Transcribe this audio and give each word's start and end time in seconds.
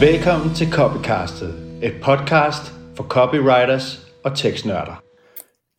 Velkommen 0.00 0.54
til 0.54 0.72
Copycastet, 0.72 1.80
et 1.82 1.94
podcast 2.02 2.74
for 2.96 3.04
copywriters 3.04 4.12
og 4.24 4.36
tekstnørder. 4.36 5.02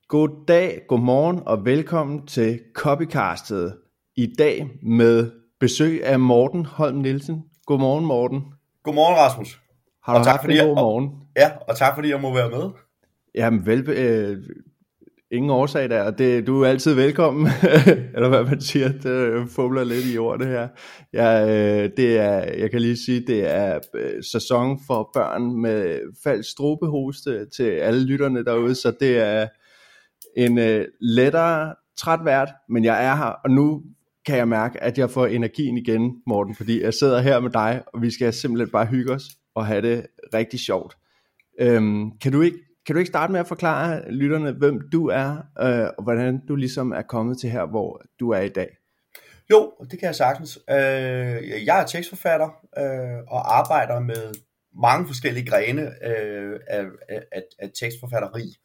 God 0.07 0.45
dag, 0.47 0.81
god 0.87 0.99
morgen 0.99 1.41
og 1.45 1.65
velkommen 1.65 2.27
til 2.27 2.59
Copycastet. 2.73 3.77
I 4.15 4.33
dag 4.39 4.67
med 4.83 5.31
besøg 5.59 6.05
af 6.05 6.19
Morten 6.19 6.65
Holm 6.65 6.97
Nielsen. 6.97 7.43
Godmorgen 7.65 8.05
Morten. 8.05 8.43
Godmorgen 8.83 9.17
Rasmus. 9.17 9.59
Har 10.03 10.13
du 10.13 10.19
og 10.19 10.25
haft 10.25 10.43
en 10.43 10.67
god 10.67 10.75
morgen? 10.75 11.11
Ja, 11.35 11.51
og 11.67 11.77
tak 11.77 11.95
fordi 11.95 12.09
jeg 12.09 12.21
må 12.21 12.33
være 12.33 12.49
med. 12.49 12.69
Jamen 13.35 13.65
vel, 13.65 13.89
øh, 13.89 14.37
ingen 15.31 15.51
årsag 15.51 15.89
der, 15.89 16.03
og 16.03 16.17
det, 16.17 16.47
du 16.47 16.61
er 16.61 16.67
altid 16.67 16.93
velkommen, 16.93 17.47
eller 18.15 18.29
hvad 18.29 18.43
man 18.43 18.61
siger, 18.61 18.91
det 18.91 19.05
øh, 19.05 19.47
fumler 19.47 19.83
lidt 19.83 20.05
i 20.13 20.17
ordet 20.17 20.47
her. 20.47 20.67
Ja, 21.13 21.41
øh, 21.43 21.89
det 21.97 22.17
er, 22.17 22.53
jeg 22.57 22.71
kan 22.71 22.81
lige 22.81 22.97
sige, 23.05 23.23
det 23.27 23.55
er 23.55 23.79
øh, 23.93 24.23
sæson 24.31 24.79
for 24.87 25.09
børn 25.13 25.61
med 25.61 25.99
falsk 26.23 26.51
strobehoste 26.51 27.45
til 27.49 27.63
alle 27.63 28.03
lytterne 28.03 28.45
derude, 28.45 28.75
så 28.75 28.93
det 28.99 29.17
er 29.17 29.47
en 30.37 30.57
øh, 30.57 30.85
lettere 31.01 31.75
træt 31.99 32.19
vært, 32.25 32.49
men 32.69 32.83
jeg 32.83 33.05
er 33.05 33.15
her, 33.15 33.33
og 33.43 33.51
nu 33.51 33.81
kan 34.25 34.37
jeg 34.37 34.47
mærke, 34.47 34.83
at 34.83 34.97
jeg 34.97 35.09
får 35.09 35.25
energien 35.25 35.77
igen, 35.77 36.21
Morten, 36.27 36.55
fordi 36.55 36.81
jeg 36.81 36.93
sidder 36.93 37.21
her 37.21 37.39
med 37.39 37.49
dig, 37.49 37.81
og 37.93 38.01
vi 38.01 38.11
skal 38.11 38.33
simpelthen 38.33 38.71
bare 38.71 38.85
hygge 38.85 39.13
os 39.13 39.23
og 39.55 39.65
have 39.65 39.81
det 39.81 40.05
rigtig 40.33 40.59
sjovt. 40.59 40.97
Øhm, 41.59 42.11
kan 42.21 42.31
du 42.31 42.41
ikke 42.41 42.57
kan 42.87 42.95
du 42.95 42.99
ikke 42.99 43.09
starte 43.09 43.31
med 43.31 43.39
at 43.39 43.47
forklare 43.47 44.11
lytterne, 44.11 44.51
hvem 44.51 44.89
du 44.91 45.07
er, 45.07 45.29
øh, 45.59 45.89
og 45.97 46.03
hvordan 46.03 46.45
du 46.47 46.55
ligesom 46.55 46.91
er 46.91 47.01
kommet 47.01 47.39
til 47.39 47.49
her, 47.49 47.65
hvor 47.65 48.01
du 48.19 48.29
er 48.29 48.41
i 48.41 48.49
dag? 48.49 48.77
Jo, 49.49 49.73
det 49.91 49.99
kan 49.99 50.07
jeg 50.07 50.15
sagtens. 50.15 50.59
Øh, 50.69 51.65
jeg 51.65 51.81
er 51.81 51.85
tekstforfatter 51.85 52.49
øh, 52.77 53.23
og 53.27 53.57
arbejder 53.57 53.99
med 53.99 54.33
mange 54.81 55.07
forskellige 55.07 55.45
grene 55.45 55.81
øh, 55.81 56.59
af, 56.67 56.85
af, 57.09 57.43
af 57.59 57.71
tekstforfatteri. 57.79 58.55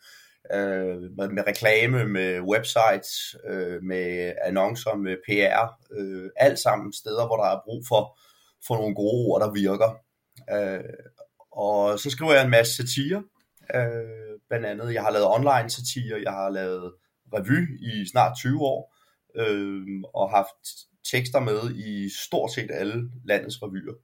Øh, 0.52 0.96
med, 1.16 1.28
med 1.28 1.46
reklame, 1.46 2.04
med 2.04 2.40
websites, 2.40 3.36
øh, 3.48 3.82
med 3.82 4.32
annoncer, 4.44 4.96
med 4.96 5.16
PR. 5.26 5.78
Øh, 5.98 6.30
alt 6.36 6.58
sammen 6.58 6.92
steder, 6.92 7.26
hvor 7.26 7.36
der 7.36 7.44
er 7.44 7.60
brug 7.64 7.84
for, 7.88 8.18
for 8.66 8.76
nogle 8.76 8.94
gode 8.94 9.26
ord, 9.26 9.40
der 9.40 9.52
virker. 9.52 9.90
Øh, 10.54 10.84
og 11.52 11.98
så 11.98 12.10
skriver 12.10 12.32
jeg 12.32 12.44
en 12.44 12.50
masse 12.50 12.76
satire, 12.76 13.22
Øh, 13.74 14.38
blandt 14.48 14.66
andet, 14.66 14.94
jeg 14.94 15.02
har 15.02 15.10
lavet 15.10 15.28
online 15.28 15.70
satire, 15.70 16.22
jeg 16.22 16.32
har 16.32 16.50
lavet 16.50 16.92
revy 17.34 17.80
i 17.80 18.08
snart 18.10 18.36
20 18.36 18.60
år, 18.60 18.94
øh, 19.36 19.86
og 20.14 20.30
haft 20.30 20.88
tekster 21.12 21.40
med 21.40 21.74
i 21.74 22.08
stort 22.26 22.52
set 22.52 22.70
alle 22.70 23.10
landets 23.24 23.62
revyer. 23.62 23.94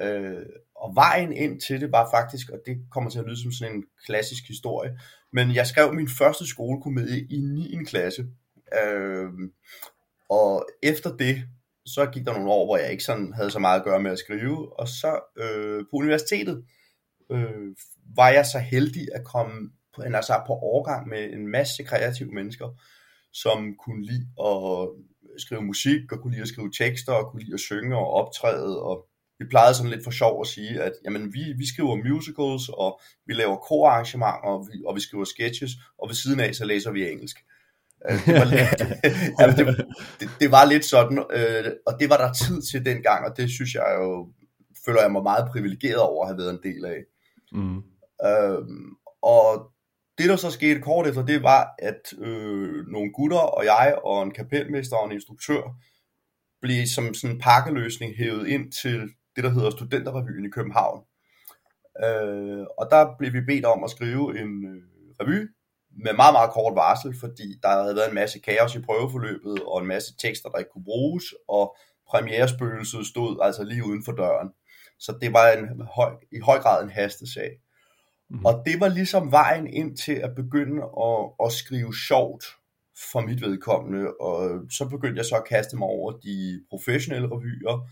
Øh, 0.00 0.46
og 0.76 0.94
vejen 0.94 1.32
ind 1.32 1.60
til 1.60 1.80
det 1.80 1.92
var 1.92 2.10
faktisk, 2.10 2.50
og 2.50 2.58
det 2.66 2.76
kommer 2.90 3.10
til 3.10 3.18
at 3.18 3.24
lyde 3.24 3.42
som 3.42 3.52
sådan 3.52 3.74
en 3.74 3.84
klassisk 4.06 4.48
historie, 4.48 4.98
men 5.32 5.54
jeg 5.54 5.66
skrev 5.66 5.94
min 5.94 6.08
første 6.18 6.46
skolekomedie 6.46 7.26
i 7.30 7.36
9. 7.36 7.76
klasse. 7.86 8.26
Øh, 8.84 9.28
og 10.30 10.66
efter 10.82 11.16
det, 11.16 11.42
så 11.86 12.06
gik 12.06 12.26
der 12.26 12.32
nogle 12.32 12.50
år, 12.50 12.66
hvor 12.66 12.76
jeg 12.76 12.90
ikke 12.90 13.04
sådan 13.04 13.32
havde 13.32 13.50
så 13.50 13.58
meget 13.58 13.78
at 13.78 13.84
gøre 13.84 14.00
med 14.00 14.10
at 14.10 14.18
skrive, 14.18 14.80
og 14.80 14.88
så 14.88 15.20
øh, 15.36 15.84
på 15.90 15.96
universitetet, 15.96 16.64
øh, 17.30 17.74
var 18.16 18.28
jeg 18.28 18.46
så 18.46 18.58
heldig 18.58 19.08
at 19.14 19.24
komme 19.24 19.70
på, 19.94 20.02
altså 20.02 20.42
på 20.46 20.52
overgang 20.52 21.08
med 21.08 21.24
en 21.32 21.48
masse 21.48 21.82
kreative 21.82 22.32
mennesker, 22.32 22.68
som 23.32 23.74
kunne 23.84 24.04
lide 24.04 24.26
at 24.44 24.88
skrive 25.38 25.62
musik, 25.62 26.12
og 26.12 26.20
kunne 26.20 26.32
lide 26.32 26.42
at 26.42 26.48
skrive 26.48 26.72
tekster, 26.78 27.12
og 27.12 27.30
kunne 27.30 27.42
lide 27.42 27.54
at 27.54 27.60
synge 27.60 27.96
og 27.96 28.10
optræde, 28.10 28.82
og 28.82 29.08
vi 29.38 29.44
plejede 29.50 29.74
sådan 29.74 29.90
lidt 29.90 30.04
for 30.04 30.10
sjov 30.10 30.40
at 30.40 30.46
sige, 30.46 30.82
at 30.82 30.92
jamen, 31.04 31.34
vi, 31.34 31.42
vi 31.58 31.66
skriver 31.66 31.96
musicals, 31.96 32.68
og 32.68 33.00
vi 33.26 33.32
laver 33.32 33.56
korarrangementer, 33.56 34.48
og 34.50 34.68
vi, 34.72 34.82
og 34.86 34.94
vi 34.96 35.00
skriver 35.00 35.24
sketches, 35.24 35.70
og 35.98 36.08
ved 36.08 36.14
siden 36.14 36.40
af, 36.40 36.54
så 36.54 36.64
læser 36.64 36.90
vi 36.90 37.10
engelsk. 37.10 37.36
Øh, 38.10 38.26
det 38.26 38.34
var, 38.34 38.44
lidt, 38.44 38.80
jamen, 39.40 39.56
det, 39.56 39.86
det, 40.20 40.28
det 40.40 40.50
var 40.50 40.64
lidt 40.64 40.84
sådan, 40.84 41.18
øh, 41.18 41.72
og 41.86 41.92
det 42.00 42.10
var 42.10 42.16
der 42.16 42.32
tid 42.32 42.62
til 42.62 42.84
dengang, 42.84 43.26
og 43.26 43.36
det 43.36 43.50
synes 43.50 43.74
jeg 43.74 43.96
jo, 43.98 44.28
føler 44.84 45.00
jeg 45.02 45.12
mig 45.12 45.22
meget 45.22 45.50
privilegeret 45.52 46.00
over 46.00 46.24
at 46.24 46.28
have 46.30 46.38
været 46.38 46.50
en 46.50 46.62
del 46.62 46.84
af. 46.84 47.00
Mm. 47.52 47.82
Øhm, 48.24 48.94
og 49.22 49.72
det 50.18 50.28
der 50.28 50.36
så 50.36 50.50
skete 50.50 50.80
kort 50.80 51.06
efter, 51.06 51.26
det 51.26 51.42
var, 51.42 51.74
at 51.78 52.12
øh, 52.18 52.86
nogle 52.86 53.12
gutter 53.12 53.38
og 53.38 53.64
jeg 53.64 53.98
og 54.04 54.22
en 54.22 54.30
kapelmester 54.30 54.96
og 54.96 55.06
en 55.06 55.12
instruktør 55.12 55.62
blev 56.60 56.86
som 56.86 57.14
sådan 57.14 57.36
en 57.36 57.40
pakkeløsning 57.40 58.16
hævet 58.16 58.46
ind 58.48 58.72
til 58.72 59.00
det, 59.36 59.44
der 59.44 59.50
hedder 59.50 59.70
Studenterrevyen 59.70 60.44
i 60.44 60.50
København. 60.50 61.04
Øh, 62.04 62.66
og 62.78 62.88
der 62.90 63.14
blev 63.18 63.32
vi 63.32 63.40
bedt 63.40 63.64
om 63.64 63.84
at 63.84 63.90
skrive 63.90 64.40
en 64.40 64.64
øh, 64.66 64.82
revy 65.20 65.48
med 66.04 66.12
meget, 66.12 66.34
meget 66.34 66.50
kort 66.50 66.74
varsel, 66.74 67.14
fordi 67.20 67.58
der 67.62 67.82
havde 67.82 67.96
været 67.96 68.08
en 68.08 68.14
masse 68.14 68.38
kaos 68.38 68.74
i 68.74 68.80
prøveforløbet, 68.80 69.62
og 69.62 69.80
en 69.80 69.86
masse 69.86 70.16
tekster, 70.16 70.48
der 70.48 70.58
ikke 70.58 70.70
kunne 70.70 70.84
bruges, 70.84 71.24
og 71.48 71.76
premierespøgelset 72.10 73.06
stod 73.06 73.38
altså 73.42 73.64
lige 73.64 73.86
uden 73.86 74.04
for 74.04 74.12
døren. 74.12 74.48
Så 74.98 75.18
det 75.20 75.32
var 75.32 75.52
en 75.52 75.82
høj, 75.82 76.14
i 76.32 76.38
høj 76.38 76.58
grad 76.58 76.84
en 76.84 76.90
hastesag. 76.90 77.60
Mm. 78.30 78.44
Og 78.44 78.62
det 78.66 78.80
var 78.80 78.88
ligesom 78.88 79.32
vejen 79.32 79.66
ind 79.66 79.96
til 79.96 80.12
at 80.12 80.34
begynde 80.34 80.82
at, 80.82 81.46
at 81.46 81.52
skrive 81.52 81.94
sjovt 81.94 82.44
for 83.12 83.20
mit 83.20 83.40
vedkommende. 83.40 84.14
Og 84.20 84.64
så 84.70 84.88
begyndte 84.88 85.18
jeg 85.18 85.24
så 85.24 85.36
at 85.36 85.48
kaste 85.48 85.76
mig 85.76 85.88
over 85.88 86.12
de 86.12 86.64
professionelle 86.70 87.28
revyer, 87.28 87.88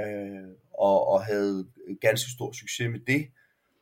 øh, 0.00 0.48
og, 0.78 1.08
og 1.08 1.24
havde 1.24 1.66
ganske 2.00 2.30
stor 2.30 2.52
succes 2.52 2.90
med 2.90 3.00
det. 3.06 3.28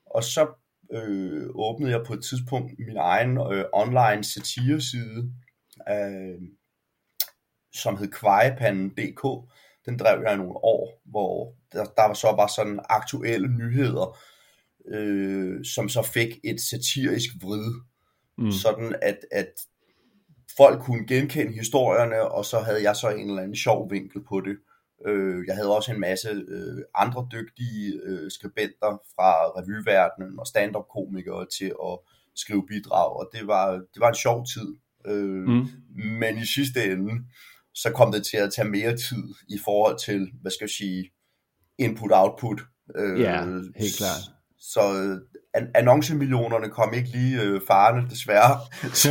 Og 0.07 0.25
så 0.25 0.47
øh, 0.93 1.47
åbnede 1.55 1.91
jeg 1.91 2.07
på 2.07 2.15
et 2.15 2.25
tidspunkt 2.25 2.73
min 2.79 2.97
egen 2.97 3.39
øh, 3.39 3.65
online 3.73 4.25
satireside, 4.25 5.33
øh, 5.89 6.41
som 7.73 7.97
hed 7.97 8.09
kvejepannen.dk. 8.09 9.51
Den 9.87 9.99
drev 9.99 10.23
jeg 10.23 10.35
i 10.35 10.37
nogle 10.37 10.57
år, 10.57 11.01
hvor 11.05 11.55
der, 11.73 11.85
der 11.85 12.15
så 12.15 12.33
var 12.37 12.47
sådan 12.57 12.81
aktuelle 12.89 13.49
nyheder, 13.49 14.19
øh, 14.89 15.65
som 15.65 15.89
så 15.89 16.03
fik 16.03 16.39
et 16.45 16.61
satirisk 16.61 17.31
vrid, 17.43 17.73
mm. 18.39 18.53
sådan 18.53 18.97
at, 19.03 19.19
at 19.33 19.53
folk 20.57 20.83
kunne 20.83 21.07
genkende 21.07 21.53
historierne, 21.53 22.31
og 22.31 22.45
så 22.45 22.59
havde 22.61 22.83
jeg 22.83 22.97
så 22.97 23.09
en 23.09 23.29
eller 23.29 23.43
anden 23.43 23.57
sjov 23.57 23.91
vinkel 23.91 24.25
på 24.25 24.41
det. 24.41 24.57
Øh, 25.07 25.45
jeg 25.47 25.55
havde 25.55 25.77
også 25.77 25.93
en 25.93 26.01
masse 26.01 26.29
øh, 26.29 26.83
andre 26.95 27.29
dygtige 27.33 28.01
øh, 28.05 28.31
skribenter 28.31 29.03
fra 29.15 29.33
revyverdenen 29.47 30.39
og 30.41 30.47
stand-up-komikere 30.47 31.47
til 31.59 31.73
at 31.85 31.99
skrive 32.35 32.67
bidrag, 32.67 33.17
og 33.17 33.31
det 33.33 33.47
var, 33.47 33.73
det 33.73 34.01
var 34.01 34.09
en 34.09 34.15
sjov 34.15 34.47
tid. 34.55 34.77
Øh, 35.07 35.49
mm. 35.49 35.67
Men 35.97 36.39
i 36.39 36.47
sidste 36.47 36.85
ende, 36.85 37.25
så 37.75 37.91
kom 37.93 38.13
det 38.13 38.27
til 38.27 38.37
at 38.37 38.53
tage 38.53 38.69
mere 38.69 38.97
tid 38.97 39.25
i 39.49 39.59
forhold 39.65 39.99
til, 39.99 40.33
hvad 40.41 40.51
skal 40.51 40.65
jeg 40.65 40.71
sige, 40.71 41.11
input-output. 41.79 42.61
Øh, 42.99 43.21
ja, 43.21 43.45
helt 43.77 43.97
klart. 43.97 44.23
Så 44.59 44.81
øh, 44.81 45.19
an- 45.55 45.71
annoncemillionerne 45.75 46.69
kom 46.69 46.95
ikke 46.95 47.09
lige 47.09 47.43
øh, 47.43 47.61
farne, 47.67 48.11
desværre. 48.11 48.61
så, 49.03 49.11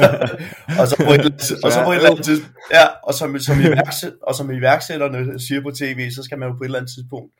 og 0.80 0.88
så 0.88 0.96
på 1.06 1.14
et, 1.14 1.26
og 1.64 1.72
så 1.72 1.84
på 1.86 1.92
et 1.92 1.96
eller 1.96 2.09
andet 2.09 2.26
tidspunkt, 2.26 2.58
ja, 2.72 2.86
og 3.03 3.14
som, 3.14 3.40
som, 3.40 3.59
iværksæt, 3.59 4.14
og 4.22 4.36
som 4.36 4.52
iværksætterne 4.52 5.40
siger 5.40 5.62
på 5.62 5.72
tv, 5.72 6.12
så 6.12 6.24
skal 6.24 6.40
man 6.40 6.50
jo 6.50 6.53
på 6.56 6.64
et 6.64 6.66
eller 6.66 6.80
andet 6.80 6.94
tidspunkt 6.96 7.31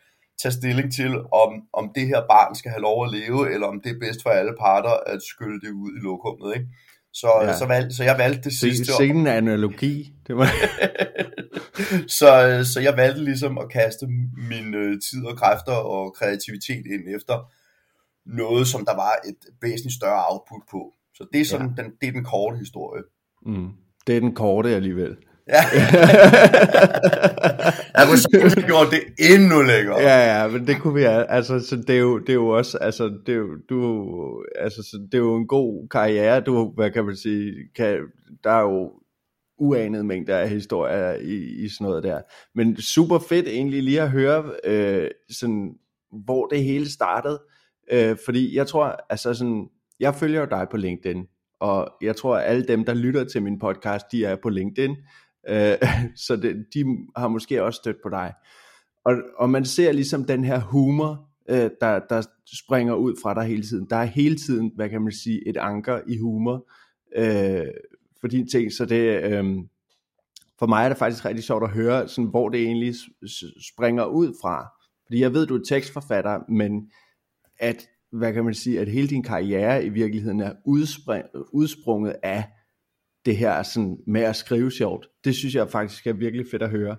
tage 0.41 0.52
stilling 0.52 0.94
til, 0.94 1.12
om, 1.44 1.52
om 1.74 1.92
det 1.96 2.07
her 2.07 2.22
barn 2.34 2.56
skal 2.56 2.72
have 2.72 2.81
lov 2.81 3.06
at 3.06 3.12
leve, 3.12 3.53
eller 3.53 3.68
om 3.68 3.81
det 3.84 3.92
er 3.92 4.00
bedst 4.06 4.24
for 4.24 4.30
alle 4.30 4.53
parter 4.59 4.96
at 5.13 5.19
skylle 5.31 5.59
det 5.66 5.72
ud 5.84 5.92
i 5.97 6.02
lokummet, 6.07 6.50
ikke? 6.57 6.68
Så, 7.16 7.28
ja. 7.42 7.58
så, 7.58 7.66
valg, 7.66 7.96
så 7.96 8.03
jeg 8.03 8.18
valgte 8.18 8.42
det 8.42 8.53
sidste. 8.53 8.86
Se 8.86 9.08
en 9.08 9.28
analogi. 9.28 10.14
Det 10.28 10.36
var... 10.38 10.48
så, 12.19 12.62
så 12.74 12.80
jeg 12.80 12.98
valgte 12.98 13.24
ligesom 13.24 13.57
at 13.57 13.69
kaste 13.69 14.07
min 14.50 14.74
øh, 14.74 15.01
tid 15.10 15.25
og 15.25 15.38
kræfter 15.38 15.72
og 15.72 16.13
kreativitet 16.13 16.86
ind 16.86 17.16
efter 17.16 17.51
noget, 18.25 18.68
som 18.68 18.86
der 18.86 18.95
var 18.95 19.13
et 19.28 19.38
væsentligt 19.62 19.95
større 19.95 20.24
output 20.30 20.62
på. 20.72 20.94
Så 21.13 21.28
det 21.34 21.42
er 21.42 21.45
sådan, 21.45 21.74
ja. 21.78 21.84
den, 21.84 21.92
det 22.01 22.07
er 22.07 22.12
den 22.12 22.24
korte 22.24 22.57
historie. 22.57 23.04
Mm. 23.45 23.69
Det 24.07 24.16
er 24.16 24.19
den 24.19 24.36
korte 24.36 24.75
alligevel. 24.75 25.18
Ja. 25.47 25.53
jeg 27.97 28.07
kunne 28.07 28.18
sagtens 28.18 28.65
gjort 28.65 28.88
det 28.92 29.31
endnu 29.31 29.62
længere. 29.62 30.00
Ja, 30.00 30.42
ja, 30.42 30.47
men 30.47 30.68
det 30.68 30.81
kunne 30.81 30.94
vi, 30.94 31.03
altså, 31.30 31.59
så 31.59 31.75
det 31.75 31.95
er 31.95 32.00
jo, 32.00 32.19
det 32.19 32.30
er 32.30 32.33
jo 32.33 32.47
også, 32.47 32.77
altså, 32.77 33.03
det 33.25 33.33
er 33.33 33.38
jo, 33.38 33.57
du, 33.69 34.44
altså, 34.56 34.83
så 34.83 35.07
det 35.12 35.13
er 35.13 35.21
jo 35.21 35.36
en 35.36 35.47
god 35.47 35.89
karriere, 35.89 36.42
du, 36.42 36.71
hvad 36.75 36.92
kan 36.92 37.06
man 37.06 37.15
sige, 37.15 37.53
kan, 37.75 38.00
der 38.44 38.51
er 38.51 38.62
jo 38.62 38.92
uanet 39.57 40.06
mængder 40.06 40.38
af 40.38 40.50
historier 40.50 41.13
i, 41.13 41.65
i 41.65 41.69
sådan 41.69 41.88
noget 41.88 42.03
der. 42.03 42.21
Men 42.56 42.81
super 42.81 43.19
fedt 43.19 43.48
egentlig 43.48 43.83
lige 43.83 44.01
at 44.01 44.12
høre, 44.12 44.51
øh, 44.63 45.07
sådan, 45.30 45.74
hvor 46.25 46.45
det 46.45 46.63
hele 46.63 46.91
startede, 46.91 47.41
øh, 47.91 48.18
fordi 48.25 48.56
jeg 48.56 48.68
tror, 48.68 48.95
altså 49.09 49.33
sådan, 49.33 49.68
jeg 50.00 50.15
følger 50.15 50.39
jo 50.39 50.48
dig 50.51 50.68
på 50.71 50.77
LinkedIn, 50.77 51.25
og 51.59 51.91
jeg 52.01 52.15
tror, 52.15 52.38
at 52.38 52.50
alle 52.50 52.63
dem, 52.63 52.86
der 52.86 52.94
lytter 52.94 53.24
til 53.24 53.44
min 53.44 53.59
podcast, 53.59 54.06
de 54.12 54.25
er 54.25 54.36
på 54.36 54.50
LinkedIn, 54.50 54.95
øh, 55.50 55.89
så 56.27 56.36
det, 56.36 56.65
de 56.74 56.86
har 57.15 57.27
måske 57.27 57.63
også 57.63 57.77
stødt 57.77 57.97
på 58.03 58.09
dig. 58.09 58.33
Og, 59.06 59.15
og 59.38 59.50
man 59.50 59.65
ser 59.65 59.92
ligesom 59.92 60.24
den 60.24 60.44
her 60.44 60.59
humor, 60.59 61.30
øh, 61.50 61.69
der, 61.81 62.00
der 62.09 62.27
springer 62.63 62.94
ud 62.94 63.15
fra 63.24 63.33
dig 63.33 63.44
hele 63.44 63.63
tiden. 63.63 63.88
Der 63.89 63.95
er 63.95 64.06
hele 64.06 64.36
tiden, 64.36 64.71
hvad 64.75 64.89
kan 64.89 65.01
man 65.01 65.12
sige, 65.12 65.47
et 65.47 65.57
anker 65.57 66.00
i 66.07 66.18
humor 66.18 66.69
øh, 67.15 67.68
for 68.21 68.27
dine 68.27 68.47
ting, 68.47 68.71
så 68.71 68.86
det, 68.86 69.24
øh, 69.24 69.45
for 70.59 70.65
mig 70.65 70.86
er 70.86 70.89
det 70.89 70.97
faktisk 70.97 71.25
rigtig 71.25 71.44
sjovt 71.44 71.63
at 71.63 71.69
høre, 71.69 72.07
sådan, 72.07 72.30
hvor 72.30 72.50
det 72.50 72.62
egentlig 72.62 72.95
springer 73.74 74.06
ud 74.06 74.33
fra. 74.41 74.68
Fordi 75.06 75.19
jeg 75.21 75.33
ved, 75.33 75.48
du 75.48 75.56
er 75.56 75.63
tekstforfatter, 75.69 76.51
men 76.51 76.91
at, 77.59 77.88
hvad 78.12 78.33
kan 78.33 78.45
man 78.45 78.53
sige, 78.53 78.80
at 78.80 78.88
hele 78.88 79.07
din 79.07 79.24
karriere 79.24 79.86
i 79.86 79.89
virkeligheden 79.89 80.39
er 80.39 80.53
udspring, 80.65 81.25
udsprunget 81.53 82.15
af 82.24 82.45
det 83.25 83.38
her 83.38 83.63
sådan, 83.63 83.98
med 84.07 84.22
at 84.22 84.36
skrive 84.36 84.72
sjovt. 84.72 85.07
Det 85.24 85.36
synes 85.36 85.56
jeg 85.56 85.69
faktisk 85.69 86.07
er 86.07 86.13
virkelig 86.13 86.45
fedt 86.51 86.63
at 86.63 86.69
høre. 86.69 86.98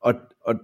Og, 0.00 0.14
og 0.40 0.54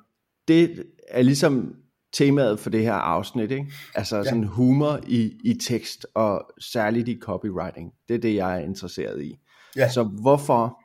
det 0.48 0.84
er 1.08 1.22
ligesom 1.22 1.74
temaet 2.12 2.60
for 2.60 2.70
det 2.70 2.82
her 2.82 2.92
afsnit, 2.92 3.50
ikke? 3.50 3.72
Altså 3.94 4.16
ja. 4.16 4.24
sådan 4.24 4.44
humor 4.44 5.00
i, 5.06 5.38
i 5.44 5.54
tekst, 5.54 6.06
og 6.14 6.50
særligt 6.60 7.08
i 7.08 7.18
copywriting. 7.22 7.92
Det 8.08 8.14
er 8.14 8.18
det, 8.18 8.34
jeg 8.34 8.56
er 8.56 8.64
interesseret 8.64 9.22
i. 9.22 9.38
Ja. 9.76 9.88
Så 9.88 10.02
hvorfor, 10.02 10.78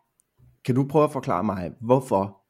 kan 0.65 0.75
du 0.75 0.87
prøve 0.87 1.03
at 1.03 1.11
forklare 1.11 1.43
mig, 1.43 1.71
hvorfor 1.81 2.41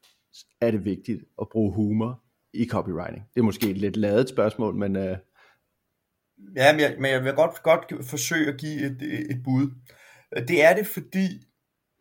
er 0.60 0.70
det 0.70 0.84
vigtigt 0.84 1.20
at 1.40 1.48
bruge 1.52 1.74
humor 1.74 2.22
i 2.54 2.66
copywriting? 2.66 3.24
Det 3.34 3.40
er 3.40 3.44
måske 3.44 3.70
et 3.70 3.78
lidt 3.78 3.96
ladet 3.96 4.28
spørgsmål, 4.28 4.74
men... 4.74 4.96
Uh... 4.96 5.02
Ja, 6.56 6.72
men 6.72 6.80
jeg, 6.80 6.96
men 7.00 7.10
jeg 7.10 7.24
vil 7.24 7.32
godt, 7.32 7.62
godt 7.62 8.06
forsøge 8.06 8.52
at 8.52 8.60
give 8.60 8.86
et, 8.86 9.02
et 9.30 9.42
bud. 9.44 9.70
Det 10.48 10.64
er 10.64 10.74
det, 10.74 10.86
fordi, 10.86 11.46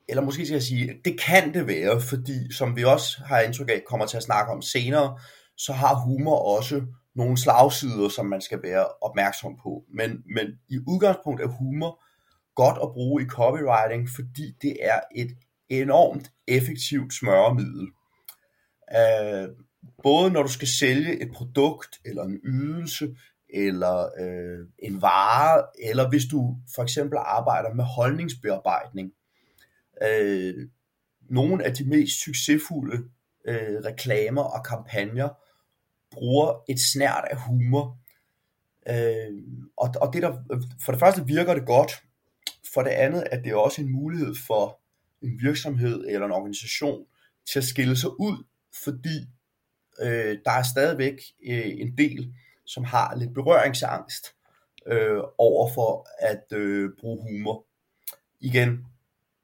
eller 0.10 0.24
måske 0.24 0.46
skal 0.46 0.56
jeg 0.56 0.64
sige, 0.64 1.02
det 1.06 1.20
kan 1.20 1.54
det 1.54 1.68
være, 1.68 2.02
fordi, 2.02 2.54
som 2.54 2.76
vi 2.76 2.84
også 2.84 3.24
har 3.26 3.40
indtryk 3.40 3.70
af, 3.70 3.84
kommer 3.88 4.06
til 4.06 4.18
at 4.18 4.24
snakke 4.24 4.52
om 4.52 4.62
senere, 4.62 5.20
så 5.58 5.74
har 5.74 5.96
humor 5.96 6.58
også 6.58 6.82
nogle 7.16 7.38
slagsider, 7.38 8.10
som 8.10 8.26
man 8.26 8.42
skal 8.42 8.64
være 8.64 8.88
opmærksom 9.02 9.58
på. 9.64 9.84
Men, 9.94 10.24
men 10.36 10.48
i 10.70 10.78
udgangspunkt 10.88 11.42
er 11.42 11.48
humor 11.48 12.04
godt 12.56 12.78
at 12.84 12.94
bruge 12.94 13.24
i 13.24 13.26
copywriting, 13.26 14.10
fordi 14.16 14.56
det 14.62 14.78
er 14.82 15.00
et 15.16 15.38
enormt 15.70 16.32
effektivt 16.48 17.14
smøremiddel. 17.14 17.88
Uh, 18.92 19.50
både 20.04 20.32
når 20.32 20.44
du 20.44 20.52
skal 20.52 20.68
sælge 20.68 21.22
et 21.22 21.32
produkt, 21.34 22.00
eller 22.06 22.24
en 22.24 22.40
ydelse, 22.44 23.16
eller 23.56 24.10
øh, 24.20 24.68
en 24.80 25.02
vare, 25.02 25.64
eller 25.80 26.10
hvis 26.10 26.26
du 26.26 26.58
for 26.76 26.84
eksempel 26.84 27.18
arbejder 27.18 27.74
med 27.74 27.84
holdningsbearbejdning. 27.84 29.12
Øh, 30.02 30.68
nogle 31.30 31.64
af 31.64 31.74
de 31.74 31.90
mest 31.90 32.24
succesfulde 32.24 32.98
øh, 33.46 33.80
reklamer 33.86 34.44
og 34.44 34.66
kampagner 34.66 35.30
bruger 36.12 36.64
et 36.70 36.80
snært 36.80 37.26
af 37.32 37.38
humor. 37.38 37.98
Øh, 38.90 39.44
og, 39.78 39.90
og 40.02 40.14
det 40.14 40.22
der, 40.22 40.32
for 40.86 40.92
det 40.92 41.00
første 41.00 41.26
virker 41.26 41.54
det 41.54 41.66
godt, 41.66 41.92
for 42.74 42.82
det 42.82 42.90
andet 42.90 43.24
at 43.32 43.44
det 43.44 43.52
er 43.52 43.56
også 43.56 43.82
en 43.82 43.92
mulighed 43.92 44.36
for 44.48 44.80
en 45.22 45.40
virksomhed 45.42 46.06
eller 46.08 46.26
en 46.26 46.32
organisation 46.32 47.06
til 47.52 47.60
at 47.60 47.66
skille 47.66 47.96
sig 47.96 48.20
ud, 48.20 48.44
fordi 48.84 49.28
øh, 50.02 50.38
der 50.46 50.52
er 50.52 50.64
stadigvæk 50.64 51.18
øh, 51.48 51.72
en 51.78 51.98
del, 51.98 52.34
som 52.66 52.84
har 52.84 53.16
lidt 53.16 53.34
berøringsangst 53.34 54.26
øh, 54.88 55.22
over 55.38 55.70
for 55.74 56.08
at 56.20 56.58
øh, 56.58 56.90
bruge 57.00 57.22
humor. 57.22 57.66
Igen, 58.40 58.86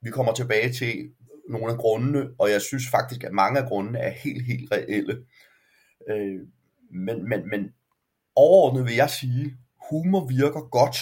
vi 0.01 0.09
kommer 0.09 0.33
tilbage 0.33 0.73
til 0.73 1.11
nogle 1.49 1.71
af 1.71 1.77
grundene, 1.77 2.29
og 2.39 2.51
jeg 2.51 2.61
synes 2.61 2.83
faktisk, 2.91 3.23
at 3.23 3.31
mange 3.31 3.59
af 3.59 3.67
grundene 3.67 3.99
er 3.99 4.09
helt, 4.09 4.45
helt 4.45 4.71
reelle. 4.71 5.25
Øh, 6.09 6.39
men, 6.91 7.29
men, 7.29 7.49
men 7.49 7.73
overordnet 8.35 8.85
vil 8.85 8.95
jeg 8.95 9.09
sige, 9.09 9.57
humor 9.89 10.27
virker 10.27 10.69
godt, 10.69 10.97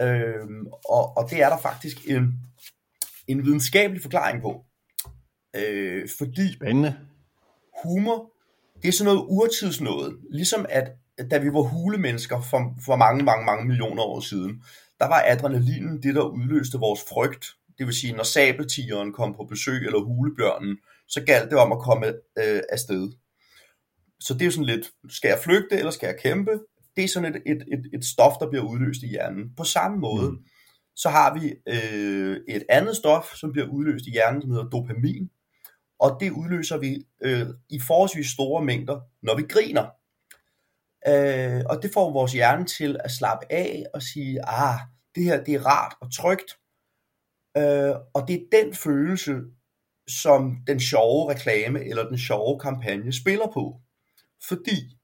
øh, 0.00 0.46
og, 0.84 1.16
og 1.16 1.30
det 1.30 1.42
er 1.42 1.48
der 1.48 1.58
faktisk 1.58 2.08
en, 2.08 2.34
en 3.28 3.44
videnskabelig 3.44 4.02
forklaring 4.02 4.42
på. 4.42 4.64
Øh, 5.56 6.08
fordi 6.18 6.52
Spændende. 6.52 6.96
humor, 7.84 8.32
det 8.82 8.88
er 8.88 8.92
sådan 8.92 9.14
noget 9.14 9.26
urtidsnået. 9.28 10.18
Ligesom 10.30 10.66
at 10.68 10.92
da 11.30 11.38
vi 11.38 11.46
var 11.46 11.62
hulemennesker 11.62 12.40
for, 12.40 12.74
for 12.84 12.96
mange, 12.96 13.24
mange, 13.24 13.44
mange 13.46 13.64
millioner 13.66 14.02
år 14.02 14.20
siden, 14.20 14.62
der 14.98 15.08
var 15.08 15.24
adrenalinen 15.26 16.02
det, 16.02 16.14
der 16.14 16.22
udløste 16.22 16.78
vores 16.78 17.00
frygt. 17.08 17.46
Det 17.78 17.86
vil 17.86 17.94
sige, 17.94 18.12
når 18.12 18.22
sabeltigeren 18.22 19.12
kom 19.12 19.34
på 19.34 19.44
besøg, 19.44 19.86
eller 19.86 20.00
hulebjørnen, 20.00 20.78
så 21.08 21.20
galt 21.24 21.50
det 21.50 21.58
om 21.58 21.72
at 21.72 21.78
komme 21.78 22.06
øh, 22.38 22.60
afsted. 22.72 23.12
Så 24.20 24.34
det 24.34 24.46
er 24.46 24.50
sådan 24.50 24.64
lidt, 24.64 24.90
skal 25.08 25.28
jeg 25.28 25.38
flygte, 25.44 25.76
eller 25.78 25.90
skal 25.90 26.06
jeg 26.06 26.16
kæmpe? 26.22 26.50
Det 26.96 27.04
er 27.04 27.08
sådan 27.08 27.34
et, 27.34 27.42
et, 27.46 27.62
et, 27.72 27.84
et 27.94 28.04
stof, 28.04 28.32
der 28.40 28.48
bliver 28.50 28.64
udløst 28.64 29.02
i 29.02 29.08
hjernen. 29.08 29.54
På 29.56 29.64
samme 29.64 29.98
måde, 29.98 30.30
mm. 30.30 30.38
så 30.96 31.08
har 31.08 31.38
vi 31.38 31.54
øh, 31.66 32.36
et 32.48 32.62
andet 32.68 32.96
stof, 32.96 33.34
som 33.34 33.52
bliver 33.52 33.68
udløst 33.68 34.06
i 34.06 34.10
hjernen, 34.10 34.42
som 34.42 34.50
hedder 34.50 34.68
dopamin. 34.68 35.30
Og 36.00 36.16
det 36.20 36.30
udløser 36.30 36.78
vi 36.78 37.04
øh, 37.22 37.46
i 37.70 37.80
forholdsvis 37.86 38.26
store 38.26 38.64
mængder, 38.64 39.00
når 39.22 39.36
vi 39.36 39.42
griner. 39.42 39.86
Øh, 41.08 41.62
og 41.66 41.82
det 41.82 41.90
får 41.94 42.12
vores 42.12 42.32
hjerne 42.32 42.66
til 42.66 42.96
at 43.04 43.10
slappe 43.10 43.46
af 43.52 43.84
og 43.94 44.02
sige, 44.02 44.48
ah, 44.48 44.78
det 45.14 45.24
her 45.24 45.44
det 45.44 45.54
er 45.54 45.66
rart 45.66 45.94
og 46.00 46.12
trygt. 46.12 46.58
Øh, 47.56 47.94
og 48.14 48.28
det 48.28 48.34
er 48.34 48.62
den 48.62 48.74
følelse, 48.74 49.40
som 50.08 50.56
den 50.66 50.80
sjove 50.80 51.30
reklame 51.30 51.84
eller 51.88 52.08
den 52.08 52.18
sjove 52.18 52.60
kampagne 52.60 53.12
spiller 53.12 53.46
på. 53.54 53.80
Fordi, 54.48 54.96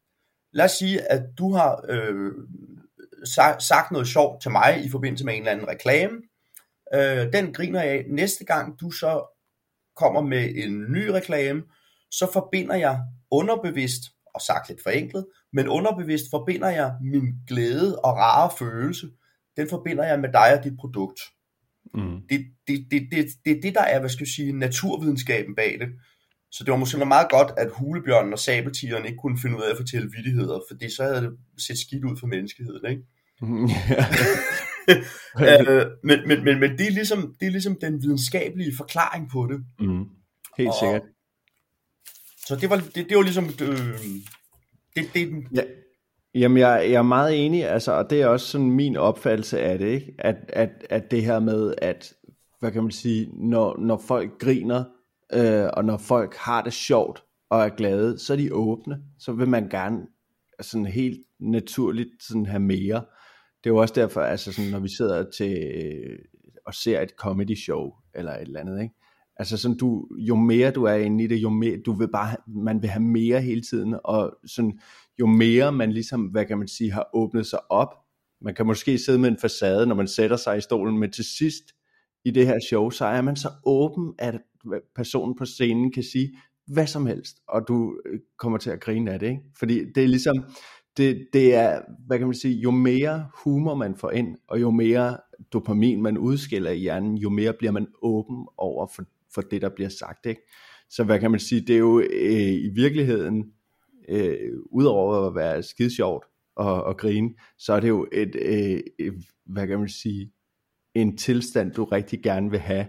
lad 0.53 0.65
os 0.65 0.73
sige, 0.73 1.13
at 1.13 1.23
du 1.39 1.53
har 1.53 1.85
øh, 1.89 2.33
sagt 3.61 3.91
noget 3.91 4.09
sjovt 4.09 4.43
til 4.43 4.51
mig 4.51 4.85
i 4.85 4.91
forbindelse 4.91 5.25
med 5.25 5.35
en 5.35 5.41
eller 5.41 5.53
anden 5.53 5.69
reklame. 5.69 6.17
Øh, 6.95 7.33
den 7.33 7.53
griner 7.53 7.83
jeg 7.83 7.93
af. 7.93 8.05
Næste 8.09 8.45
gang 8.45 8.81
du 8.81 8.91
så 8.91 9.37
kommer 9.97 10.21
med 10.21 10.53
en 10.55 10.93
ny 10.93 11.09
reklame, 11.09 11.63
så 12.11 12.33
forbinder 12.33 12.75
jeg 12.75 13.01
underbevidst, 13.31 14.03
og 14.37 14.41
sagt 14.41 14.69
lidt 14.69 14.83
forenklet, 14.83 15.27
men 15.53 15.69
underbevidst 15.69 16.25
forbinder 16.31 16.71
jeg 16.71 16.93
min 17.03 17.35
glæde 17.49 17.99
og 17.99 18.13
rare 18.17 18.51
følelse, 18.59 19.07
den 19.57 19.69
forbinder 19.69 20.05
jeg 20.05 20.21
med 20.21 20.33
dig 20.33 20.59
og 20.59 20.65
dit 20.65 20.77
produkt. 20.81 21.21
Mm. 21.95 22.21
Det, 22.29 22.47
det, 22.69 22.87
det, 22.91 23.09
det, 23.13 23.27
det 23.45 23.57
er 23.57 23.61
det, 23.61 23.75
der 23.75 23.83
er, 23.83 24.01
hvad 24.01 24.11
skal 24.11 24.25
jeg 24.25 24.35
sige, 24.37 24.53
naturvidenskaben 24.53 25.55
bag 25.55 25.77
det. 25.81 25.89
Så 26.51 26.65
det 26.65 26.71
var 26.71 26.79
måske 26.79 27.05
meget 27.05 27.31
godt, 27.31 27.53
at 27.57 27.71
hulebjørnen 27.73 28.33
og 28.33 28.39
sabeltigeren 28.39 29.07
ikke 29.07 29.19
kunne 29.19 29.39
finde 29.43 29.57
ud 29.57 29.63
af 29.63 29.71
at 29.71 29.77
fortælle 29.77 30.11
vittigheder, 30.17 30.61
for 30.69 30.77
det 30.77 30.93
så 30.93 31.03
havde 31.03 31.23
det 31.23 31.33
set 31.59 31.79
skidt 31.79 32.05
ud 32.05 32.17
for 32.21 32.27
menneskeheden, 32.27 32.91
ikke? 32.91 33.03
Mm. 33.43 33.65
øh, 35.49 35.87
men, 36.03 36.29
men, 36.29 36.45
men, 36.45 36.61
men 36.61 36.71
det, 36.79 36.87
er 36.87 36.91
ligesom, 36.91 37.35
det 37.41 37.47
er 37.47 37.51
ligesom 37.51 37.77
den 37.81 38.03
videnskabelige 38.03 38.77
forklaring 38.77 39.31
på 39.31 39.49
det. 39.51 39.65
Mm. 39.81 40.05
Helt 40.59 40.69
og, 40.69 40.75
sikkert. 40.81 41.03
Så 42.47 42.57
det 42.57 42.71
var, 42.71 42.77
det, 42.77 43.09
det 43.09 43.17
var 43.17 43.23
ligesom 43.23 43.45
øh, 43.45 44.01
det, 44.97 45.05
det 45.15 45.29
den... 45.29 45.49
Ja. 45.55 45.63
Jamen, 46.35 46.59
jeg, 46.59 46.87
jeg 46.91 46.99
er 46.99 47.03
meget 47.03 47.47
enig, 47.47 47.65
altså, 47.65 47.93
og 47.93 48.11
det 48.11 48.23
er 48.23 48.27
også 48.27 48.47
sådan 48.47 48.71
min 48.71 48.97
opfattelse 48.97 49.61
af 49.61 49.79
det, 49.79 49.87
ikke? 49.87 50.15
At, 50.19 50.37
at, 50.49 50.71
at 50.91 51.11
det 51.11 51.25
her 51.25 51.39
med, 51.39 51.75
at, 51.79 52.15
hvad 52.61 52.73
kan 52.73 52.83
man 52.83 52.91
sige, 52.91 53.31
når, 53.33 53.79
når 53.79 54.03
folk 54.07 54.39
griner, 54.39 54.85
øh, 55.33 55.71
og 55.73 55.85
når 55.85 55.97
folk 55.97 56.35
har 56.37 56.63
det 56.63 56.73
sjovt 56.73 57.23
og 57.51 57.65
er 57.65 57.69
glade, 57.69 58.19
så 58.19 58.33
er 58.33 58.37
de 58.37 58.55
åbne, 58.55 58.99
så 59.19 59.33
vil 59.33 59.49
man 59.49 59.69
gerne 59.69 59.99
sådan 60.61 60.87
helt 60.87 61.21
naturligt 61.41 62.11
sådan 62.21 62.47
have 62.47 62.61
mere. 62.61 63.05
Det 63.65 63.71
er 63.71 63.75
jo 63.75 63.77
også 63.77 63.95
derfor, 63.95 64.21
altså 64.21 64.53
sådan, 64.53 64.71
når 64.71 64.81
vi 64.81 64.89
sidder 64.89 65.31
til 65.31 65.59
øh, 65.75 66.19
og 66.67 66.75
ser 66.75 67.01
et 67.01 67.11
comedy 67.19 67.57
show, 67.57 67.93
eller 68.15 68.33
et 68.33 68.43
eller 68.43 68.61
andet, 68.61 68.83
ikke? 68.83 68.95
Altså 69.37 69.57
sådan 69.57 69.77
du, 69.77 70.09
jo 70.19 70.37
mere 70.37 70.71
du 70.71 70.85
er 70.85 70.95
inde 70.95 71.25
i 71.25 71.27
det, 71.27 71.37
jo 71.37 71.51
mere, 71.51 71.77
du 71.87 71.93
vil 71.93 72.09
bare, 72.09 72.37
man 72.47 72.83
vil 72.83 72.91
have 72.91 73.03
mere 73.03 73.41
hele 73.41 73.61
tiden, 73.61 73.97
og 74.05 74.37
sådan, 74.47 74.79
jo 75.21 75.27
mere 75.27 75.73
man 75.73 75.93
ligesom, 75.93 76.23
hvad 76.25 76.45
kan 76.45 76.59
man 76.59 76.69
sige, 76.69 76.93
har 76.93 77.09
åbnet 77.15 77.47
sig 77.47 77.71
op, 77.71 77.95
man 78.41 78.55
kan 78.55 78.67
måske 78.67 78.99
sidde 78.99 79.19
med 79.19 79.29
en 79.29 79.39
facade, 79.39 79.87
når 79.87 79.95
man 79.95 80.09
sætter 80.09 80.37
sig 80.37 80.59
i 80.59 80.61
stolen, 80.61 80.99
men 80.99 81.13
til 81.13 81.25
sidst 81.25 81.65
i 82.25 82.31
det 82.31 82.47
her 82.47 82.59
show, 82.69 82.91
så 82.91 83.05
er 83.05 83.23
man 83.23 83.37
så 83.37 83.49
åben, 83.65 84.15
at 84.19 84.41
personen 84.97 85.37
på 85.37 85.45
scenen 85.45 85.93
kan 85.93 86.03
sige 86.03 86.37
hvad 86.67 86.87
som 86.87 87.07
helst, 87.07 87.37
og 87.49 87.69
du 87.69 88.01
øh, 88.07 88.21
kommer 88.39 88.59
til 88.59 88.71
at 88.71 88.81
grine 88.81 89.13
af 89.13 89.19
det, 89.19 89.27
ikke? 89.27 89.43
Fordi 89.59 89.93
det 89.95 90.03
er 90.03 90.09
ligesom, 90.09 90.45
det, 90.97 91.29
det 91.33 91.55
er, 91.55 91.81
hvad 92.07 92.19
kan 92.19 92.27
man 92.27 92.35
sige, 92.35 92.55
jo 92.55 92.71
mere 92.71 93.29
humor 93.45 93.75
man 93.75 93.97
får 93.97 94.11
ind, 94.11 94.37
og 94.49 94.61
jo 94.61 94.71
mere 94.71 95.17
dopamin 95.53 96.03
man 96.03 96.19
udskiller 96.19 96.71
i 96.71 96.79
hjernen, 96.79 97.19
jo 97.19 97.31
mere 97.31 97.53
bliver 97.53 97.73
man 97.73 97.87
åben 98.03 98.47
over 98.59 98.87
for 98.87 99.05
for 99.37 99.43
det, 99.43 99.63
der 99.63 99.69
bliver 99.69 99.89
sagt. 99.89 100.27
Ikke? 100.27 100.41
Så 100.91 101.05
hvad 101.05 101.21
kan 101.21 101.31
man 101.31 101.41
sige, 101.41 101.61
det 101.61 101.75
er 101.75 101.79
jo 101.79 102.01
øh, 102.01 102.53
i 102.53 102.71
virkeligheden, 102.75 103.45
øh, 104.09 104.53
udover 104.71 105.27
at 105.27 105.35
være 105.35 105.63
skide 105.63 105.97
sjovt 105.97 106.25
og, 106.57 106.85
og 106.85 106.99
grine, 106.99 107.31
så 107.59 107.73
er 107.73 107.81
det 107.81 107.89
jo 107.89 108.07
et, 108.13 108.37
øh, 108.37 108.81
et, 108.99 109.15
hvad 109.47 109.67
kan 109.67 109.79
man 109.79 109.89
sige, 109.89 110.33
en 110.95 111.17
tilstand, 111.17 111.73
du 111.73 111.85
rigtig 111.85 112.23
gerne 112.23 112.51
vil 112.51 112.61
have 112.61 112.87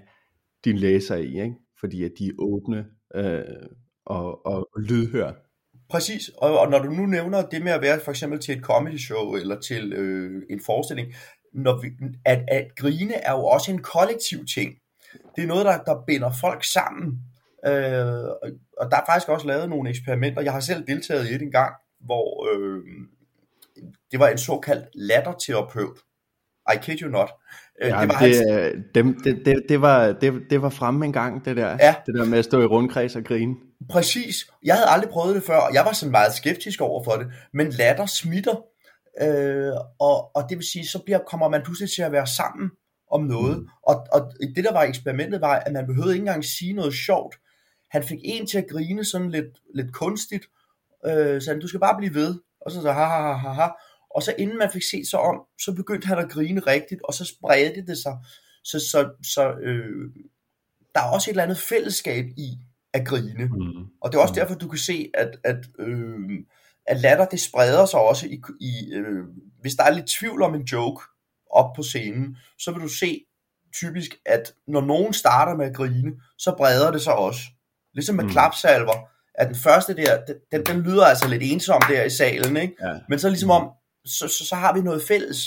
din 0.65 0.77
læser 0.77 1.15
i, 1.15 1.41
ikke? 1.41 1.55
fordi 1.79 2.03
at 2.03 2.11
de 2.19 2.27
er 2.27 2.31
åbne 2.39 2.85
øh, 3.15 3.69
og, 4.05 4.45
og, 4.45 4.69
og 4.75 4.81
lydhør. 4.81 5.33
Præcis, 5.89 6.29
og, 6.37 6.59
og 6.59 6.69
når 6.71 6.79
du 6.79 6.89
nu 6.89 7.05
nævner 7.05 7.41
det 7.41 7.63
med 7.63 7.71
at 7.71 7.81
være 7.81 7.99
for 7.99 8.11
eksempel 8.11 8.39
til 8.39 8.57
et 8.57 8.63
comedy 8.63 8.97
show 8.97 9.35
eller 9.35 9.59
til 9.59 9.93
øh, 9.93 10.41
en 10.49 10.61
forestilling, 10.65 11.13
når 11.53 11.81
vi, 11.81 11.87
at, 12.25 12.45
at 12.47 12.67
grine 12.77 13.13
er 13.13 13.31
jo 13.31 13.45
også 13.45 13.71
en 13.71 13.81
kollektiv 13.81 14.45
ting. 14.55 14.73
Det 15.38 15.44
er 15.44 15.48
noget, 15.48 15.65
der, 15.65 15.77
der 15.77 16.03
binder 16.08 16.32
folk 16.41 16.63
sammen. 16.63 17.20
Øh, 17.65 18.24
og 18.77 18.91
der 18.91 18.98
er 18.98 19.06
faktisk 19.06 19.29
også 19.29 19.48
lavet 19.48 19.70
nogle 19.70 19.89
eksperimenter. 19.89 20.41
Jeg 20.41 20.53
har 20.53 20.60
selv 20.60 20.88
deltaget 20.88 21.29
i 21.29 21.34
et 21.36 21.41
engang, 21.41 21.74
hvor 22.00 22.48
øh, 22.53 22.84
det 24.12 24.20
var 24.20 24.27
en 24.27 24.38
såkaldt 24.38 24.86
latterterapeut. 24.94 25.98
I 26.74 26.77
kid 26.82 27.01
you 27.01 27.10
not. 27.10 27.29
Øh, 27.82 27.89
ja, 27.89 28.01
det, 28.01 28.10
var 28.10 28.17
det, 28.17 28.17
hans... 28.17 28.38
det, 28.96 29.15
det, 29.24 29.46
det, 29.46 29.65
det, 29.70 29.82
var, 29.82 30.12
det, 30.12 30.41
det 30.50 30.62
var 30.62 30.70
fremme 30.70 31.06
en 31.06 31.13
gang, 31.13 31.46
det 31.46 31.58
der. 31.58 31.77
Ja. 31.79 31.96
Det 32.06 32.15
der 32.15 32.25
med 32.25 32.39
at 32.39 32.46
stå 32.46 32.62
i 32.62 32.65
rundkreds 32.65 33.15
og 33.15 33.24
grine. 33.24 33.56
Præcis. 33.89 34.36
Jeg 34.63 34.75
havde 34.75 34.89
aldrig 34.89 35.10
prøvet 35.10 35.36
det 35.36 35.44
før, 35.44 35.58
og 35.58 35.74
jeg 35.74 35.86
var 35.86 35.91
sådan 35.91 36.12
meget 36.12 36.34
skeptisk 36.34 36.82
over 36.82 37.03
for 37.03 37.12
det. 37.12 37.27
Men 37.53 37.70
latter 37.70 38.06
smitter. 38.06 38.56
Øh, 39.22 39.72
og, 40.00 40.36
og 40.36 40.44
det 40.50 40.58
vil 40.58 40.65
sige, 40.72 40.88
så 40.88 41.00
bliver, 41.06 41.20
kommer 41.20 41.50
man 41.50 41.62
pludselig 41.63 41.91
til 41.91 42.01
at 42.01 42.12
være 42.12 42.27
sammen 42.27 42.72
om 43.11 43.23
noget. 43.23 43.57
Mm. 43.57 43.67
Og, 43.83 44.07
og 44.11 44.33
det 44.55 44.63
der 44.63 44.73
var 44.73 44.83
eksperimentet 44.83 45.41
var, 45.41 45.55
at 45.55 45.73
man 45.73 45.87
behøvede 45.87 46.13
ikke 46.13 46.21
engang 46.21 46.45
sige 46.45 46.73
noget 46.73 46.93
sjovt. 46.93 47.35
Han 47.89 48.03
fik 48.03 48.19
en 48.23 48.47
til 48.47 48.57
at 48.57 48.67
grine 48.69 49.05
sådan 49.05 49.31
lidt, 49.31 49.61
lidt 49.75 49.93
kunstigt. 49.93 50.45
Øh, 51.05 51.41
så 51.41 51.51
han, 51.51 51.59
du 51.59 51.67
skal 51.67 51.79
bare 51.79 51.97
blive 51.97 52.13
ved. 52.13 52.35
Og 52.61 52.71
så 52.71 52.81
så 52.81 52.91
ha 52.91 53.05
ha 53.05 53.31
ha 53.33 53.49
ha. 53.49 53.67
Og 54.15 54.23
så 54.23 54.35
inden 54.37 54.57
man 54.57 54.71
fik 54.71 54.83
set 54.91 55.07
sig 55.07 55.19
om, 55.19 55.41
så 55.61 55.73
begyndte 55.73 56.07
han 56.07 56.17
at 56.17 56.29
grine 56.29 56.59
rigtigt, 56.59 57.01
og 57.03 57.13
så 57.13 57.25
spredte 57.25 57.85
det 57.85 57.97
sig. 57.97 58.17
Så, 58.63 58.79
så, 58.79 59.09
så 59.33 59.51
øh, 59.51 60.11
der 60.95 61.01
er 61.01 61.11
også 61.13 61.29
et 61.29 61.33
eller 61.33 61.43
andet 61.43 61.57
fællesskab 61.57 62.25
i 62.25 62.49
at 62.93 63.07
grine. 63.07 63.45
Mm. 63.45 63.85
Og 64.01 64.11
det 64.11 64.17
er 64.17 64.21
også 64.21 64.33
mm. 64.33 64.39
derfor, 64.39 64.55
du 64.55 64.67
kan 64.67 64.79
se, 64.79 65.11
at, 65.13 65.37
at, 65.43 65.65
øh, 65.79 66.19
at 66.85 66.99
latter, 66.99 67.25
det 67.25 67.39
spreder 67.39 67.85
sig 67.85 67.99
også 67.99 68.27
i, 68.27 68.41
i 68.59 68.93
øh, 68.93 69.23
hvis 69.61 69.75
der 69.75 69.83
er 69.83 69.93
lidt 69.93 70.07
tvivl 70.07 70.41
om 70.41 70.55
en 70.55 70.61
joke 70.61 71.03
op 71.57 71.73
på 71.75 71.83
scenen, 71.83 72.37
så 72.59 72.71
vil 72.71 72.81
du 72.81 72.87
se 72.87 73.21
typisk, 73.73 74.11
at 74.25 74.53
når 74.67 74.81
nogen 74.81 75.13
starter 75.13 75.55
med 75.55 75.65
at 75.65 75.75
grine, 75.75 76.11
så 76.37 76.55
breder 76.57 76.91
det 76.91 77.01
sig 77.01 77.15
også. 77.15 77.41
Ligesom 77.93 78.15
med 78.15 78.23
mm. 78.23 78.29
klapsalver, 78.29 79.09
at 79.35 79.47
den 79.47 79.55
første 79.55 79.95
der, 79.95 80.17
den, 80.51 80.65
den 80.65 80.81
lyder 80.81 81.05
altså 81.05 81.27
lidt 81.27 81.43
ensom 81.43 81.81
der 81.89 82.03
i 82.03 82.09
salen, 82.09 82.57
ikke? 82.57 82.73
Ja. 82.81 82.93
men 83.09 83.19
så 83.19 83.29
ligesom 83.29 83.51
om, 83.51 83.69
så, 84.05 84.27
så, 84.27 84.45
så 84.45 84.55
har 84.55 84.73
vi 84.73 84.81
noget 84.81 85.01
fælles. 85.07 85.37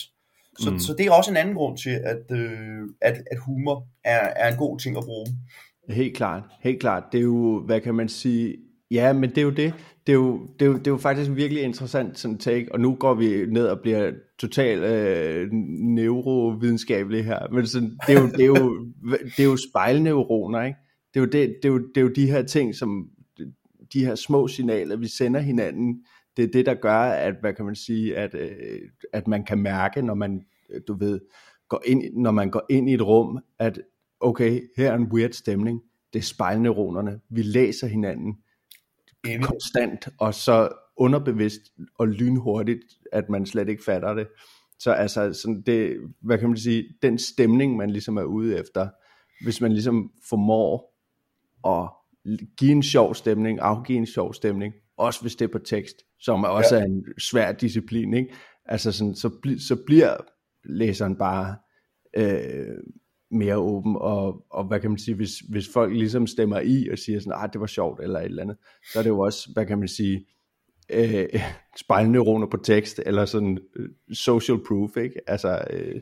Så, 0.59 0.71
mm. 0.71 0.79
så 0.79 0.95
det 0.99 1.07
er 1.07 1.13
også 1.13 1.31
en 1.31 1.37
anden 1.37 1.55
grund 1.55 1.79
til, 1.79 2.01
at, 2.05 2.37
øh, 2.39 2.81
at, 3.01 3.23
at 3.31 3.39
humor 3.39 3.87
er, 4.05 4.19
er 4.37 4.53
en 4.53 4.59
god 4.59 4.79
ting 4.79 4.97
at 4.97 5.05
bruge. 5.05 5.27
Helt 5.91 6.17
klart, 6.17 6.43
helt 6.61 6.81
klart. 6.81 7.03
Det 7.13 7.19
er 7.19 7.23
jo, 7.23 7.63
hvad 7.67 7.81
kan 7.81 7.95
man 7.95 8.09
sige, 8.09 8.57
ja, 8.91 9.13
men 9.13 9.31
det 9.31 9.39
er 9.39 9.43
jo 9.43 9.51
det. 9.51 9.75
Det 10.07 10.13
er 10.13 10.17
jo, 10.17 10.47
det 10.59 10.63
er 10.63 10.67
jo, 10.67 10.79
det 10.79 10.87
er 10.87 10.91
jo 10.91 10.97
faktisk 10.97 11.31
en 11.31 11.37
virkelig 11.37 11.63
interessant 11.63 12.19
sådan 12.19 12.39
take, 12.39 12.73
og 12.73 12.81
nu 12.81 12.95
går 12.95 13.15
vi 13.15 13.47
ned 13.47 13.67
og 13.67 13.81
bliver 13.81 14.13
totalt 14.39 14.83
øh, 14.83 15.49
neurovidenskabelige 15.53 17.23
her, 17.23 17.49
men 17.53 17.67
sådan, 17.67 17.99
det, 18.07 18.17
er 18.17 18.21
jo, 18.21 18.27
det, 18.27 18.41
er 18.41 18.47
jo, 18.47 18.87
det 19.37 19.41
er 19.41 19.45
jo 19.45 19.57
spejlneuroner, 19.71 20.63
ikke? 20.63 20.79
Det 21.15 21.21
er, 21.21 21.25
jo 21.25 21.27
det, 21.27 21.57
det, 21.63 21.69
er 21.69 21.73
jo, 21.73 21.79
det 21.79 21.97
er 21.97 22.01
jo 22.01 22.09
de 22.09 22.31
her 22.31 22.43
ting, 22.43 22.75
som 22.75 23.09
de 23.93 24.05
her 24.05 24.15
små 24.15 24.49
signaler, 24.49 24.97
vi 24.97 25.09
sender 25.09 25.41
hinanden, 25.41 26.05
det 26.37 26.45
er 26.45 26.49
det, 26.49 26.67
der 26.67 26.75
gør, 26.75 27.01
at, 27.01 27.35
hvad 27.41 27.55
kan 27.55 27.65
man 27.65 27.75
sige, 27.75 28.17
at, 28.17 28.35
øh, 28.35 28.51
at 29.13 29.29
man 29.29 29.45
kan 29.45 29.59
mærke, 29.59 30.03
når 30.03 30.15
man, 30.15 30.43
du 30.89 30.95
ved, 30.95 31.21
går 31.69 31.83
ind, 31.87 32.03
når 32.17 32.31
man 32.31 32.51
går 32.51 32.67
ind 32.71 32.91
i 32.91 32.95
et 32.95 33.03
rum, 33.03 33.39
at 33.59 33.81
okay, 34.21 34.61
her 34.77 34.91
er 34.91 34.97
en 34.97 35.13
weird 35.13 35.33
stemning, 35.33 35.81
det 36.13 36.19
er 36.19 36.23
spejlneuronerne, 36.23 37.21
vi 37.31 37.43
læser 37.43 37.87
hinanden 37.87 38.37
Enig. 39.27 39.47
konstant, 39.47 40.09
og 40.19 40.35
så 40.35 40.69
underbevidst 40.97 41.61
og 41.99 42.09
lynhurtigt, 42.09 42.85
at 43.13 43.29
man 43.29 43.47
slet 43.47 43.69
ikke 43.69 43.85
fatter 43.85 44.15
det. 44.15 44.29
Så 44.79 44.93
altså, 44.93 45.33
sådan 45.33 45.63
det, 45.63 45.97
hvad 46.23 46.39
kan 46.39 46.49
man 46.49 46.59
sige, 46.59 46.85
den 47.03 47.19
stemning, 47.19 47.77
man 47.77 47.91
ligesom 47.91 48.17
er 48.17 48.23
ude 48.23 48.59
efter, 48.59 48.89
hvis 49.45 49.61
man 49.61 49.73
ligesom 49.73 50.13
formår 50.29 50.97
at 51.67 51.91
give 52.57 52.73
en 52.73 52.83
sjov 52.83 53.15
stemning, 53.15 53.61
afgive 53.61 53.99
en 53.99 54.07
sjov 54.07 54.35
stemning, 54.35 54.75
også 54.97 55.21
hvis 55.21 55.37
det 55.37 55.45
er 55.45 55.53
på 55.53 55.59
tekst, 55.59 55.97
som 56.19 56.45
også 56.45 56.77
ja. 56.77 56.81
er 56.81 56.85
en 56.85 57.05
svær 57.19 57.53
disciplin, 57.53 58.15
ikke? 58.15 58.35
Altså 58.65 58.93
sådan, 58.93 59.15
så, 59.15 59.29
bl- 59.29 59.67
så 59.69 59.77
bliver 59.87 60.17
læseren 60.65 61.17
bare 61.17 61.57
øh, 62.17 62.77
mere 63.31 63.57
åben, 63.57 63.97
og, 64.01 64.45
og 64.51 64.65
hvad 64.65 64.81
kan 64.81 64.91
man 64.91 64.99
sige, 64.99 65.15
hvis, 65.15 65.39
hvis 65.39 65.69
folk 65.73 65.93
ligesom 65.93 66.27
stemmer 66.27 66.61
i 66.61 66.89
og 66.93 66.99
siger 66.99 67.21
sådan, 67.21 67.33
ah, 67.37 67.53
det 67.53 67.61
var 67.61 67.67
sjovt, 67.67 68.01
eller 68.03 68.21
et 68.21 68.25
eller 68.25 68.43
andet, 68.43 68.57
så 68.93 68.99
er 68.99 69.03
det 69.03 69.11
jo 69.11 69.21
også, 69.21 69.51
hvad 69.53 69.67
kan 69.67 69.79
man 69.79 69.89
sige, 69.89 70.27
øh, 70.91 71.29
spejlneuroner 71.85 72.47
på 72.47 72.57
tekst, 72.57 73.01
eller 73.07 73.25
sådan 73.25 73.59
øh, 73.77 73.89
social 74.13 74.59
proof, 74.69 74.97
ikke? 74.97 75.21
Altså, 75.27 75.65
øh, 75.71 76.01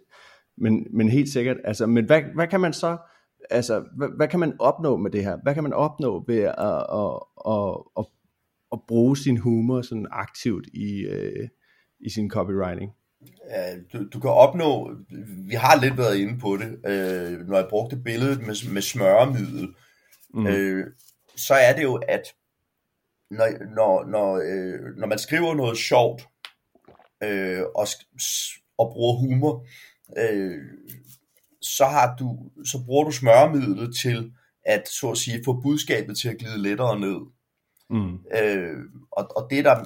men, 0.56 0.86
men 0.90 1.08
helt 1.08 1.28
sikkert, 1.28 1.56
altså, 1.64 1.86
men 1.86 2.04
hvad, 2.04 2.22
hvad 2.34 2.46
kan 2.46 2.60
man 2.60 2.72
så, 2.72 2.96
altså, 3.50 3.84
hvad, 3.96 4.08
hvad 4.16 4.28
kan 4.28 4.40
man 4.40 4.56
opnå 4.58 4.96
med 4.96 5.10
det 5.10 5.24
her? 5.24 5.38
Hvad 5.42 5.54
kan 5.54 5.62
man 5.62 5.72
opnå 5.72 6.24
ved 6.26 6.38
at, 6.38 6.54
at, 6.58 7.20
at, 7.46 7.76
at, 7.98 8.06
at 8.72 8.78
bruge 8.88 9.16
sin 9.16 9.36
humor 9.36 9.82
sådan 9.82 10.06
aktivt 10.10 10.66
i, 10.66 11.00
øh, 11.00 11.48
i 12.00 12.10
sin 12.10 12.30
copywriting? 12.30 12.92
Du, 13.92 14.08
du 14.12 14.20
kan 14.20 14.30
opnå, 14.30 14.96
vi 15.48 15.54
har 15.54 15.80
lidt 15.80 15.98
været 15.98 16.16
inde 16.16 16.38
på 16.38 16.56
det, 16.56 16.90
øh, 16.90 17.48
når 17.48 17.56
jeg 17.56 17.66
brugte 17.70 17.96
billedet 17.96 18.40
med, 18.40 18.72
med 18.72 18.82
smøremiddel, 18.82 19.74
mm. 20.34 20.46
øh, 20.46 20.86
så 21.36 21.54
er 21.54 21.72
det 21.72 21.82
jo, 21.82 21.94
at 22.08 22.22
når, 23.30 23.74
når, 23.74 24.04
når, 24.04 24.36
øh, 24.36 24.96
når 24.96 25.06
man 25.06 25.18
skriver 25.18 25.54
noget 25.54 25.78
sjovt, 25.78 26.28
øh, 27.22 27.62
og, 27.74 27.86
og 28.78 28.92
bruger 28.92 29.18
humor, 29.18 29.66
øh, 30.18 30.62
så, 31.62 31.84
har 31.84 32.16
du, 32.16 32.50
så 32.64 32.84
bruger 32.86 33.04
du 33.04 33.10
smøremidlet 33.10 33.96
til 33.96 34.32
at, 34.64 34.88
så 34.88 35.10
at 35.10 35.18
sige, 35.18 35.42
få 35.44 35.60
budskabet 35.60 36.18
til 36.18 36.28
at 36.28 36.38
glide 36.38 36.62
lettere 36.62 37.00
ned. 37.00 37.20
Mm. 37.90 38.14
Øh, 38.14 38.76
og, 39.12 39.36
og 39.36 39.46
det 39.50 39.58
er 39.58 39.62
der 39.62 39.84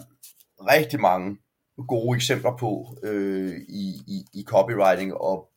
rigtig 0.59 1.01
mange 1.01 1.39
gode 1.89 2.17
eksempler 2.17 2.57
på 2.57 2.99
øh, 3.03 3.57
i, 3.69 3.95
i, 4.07 4.25
i 4.35 4.45
copywriting, 4.45 5.15
og 5.15 5.49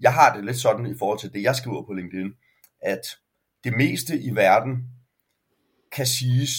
jeg 0.00 0.14
har 0.14 0.36
det 0.36 0.44
lidt 0.44 0.56
sådan 0.56 0.86
i 0.86 0.98
forhold 0.98 1.18
til 1.18 1.32
det, 1.32 1.42
jeg 1.42 1.56
skriver 1.56 1.86
på 1.86 1.92
LinkedIn, 1.92 2.32
at 2.82 3.00
det 3.64 3.76
meste 3.76 4.20
i 4.20 4.34
verden 4.34 4.76
kan 5.92 6.06
siges 6.06 6.50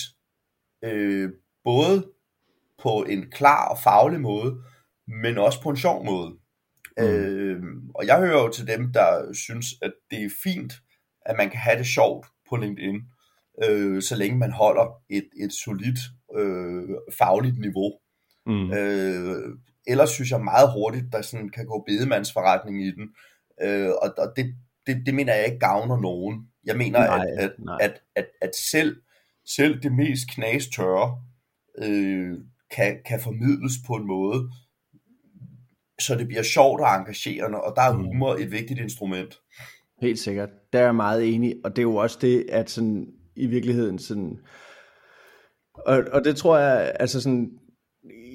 øh, 0.83 1.29
både 1.63 2.12
på 2.83 3.05
en 3.09 3.31
klar 3.31 3.67
og 3.67 3.77
faglig 3.79 4.21
måde, 4.21 4.62
men 5.07 5.38
også 5.38 5.62
på 5.62 5.69
en 5.69 5.77
sjov 5.77 6.05
måde. 6.05 6.31
Mm. 6.97 7.03
Øh, 7.03 7.63
og 7.95 8.07
jeg 8.07 8.19
hører 8.19 8.43
jo 8.43 8.50
til 8.50 8.67
dem, 8.67 8.93
der 8.93 9.33
synes, 9.33 9.65
at 9.81 9.93
det 10.12 10.25
er 10.25 10.29
fint, 10.43 10.74
at 11.21 11.35
man 11.38 11.50
kan 11.50 11.59
have 11.59 11.77
det 11.77 11.88
sjovt 11.88 12.27
på 12.50 12.55
LinkedIn, 12.55 13.01
øh, 13.63 14.01
så 14.01 14.15
længe 14.15 14.38
man 14.38 14.51
holder 14.51 15.01
et, 15.09 15.29
et 15.38 15.53
solidt 15.53 16.00
øh, 16.38 16.89
fagligt 17.17 17.59
niveau. 17.59 17.91
Mm. 18.45 18.71
Øh, 18.71 19.57
ellers 19.87 20.09
synes 20.09 20.31
jeg 20.31 20.41
meget 20.41 20.73
hurtigt, 20.73 21.05
der 21.11 21.21
sådan 21.21 21.49
kan 21.49 21.65
gå 21.65 21.83
bedemandsforretning 21.87 22.85
i 22.85 22.91
den. 22.91 23.09
Øh, 23.61 23.89
og 23.89 24.13
og 24.17 24.33
det, 24.35 24.55
det, 24.87 25.03
det 25.05 25.13
mener 25.15 25.33
jeg 25.33 25.45
ikke 25.45 25.59
gavner 25.59 26.01
nogen. 26.01 26.47
Jeg 26.65 26.77
mener, 26.77 26.99
nej, 26.99 27.25
at, 27.27 27.39
at, 27.39 27.51
nej. 27.59 27.77
At, 27.81 28.01
at, 28.15 28.27
at 28.41 28.51
selv, 28.71 28.95
selv 29.47 29.81
det 29.81 29.91
mest 29.91 30.29
knastørre 30.29 31.21
øh, 31.83 32.37
kan, 32.71 32.97
kan 33.05 33.19
formidles 33.19 33.73
på 33.87 33.93
en 33.93 34.07
måde, 34.07 34.49
så 35.99 36.15
det 36.15 36.27
bliver 36.27 36.43
sjovt 36.43 36.81
og 36.81 36.95
engagerende, 36.95 37.61
og 37.61 37.73
der 37.75 37.81
er 37.81 37.97
mm. 37.97 38.03
humor 38.03 38.35
et 38.35 38.51
vigtigt 38.51 38.79
instrument. 38.79 39.39
Helt 40.01 40.19
sikkert. 40.19 40.49
Der 40.73 40.79
er 40.79 40.83
jeg 40.83 40.95
meget 40.95 41.33
enig, 41.35 41.55
og 41.63 41.69
det 41.75 41.77
er 41.77 41.83
jo 41.83 41.95
også 41.95 42.17
det, 42.21 42.45
at 42.49 42.69
sådan, 42.69 43.07
i 43.35 43.47
virkeligheden 43.47 43.99
sådan, 43.99 44.39
og, 45.73 46.03
og 46.11 46.23
det 46.23 46.37
tror 46.37 46.57
jeg, 46.57 46.95
altså 46.99 47.21
sådan, 47.21 47.59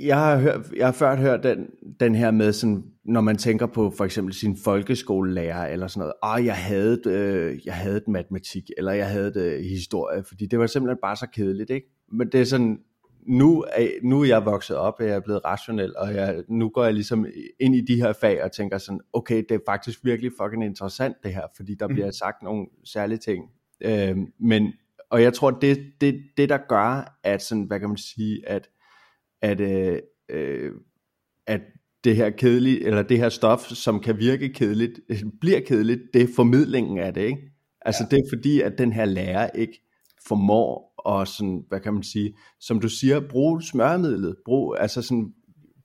jeg 0.00 0.16
har, 0.16 0.38
hørt, 0.38 0.72
jeg 0.76 0.86
har 0.86 0.92
før 0.92 1.16
hørt 1.16 1.42
den, 1.42 1.66
den 2.00 2.14
her 2.14 2.30
med, 2.30 2.52
sådan, 2.52 2.84
når 3.04 3.20
man 3.20 3.36
tænker 3.36 3.66
på 3.66 3.92
for 3.96 4.04
eksempel 4.04 4.34
sin 4.34 4.56
folkeskolelærer 4.64 5.66
eller 5.66 5.86
sådan 5.86 6.00
noget, 6.00 6.12
ah, 6.22 6.46
jeg 6.46 6.56
havde, 6.56 7.02
øh, 7.06 7.58
jeg 7.66 7.74
havde 7.74 8.02
matematik, 8.08 8.70
eller 8.78 8.92
jeg 8.92 9.08
havde 9.08 9.34
det 9.34 9.64
historie, 9.64 10.24
fordi 10.28 10.46
det 10.46 10.58
var 10.58 10.66
simpelthen 10.66 10.98
bare 11.02 11.16
så 11.16 11.26
kedeligt, 11.32 11.70
ikke? 11.70 11.86
Men 12.12 12.28
det 12.32 12.40
er 12.40 12.44
sådan, 12.44 12.78
nu 13.26 13.64
er, 13.72 13.88
nu 14.02 14.20
er 14.20 14.26
jeg 14.26 14.44
vokset 14.44 14.76
op, 14.76 14.94
og 14.98 15.06
jeg 15.06 15.14
er 15.14 15.20
blevet 15.20 15.44
rationel, 15.44 15.96
og 15.96 16.14
jeg, 16.14 16.42
nu 16.48 16.68
går 16.68 16.84
jeg 16.84 16.94
ligesom 16.94 17.26
ind 17.60 17.74
i 17.74 17.80
de 17.80 17.96
her 17.96 18.12
fag 18.12 18.44
og 18.44 18.52
tænker 18.52 18.78
sådan, 18.78 19.00
okay, 19.12 19.44
det 19.48 19.54
er 19.54 19.58
faktisk 19.66 20.04
virkelig 20.04 20.32
fucking 20.42 20.64
interessant 20.64 21.16
det 21.22 21.34
her, 21.34 21.46
fordi 21.56 21.74
der 21.74 21.88
mm. 21.88 21.94
bliver 21.94 22.10
sagt 22.10 22.42
nogle 22.42 22.66
særlige 22.84 23.18
ting. 23.18 23.44
Øh, 23.80 24.16
men, 24.40 24.72
og 25.10 25.22
jeg 25.22 25.32
tror, 25.32 25.50
det, 25.50 25.78
det, 26.00 26.22
det 26.36 26.48
der 26.48 26.58
gør, 26.68 27.18
at 27.24 27.42
sådan, 27.42 27.64
hvad 27.64 27.80
kan 27.80 27.88
man 27.88 27.98
sige, 27.98 28.48
at 28.48 28.68
at, 29.42 29.60
øh, 29.60 29.98
øh, 30.28 30.72
at 31.46 31.60
det 32.04 32.16
her 32.16 32.30
kedelige, 32.30 32.86
eller 32.86 33.02
det 33.02 33.18
her 33.18 33.28
stof, 33.28 33.60
som 33.60 34.00
kan 34.00 34.18
virke 34.18 34.48
kedeligt, 34.48 35.00
bliver 35.40 35.60
kedeligt, 35.60 36.00
det 36.14 36.22
er 36.22 36.34
formidlingen 36.36 36.98
af 36.98 37.14
det, 37.14 37.22
ikke? 37.22 37.42
Altså 37.80 38.04
ja. 38.04 38.16
det 38.16 38.22
er 38.24 38.36
fordi, 38.36 38.60
at 38.60 38.78
den 38.78 38.92
her 38.92 39.04
lærer 39.04 39.50
ikke 39.54 39.82
formår 40.28 40.94
og 40.98 41.28
sådan, 41.28 41.64
hvad 41.68 41.80
kan 41.80 41.94
man 41.94 42.02
sige, 42.02 42.36
som 42.60 42.80
du 42.80 42.88
siger, 42.88 43.28
brug 43.28 43.62
smørmidlet, 43.62 44.36
brug, 44.44 44.76
altså 44.78 45.02
sådan, 45.02 45.34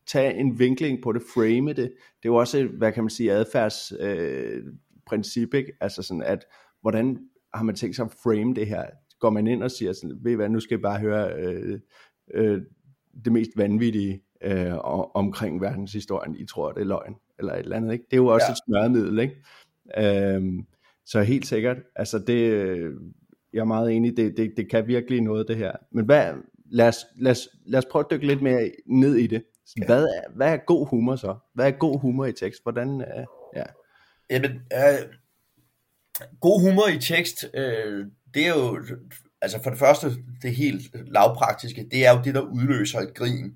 tag 0.08 0.40
en 0.40 0.60
vinkling 0.60 1.04
på 1.04 1.12
det, 1.12 1.22
frame 1.34 1.70
det, 1.70 1.78
det 1.78 2.30
er 2.30 2.30
jo 2.30 2.36
også, 2.36 2.68
hvad 2.78 2.92
kan 2.92 3.04
man 3.04 3.10
sige, 3.10 3.32
adfærds 3.32 3.94
øh, 4.00 4.64
ikke? 5.54 5.72
altså 5.82 6.02
sådan, 6.02 6.24
at 6.24 6.46
hvordan 6.82 7.20
har 7.54 7.64
man 7.64 7.76
tænkt 7.76 7.96
sig 7.96 8.06
at 8.06 8.12
frame 8.24 8.54
det 8.54 8.68
her, 8.68 8.86
går 9.20 9.30
man 9.30 9.48
ind 9.48 9.64
og 9.64 9.72
siger 9.72 9.94
sådan, 9.94 10.18
ved 10.22 10.32
I 10.32 10.36
hvad, 10.36 10.50
nu 10.50 10.60
skal 10.60 10.76
jeg 10.76 10.82
bare 10.82 11.00
høre 11.00 11.34
øh, 11.34 11.80
øh, 12.34 12.62
det 13.24 13.34
mest 13.34 13.52
vanvittige 13.56 14.22
øh, 14.42 14.74
omkring 15.16 15.62
verdenshistorien, 15.62 16.36
I 16.36 16.46
tror, 16.46 16.72
det 16.72 16.82
er 16.82 16.86
løgn, 16.86 17.16
eller 17.40 17.54
et 17.54 17.60
eller 17.60 17.76
andet, 17.76 17.94
ikke? 17.94 18.06
Det 18.12 18.14
er 18.14 18.22
jo 18.22 18.28
også 18.28 18.46
ja. 18.48 18.52
et 18.52 18.58
smørmiddel, 18.68 19.20
ikke? 19.20 19.36
Øhm, 19.98 20.66
så 21.06 21.22
helt 21.22 21.48
sikkert, 21.48 21.78
altså 21.96 22.20
det, 22.20 22.52
jeg 23.54 23.60
er 23.60 23.66
meget 23.66 23.92
enig, 23.92 24.18
det, 24.18 24.38
det, 24.38 24.54
det 24.58 24.70
kan 24.70 24.88
virkelig 24.88 25.22
noget 25.22 25.48
det 25.48 25.58
her. 25.58 25.72
Men 25.92 26.06
hvad, 26.06 26.34
lad, 26.66 26.88
os, 26.88 27.06
lad, 27.16 27.32
os, 27.32 27.50
lad 27.66 27.78
os 27.78 27.86
prøve 27.92 28.06
at 28.06 28.12
dykke 28.12 28.28
lidt 28.28 28.42
mere 28.42 28.72
ned 28.86 29.16
i 29.16 29.28
det. 29.28 29.44
Hvad 29.86 30.04
er, 30.04 30.32
hvad 30.36 30.54
er 30.54 30.58
god 30.58 30.88
humor 30.88 31.16
så? 31.16 31.36
Hvad 31.54 31.68
er 31.68 31.72
god 31.72 32.00
humor 32.00 32.26
i 32.26 32.34
tekst? 32.34 32.64
Hvordan, 32.64 32.90
uh, 32.90 33.26
ja. 33.56 33.64
Jamen, 34.30 34.52
øh, 34.52 35.10
god 36.42 36.62
humor 36.62 36.88
i 36.88 37.00
tekst, 37.00 37.46
øh, 37.54 38.06
det 38.34 38.48
er 38.48 38.54
jo, 38.56 38.86
altså 39.46 39.64
for 39.64 39.70
det 39.70 39.80
første, 39.80 40.12
det 40.42 40.56
helt 40.56 40.82
lavpraktiske, 40.94 41.88
det 41.92 42.06
er 42.06 42.12
jo 42.12 42.22
det, 42.24 42.36
der 42.36 42.42
udløser 42.42 43.00
et 43.00 43.14
grin, 43.14 43.56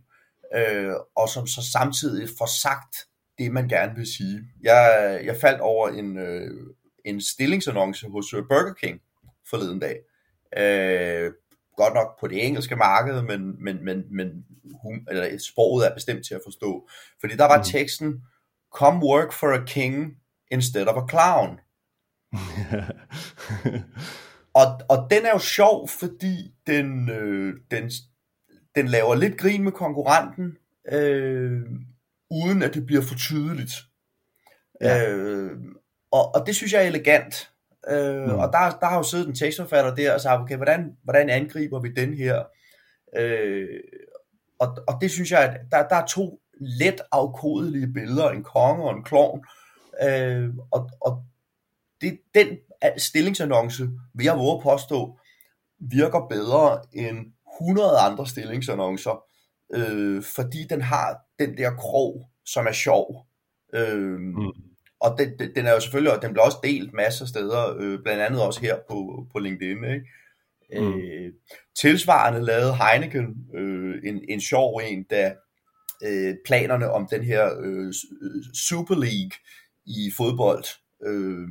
øh, 0.56 0.94
og 1.16 1.30
som 1.30 1.48
så 1.48 1.72
samtidig 1.72 2.30
får 2.38 2.62
sagt 2.62 2.96
det, 3.38 3.52
man 3.52 3.68
gerne 3.68 3.96
vil 3.96 4.08
sige. 4.08 4.42
Jeg, 4.62 5.22
jeg 5.24 5.36
faldt 5.42 5.62
over 5.62 5.90
en, 5.90 6.18
øh, 6.18 6.52
en 7.06 7.22
stillingsannonce 7.22 8.08
hos 8.10 8.36
Burger 8.50 8.74
King 8.74 9.02
forleden 9.50 9.80
dag. 9.80 9.98
Øh, 10.58 11.32
godt 11.78 11.94
nok 11.94 12.20
på 12.20 12.28
det 12.28 12.46
engelske 12.48 12.76
marked, 12.76 13.22
men, 13.22 13.64
men, 13.64 13.86
men, 13.86 14.04
men 14.12 14.46
hum, 14.84 15.08
eller 15.10 15.38
sproget 15.38 15.88
er 15.88 15.94
bestemt 15.94 16.26
til 16.26 16.36
at 16.36 16.42
forstå. 16.46 16.90
Fordi 17.20 17.36
der 17.36 17.46
var 17.46 17.58
mm. 17.58 17.64
teksten, 17.64 18.24
come 18.74 19.06
work 19.06 19.34
for 19.34 19.54
a 19.54 19.66
king 19.66 20.18
instead 20.52 20.88
of 20.88 21.04
a 21.04 21.08
clown. 21.10 21.60
og, 24.60 24.80
og 24.90 25.08
den 25.12 25.26
er 25.26 25.32
jo 25.34 25.40
sjov, 25.40 25.90
fordi 25.90 26.54
den, 26.68 27.10
øh, 27.10 27.54
den, 27.72 27.92
den 28.76 28.88
laver 28.88 29.16
lidt 29.16 29.38
grin 29.38 29.64
med 29.64 29.72
konkurrenten, 29.72 30.58
øh, 30.92 31.62
uden 32.32 32.64
at 32.64 32.74
det 32.74 32.86
bliver 32.86 33.02
for 33.02 33.16
tydeligt. 33.16 33.74
Ja. 34.82 35.10
Øh, 35.10 35.58
og, 36.12 36.36
og 36.36 36.48
det 36.48 36.56
synes 36.56 36.74
jeg 36.74 36.84
er 36.84 36.88
elegant. 36.88 37.52
Øh, 37.90 38.24
mm. 38.24 38.40
Og 38.40 38.52
der, 38.54 38.78
der 38.82 38.86
har 38.86 38.98
jo 38.98 39.04
siddet 39.04 39.28
en 39.28 39.36
tekstforfatter 39.36 39.96
der 39.96 40.14
og 40.14 40.22
sagt, 40.22 40.42
okay, 40.42 40.56
hvordan, 40.56 40.98
hvordan 41.04 41.30
angriber 41.30 41.80
vi 41.80 41.94
den 41.94 42.14
her? 42.14 42.44
Øh, 43.18 43.80
og, 44.60 44.78
og 44.88 44.98
det 45.02 45.12
synes 45.12 45.32
jeg, 45.32 45.44
at 45.44 45.60
der, 45.72 45.88
der 45.88 45.96
er 45.96 46.06
to 46.06 46.42
let 46.60 47.02
afkodelige 47.12 47.94
billeder, 47.94 48.30
en 48.30 48.44
konge 48.44 48.84
og 48.84 48.98
en 48.98 49.04
klovn. 49.04 49.46
Øh, 50.04 50.50
og 50.72 50.90
og 51.02 51.24
det, 52.02 52.20
den 52.36 52.58
stillingsannonce, 52.98 53.90
vil 54.14 54.24
jeg 54.24 54.38
våge 54.38 54.62
påstå, 54.64 55.20
virker 55.80 56.28
bedre 56.30 56.82
end 56.94 57.18
100 57.62 57.98
andre 58.00 58.28
stillingsannoncer, 58.28 59.24
øh, 59.74 60.24
fordi 60.24 60.68
den 60.70 60.82
har 60.82 61.18
den 61.40 61.58
der 61.58 61.72
krog, 61.72 62.30
som 62.46 62.68
er 62.68 62.72
sjov. 62.72 63.26
Øh, 63.74 64.20
mm 64.20 64.70
og 65.00 65.18
den, 65.18 65.54
den 65.56 65.66
er 65.66 65.72
jo 65.72 65.80
selvfølgelig, 65.80 66.16
og 66.16 66.22
den 66.22 66.34
bliver 66.34 66.46
også 66.46 66.58
delt 66.64 66.94
masser 66.94 67.26
af 67.26 67.30
steder, 67.30 67.76
øh, 67.80 68.00
blandt 68.04 68.22
andet 68.22 68.42
også 68.42 68.62
her 68.62 68.78
på, 68.90 69.28
på 69.32 69.40
LinkedIn. 69.40 69.84
Ikke? 69.84 70.06
Mm. 70.82 71.00
Øh, 71.00 71.34
tilsvarende 71.76 72.46
lavede 72.46 72.76
Heineken 72.76 73.36
øh, 73.56 73.96
en, 74.04 74.22
en 74.30 74.42
sjov 74.42 74.82
en, 74.84 75.04
da 75.04 75.34
øh, 76.06 76.36
planerne 76.46 76.92
om 76.92 77.08
den 77.12 77.24
her 77.24 77.50
øh, 77.62 77.94
Super 78.54 78.96
League 78.96 79.32
i 79.86 80.12
fodbold 80.18 80.64
øh, 81.06 81.48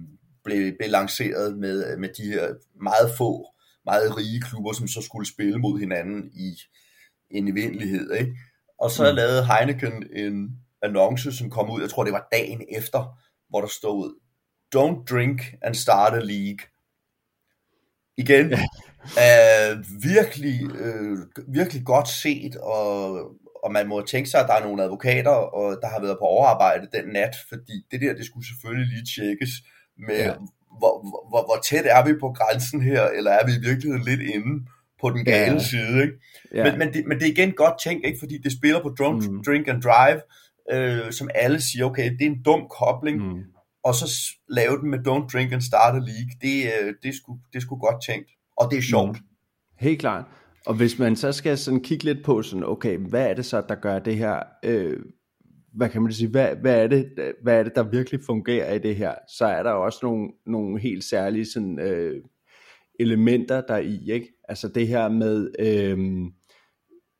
blev, 0.48 0.72
blev 0.78 0.90
lanceret 0.90 1.58
med, 1.58 1.96
med 1.96 2.08
de 2.08 2.22
her 2.22 2.54
meget 2.82 3.16
få, 3.18 3.46
meget 3.84 4.16
rige 4.16 4.40
klubber, 4.40 4.72
som 4.72 4.88
så 4.88 5.00
skulle 5.00 5.28
spille 5.28 5.58
mod 5.58 5.78
hinanden 5.78 6.30
i 6.34 6.60
en 7.30 7.48
evindelighed. 7.48 8.12
Ikke? 8.12 8.36
Og 8.78 8.90
så 8.90 9.10
mm. 9.10 9.16
lavede 9.16 9.46
Heineken 9.46 10.16
en 10.16 10.50
annonce, 10.82 11.32
som 11.32 11.50
kom 11.50 11.70
ud, 11.70 11.80
jeg 11.80 11.90
tror 11.90 12.04
det 12.04 12.12
var 12.12 12.28
dagen 12.32 12.62
efter, 12.78 13.18
hvor 13.48 13.60
der 13.60 13.68
stod, 13.68 14.14
don't 14.76 15.04
drink 15.10 15.40
and 15.62 15.74
start 15.74 16.14
a 16.14 16.20
league. 16.20 16.58
Igen, 18.16 18.52
øh, 19.24 19.84
virkelig, 20.02 20.58
øh, 20.76 21.18
virkelig 21.48 21.84
godt 21.84 22.08
set, 22.08 22.56
og, 22.56 23.10
og 23.64 23.72
man 23.72 23.88
må 23.88 24.02
tænke 24.02 24.30
sig, 24.30 24.40
at 24.40 24.48
der 24.48 24.54
er 24.54 24.64
nogle 24.64 24.82
advokater, 24.82 25.30
og 25.30 25.78
der 25.82 25.88
har 25.88 26.00
været 26.00 26.18
på 26.18 26.24
overarbejde 26.24 26.88
den 26.92 27.08
nat, 27.12 27.36
fordi 27.48 27.86
det 27.90 28.00
der, 28.00 28.14
det 28.14 28.26
skulle 28.26 28.46
selvfølgelig 28.46 28.88
lige 28.92 29.06
tjekkes 29.14 29.50
med, 30.06 30.16
ja. 30.16 30.32
hvor, 30.78 30.94
hvor, 31.28 31.42
hvor 31.48 31.58
tæt 31.64 31.86
er 31.86 32.04
vi 32.06 32.12
på 32.20 32.28
grænsen 32.38 32.82
her, 32.82 33.02
eller 33.02 33.30
er 33.30 33.46
vi 33.46 33.52
i 33.52 33.68
virkeligheden 33.68 34.04
lidt 34.04 34.20
inde 34.20 34.66
på 35.00 35.10
den 35.10 35.24
gale 35.24 35.52
ja. 35.52 35.58
side, 35.58 36.02
ikke? 36.02 36.14
Ja. 36.54 36.64
Men, 36.64 36.78
men, 36.78 36.92
det, 36.94 37.06
men 37.06 37.18
det 37.18 37.26
er 37.26 37.32
igen 37.32 37.52
godt 37.52 37.74
tænkt, 37.84 38.06
ikke? 38.06 38.18
fordi 38.18 38.38
det 38.44 38.52
spiller 38.52 38.82
på 38.82 38.88
drunk, 38.98 39.30
mm. 39.30 39.44
drink 39.44 39.68
and 39.68 39.82
drive, 39.82 40.20
øh, 40.72 41.12
som 41.12 41.28
alle 41.34 41.60
siger, 41.60 41.84
okay, 41.84 42.12
det 42.12 42.22
er 42.26 42.30
en 42.30 42.42
dum 42.42 42.62
kobling, 42.78 43.18
mm. 43.18 43.42
og 43.84 43.94
så 43.94 44.06
lave 44.48 44.78
den 44.80 44.90
med 44.90 44.98
Don't 44.98 45.26
Drink 45.32 45.52
and 45.52 45.62
Start 45.62 45.94
a 45.94 45.98
League, 45.98 46.32
det, 46.42 46.56
øh, 46.64 46.94
det, 47.02 47.08
er 47.08 47.12
sgu, 47.12 47.38
det 47.52 47.62
sgu 47.62 47.76
godt 47.76 48.04
tænkt, 48.08 48.30
og 48.56 48.70
det 48.70 48.78
er 48.78 48.82
sjovt. 48.82 49.16
Mm. 49.18 49.26
Helt 49.78 50.00
klart. 50.00 50.24
Og 50.66 50.74
hvis 50.74 50.98
man 50.98 51.16
så 51.16 51.32
skal 51.32 51.58
sådan 51.58 51.82
kigge 51.82 52.04
lidt 52.04 52.24
på 52.24 52.42
sådan, 52.42 52.64
okay, 52.64 52.96
hvad 52.96 53.30
er 53.30 53.34
det 53.34 53.46
så, 53.46 53.62
der 53.68 53.74
gør 53.74 53.98
det 53.98 54.16
her, 54.16 54.42
øh, 54.64 54.96
hvad 55.78 55.88
kan 55.88 56.02
man 56.02 56.12
sige, 56.12 56.30
hvad, 56.30 56.56
hvad, 56.56 56.82
er 56.82 56.86
det, 56.86 57.34
hvad 57.42 57.58
er 57.58 57.62
det, 57.62 57.74
der 57.74 57.82
virkelig 57.82 58.20
fungerer 58.26 58.74
i 58.74 58.78
det 58.78 58.96
her, 58.96 59.14
så 59.28 59.46
er 59.46 59.62
der 59.62 59.70
også 59.70 59.98
nogle, 60.02 60.28
nogle 60.46 60.80
helt 60.80 61.04
særlige 61.04 61.44
sådan, 61.44 61.78
øh, 61.78 62.22
elementer 63.00 63.60
der 63.60 63.76
i, 63.76 64.10
ikke? 64.10 64.32
Altså 64.48 64.68
det 64.68 64.88
her 64.88 65.08
med, 65.08 65.50
øh, 65.58 65.98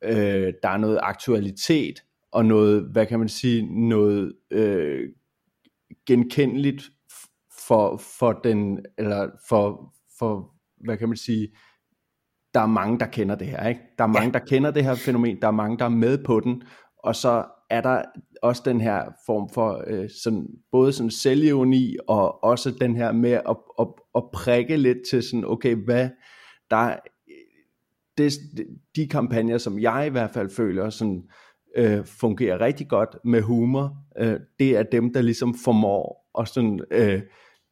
øh, 0.05 0.53
der 0.63 0.69
er 0.69 0.77
noget 0.77 1.01
aktualitet, 1.03 2.03
og 2.33 2.45
noget, 2.45 2.83
hvad 2.93 3.07
kan 3.07 3.19
man 3.19 3.29
sige, 3.29 3.89
noget 3.89 4.33
øh, 4.51 5.09
genkendeligt 6.07 6.91
for, 7.69 7.97
for 8.19 8.33
den, 8.33 8.85
eller 8.99 9.31
for, 9.49 9.95
for, 10.19 10.55
hvad 10.85 10.97
kan 10.97 11.09
man 11.09 11.17
sige, 11.17 11.49
der 12.55 12.61
er 12.61 12.67
mange, 12.67 12.99
der 12.99 13.07
kender 13.07 13.35
det 13.35 13.47
her, 13.47 13.69
ikke? 13.69 13.81
Der 13.99 14.05
er 14.05 14.09
mange, 14.09 14.33
der 14.33 14.39
kender 14.39 14.71
det 14.71 14.85
her 14.85 14.95
fænomen, 14.95 15.41
der 15.43 15.49
er 15.49 15.53
mange, 15.53 15.79
der 15.79 15.85
er 15.85 15.89
med 15.89 16.25
på 16.25 16.41
den, 16.41 16.63
og 16.99 17.17
så 17.17 17.45
er 17.71 17.81
der 17.81 18.03
også 18.43 18.63
den 18.65 18.81
her 18.81 19.05
form 19.27 19.51
for 19.55 19.85
øh, 19.87 20.09
sådan, 20.23 20.47
både 20.73 20.93
sådan 20.93 21.11
selvironi, 21.11 21.97
og 22.09 22.45
også 22.45 22.71
den 22.71 22.97
her 22.97 23.13
med 23.13 23.33
at, 23.33 23.57
at, 23.81 23.87
at 24.15 24.23
prikke 24.33 24.77
lidt 24.77 24.99
til 25.11 25.23
sådan, 25.23 25.45
okay, 25.45 25.75
hvad 25.75 26.09
der 26.71 26.97
det, 28.19 28.33
de 28.97 29.09
kampagner, 29.09 29.59
som 29.59 29.79
jeg 29.79 30.07
i 30.07 30.11
hvert 30.11 30.31
fald 30.31 30.51
føler 30.51 30.91
sådan, 30.91 31.23
øh, 31.77 32.05
fungerer 32.05 32.61
rigtig 32.61 32.89
godt 32.89 33.17
med 33.25 33.43
humor, 33.43 33.97
øh, 34.19 34.41
det 34.59 34.77
er 34.77 34.83
dem, 34.83 35.13
der 35.13 35.23
ligesom 35.23 35.55
formår 35.65 36.31
at 36.41 36.49
sådan, 36.49 36.81
øh, 36.91 37.23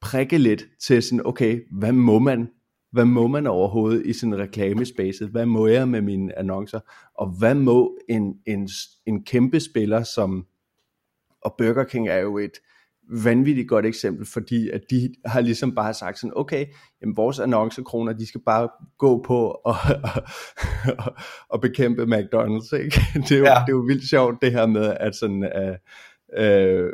prikke 0.01 0.39
lidt 0.39 0.65
til 0.87 1.03
sådan, 1.03 1.27
okay, 1.27 1.61
hvad 1.79 1.93
må 1.93 2.19
man? 2.19 2.49
Hvad 2.97 3.05
må 3.05 3.27
man 3.27 3.47
overhovedet 3.47 4.07
i 4.07 4.13
sådan 4.13 4.39
reklamespacet? 4.39 5.29
Hvad 5.29 5.47
må 5.47 5.67
jeg 5.67 5.89
med 5.89 6.01
mine 6.01 6.39
annoncer? 6.39 6.81
Og 7.15 7.29
hvad 7.39 7.55
må 7.55 7.99
en, 8.09 8.35
en, 8.47 8.69
en 9.07 9.25
kæmpe 9.25 9.61
spiller 9.61 10.03
som, 10.03 10.47
og 11.43 11.55
Burger 11.59 11.85
King 11.85 12.09
er 12.09 12.19
jo 12.19 12.39
et, 12.39 12.53
vanvittigt 13.09 13.69
godt 13.69 13.87
eksempel, 13.87 14.27
fordi 14.27 14.71
at 14.71 14.81
de 14.91 15.15
har 15.25 15.41
ligesom 15.41 15.75
bare 15.75 15.95
sagt 15.95 16.19
sådan, 16.19 16.33
okay, 16.37 16.67
jamen 17.01 17.17
vores 17.17 17.39
annoncekroner, 17.39 18.13
de 18.13 18.27
skal 18.27 18.41
bare 18.47 18.69
gå 18.99 19.23
på 19.23 19.51
og, 19.65 19.77
og, 20.03 20.23
og 21.53 21.61
bekæmpe 21.61 22.03
McDonald's, 22.03 22.77
ikke? 22.77 23.01
Det 23.29 23.33
er, 23.33 23.39
jo, 23.39 23.45
ja. 23.45 23.51
det 23.51 23.73
er 23.73 23.77
jo 23.77 23.85
vildt 23.87 24.09
sjovt 24.09 24.43
det 24.43 24.53
her 24.53 24.67
med, 24.67 24.97
at 25.01 25.15
sådan, 25.15 25.43
uh, 25.43 25.75
uh, 26.43 26.91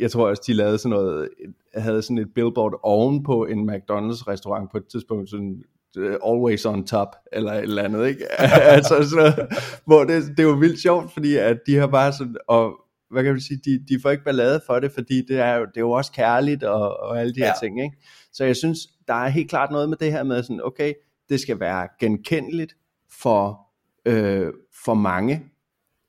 jeg 0.00 0.10
tror 0.10 0.28
også, 0.28 0.42
de 0.46 0.52
lavede 0.52 0.78
sådan 0.78 0.90
noget, 0.90 1.28
havde 1.74 2.02
sådan 2.02 2.18
et 2.18 2.34
billboard 2.34 2.80
oven 2.82 3.22
på 3.22 3.44
en 3.44 3.70
McDonald's 3.70 4.28
restaurant 4.28 4.70
på 4.70 4.76
et 4.76 4.86
tidspunkt, 4.86 5.30
sådan 5.30 5.62
uh, 5.98 6.34
always 6.34 6.66
on 6.66 6.86
top, 6.86 7.16
eller 7.32 7.52
et 7.52 7.62
eller 7.62 7.82
andet, 7.82 8.06
ikke? 8.06 8.40
altså 8.76 9.08
så, 9.08 9.46
hvor 9.84 10.04
det, 10.04 10.22
det 10.28 10.40
er 10.40 10.48
jo 10.48 10.54
vildt 10.54 10.82
sjovt, 10.82 11.12
fordi 11.12 11.36
at 11.36 11.58
de 11.66 11.76
har 11.76 11.86
bare 11.86 12.12
sådan, 12.12 12.36
og 12.48 12.74
hvad 13.10 13.22
kan 13.22 13.32
man 13.32 13.40
sige, 13.40 13.60
de, 13.64 13.84
de 13.88 14.00
får 14.02 14.10
ikke 14.10 14.24
ballade 14.24 14.60
for 14.66 14.80
det, 14.80 14.92
fordi 14.92 15.22
det 15.28 15.38
er 15.38 15.54
jo, 15.54 15.64
det 15.64 15.76
er 15.76 15.80
jo 15.80 15.90
også 15.90 16.12
kærligt 16.12 16.62
og, 16.62 17.00
og 17.00 17.20
alle 17.20 17.34
de 17.34 17.40
ja. 17.40 17.46
her 17.46 17.54
ting, 17.62 17.82
ikke? 17.82 17.96
Så 18.32 18.44
jeg 18.44 18.56
synes, 18.56 18.78
der 19.08 19.14
er 19.14 19.28
helt 19.28 19.50
klart 19.50 19.70
noget 19.70 19.88
med 19.88 19.96
det 19.96 20.12
her 20.12 20.22
med 20.22 20.42
sådan, 20.42 20.60
okay, 20.64 20.92
det 21.28 21.40
skal 21.40 21.60
være 21.60 21.88
genkendeligt 22.00 22.76
for, 23.10 23.60
øh, 24.06 24.52
for 24.84 24.94
mange, 24.94 25.42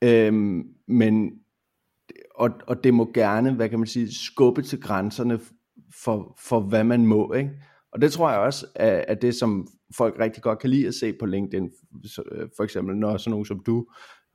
øh, 0.04 0.34
men 0.88 1.32
og, 2.39 2.49
og 2.67 2.84
det 2.84 2.93
må 2.93 3.12
gerne, 3.13 3.54
hvad 3.54 3.69
kan 3.69 3.80
man 3.80 3.88
sige, 3.88 4.13
skubbe 4.13 4.62
til 4.62 4.82
grænserne 4.82 5.39
for, 6.04 6.38
for 6.47 6.60
hvad 6.60 6.84
man 6.84 7.06
må, 7.06 7.34
ikke? 7.34 7.52
Og 7.91 8.02
det 8.02 8.12
tror 8.12 8.30
jeg 8.30 8.39
også 8.39 8.65
er, 8.75 9.04
er 9.08 9.15
det, 9.15 9.36
som 9.36 9.67
folk 9.97 10.19
rigtig 10.19 10.43
godt 10.43 10.60
kan 10.60 10.69
lide 10.69 10.88
at 10.88 10.93
se 10.93 11.13
på 11.19 11.25
LinkedIn, 11.25 11.69
øh, 12.32 12.47
for 12.58 12.63
eksempel 12.63 12.95
når 12.95 13.17
sådan 13.17 13.32
nogen 13.32 13.45
som 13.45 13.63
du 13.65 13.86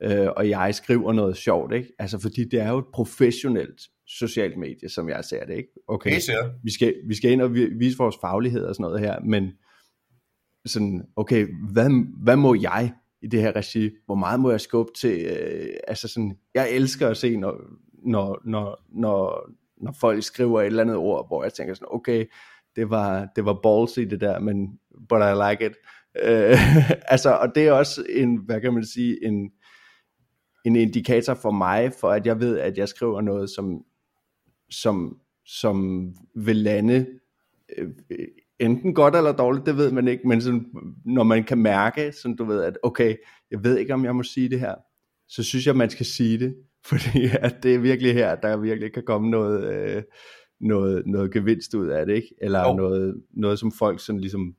øh, 0.03 0.27
og 0.37 0.49
jeg 0.49 0.75
skriver 0.75 1.13
noget 1.13 1.37
sjovt, 1.37 1.73
ikke? 1.73 1.89
Altså 1.99 2.19
fordi 2.19 2.43
det 2.49 2.59
er 2.59 2.69
jo 2.69 2.77
et 2.77 2.85
professionelt 2.93 3.81
socialt 4.07 4.57
medie, 4.57 4.89
som 4.89 5.09
jeg 5.09 5.25
ser 5.25 5.45
det, 5.45 5.55
ikke? 5.55 5.69
Okay, 5.87 6.15
vi 6.63 6.71
skal, 6.71 6.95
vi 7.07 7.15
skal 7.15 7.31
ind 7.31 7.41
og 7.41 7.53
vise 7.53 7.97
vores 7.97 8.15
faglighed 8.21 8.65
og 8.65 8.75
sådan 8.75 8.83
noget 8.83 8.99
her, 8.99 9.19
men 9.19 9.51
sådan, 10.65 11.01
okay, 11.15 11.47
hvad, 11.71 11.89
hvad 12.23 12.35
må 12.35 12.55
jeg 12.55 12.93
i 13.21 13.27
det 13.27 13.41
her 13.41 13.55
regi? 13.55 13.89
Hvor 14.05 14.15
meget 14.15 14.39
må 14.39 14.51
jeg 14.51 14.61
skubbe 14.61 14.91
til? 14.99 15.25
Øh, 15.25 15.69
altså 15.87 16.07
sådan, 16.07 16.37
jeg 16.53 16.71
elsker 16.71 17.07
at 17.09 17.17
se, 17.17 17.37
når, 17.37 17.61
når, 18.05 18.41
når, 18.45 18.83
når, 18.89 19.49
når 19.77 19.91
folk 19.91 20.23
skriver 20.23 20.61
et 20.61 20.65
eller 20.65 20.83
andet 20.83 20.95
ord, 20.95 21.27
hvor 21.27 21.43
jeg 21.43 21.53
tænker 21.53 21.73
sådan, 21.73 21.87
okay, 21.91 22.25
det 22.75 22.89
var, 22.89 23.27
det 23.35 23.45
var 23.45 23.59
ballsy 23.63 23.99
det 23.99 24.21
der, 24.21 24.39
men 24.39 24.79
but 25.09 25.21
I 25.21 25.51
like 25.51 25.65
it. 25.65 25.73
Øh, 26.23 26.57
altså, 27.13 27.31
og 27.31 27.55
det 27.55 27.67
er 27.67 27.71
også 27.71 28.05
en, 28.09 28.35
hvad 28.37 28.61
kan 28.61 28.73
man 28.73 28.85
sige, 28.85 29.25
en, 29.25 29.51
en 30.65 30.75
indikator 30.75 31.33
for 31.33 31.51
mig, 31.51 31.93
for 31.99 32.09
at 32.09 32.25
jeg 32.25 32.39
ved, 32.39 32.59
at 32.59 32.77
jeg 32.77 32.89
skriver 32.89 33.21
noget, 33.21 33.49
som, 33.49 33.83
som, 34.69 35.19
som 35.45 36.09
vil 36.35 36.55
lande 36.55 37.07
øh, 37.77 37.89
enten 38.59 38.93
godt 38.93 39.15
eller 39.15 39.31
dårligt, 39.31 39.65
det 39.65 39.77
ved 39.77 39.91
man 39.91 40.07
ikke, 40.07 40.27
men 40.27 40.41
sådan, 40.41 40.65
når 41.05 41.23
man 41.23 41.43
kan 41.43 41.57
mærke, 41.57 42.11
sådan 42.11 42.35
du 42.35 42.45
ved, 42.45 42.63
at 42.63 42.77
okay, 42.83 43.15
jeg 43.51 43.63
ved 43.63 43.77
ikke, 43.77 43.93
om 43.93 44.05
jeg 44.05 44.15
må 44.15 44.23
sige 44.23 44.49
det 44.49 44.59
her, 44.59 44.75
så 45.27 45.43
synes 45.43 45.67
jeg, 45.67 45.75
man 45.75 45.89
skal 45.89 46.05
sige 46.05 46.39
det, 46.39 46.55
fordi 46.85 47.29
at 47.47 47.55
det 47.63 47.75
er 47.75 47.79
virkelig 47.79 48.13
her, 48.13 48.35
der 48.35 48.57
virkelig 48.57 48.93
kan 48.93 49.03
komme 49.05 49.29
noget, 49.29 49.73
øh, 49.73 50.03
noget, 50.59 51.03
noget 51.05 51.33
gevinst 51.33 51.73
ud 51.73 51.87
af 51.87 52.05
det, 52.05 52.15
ikke? 52.15 52.35
Eller 52.41 52.65
oh. 52.65 52.77
noget, 52.77 53.23
noget, 53.33 53.59
som 53.59 53.71
folk 53.71 54.05
sådan 54.05 54.21
ligesom 54.21 54.55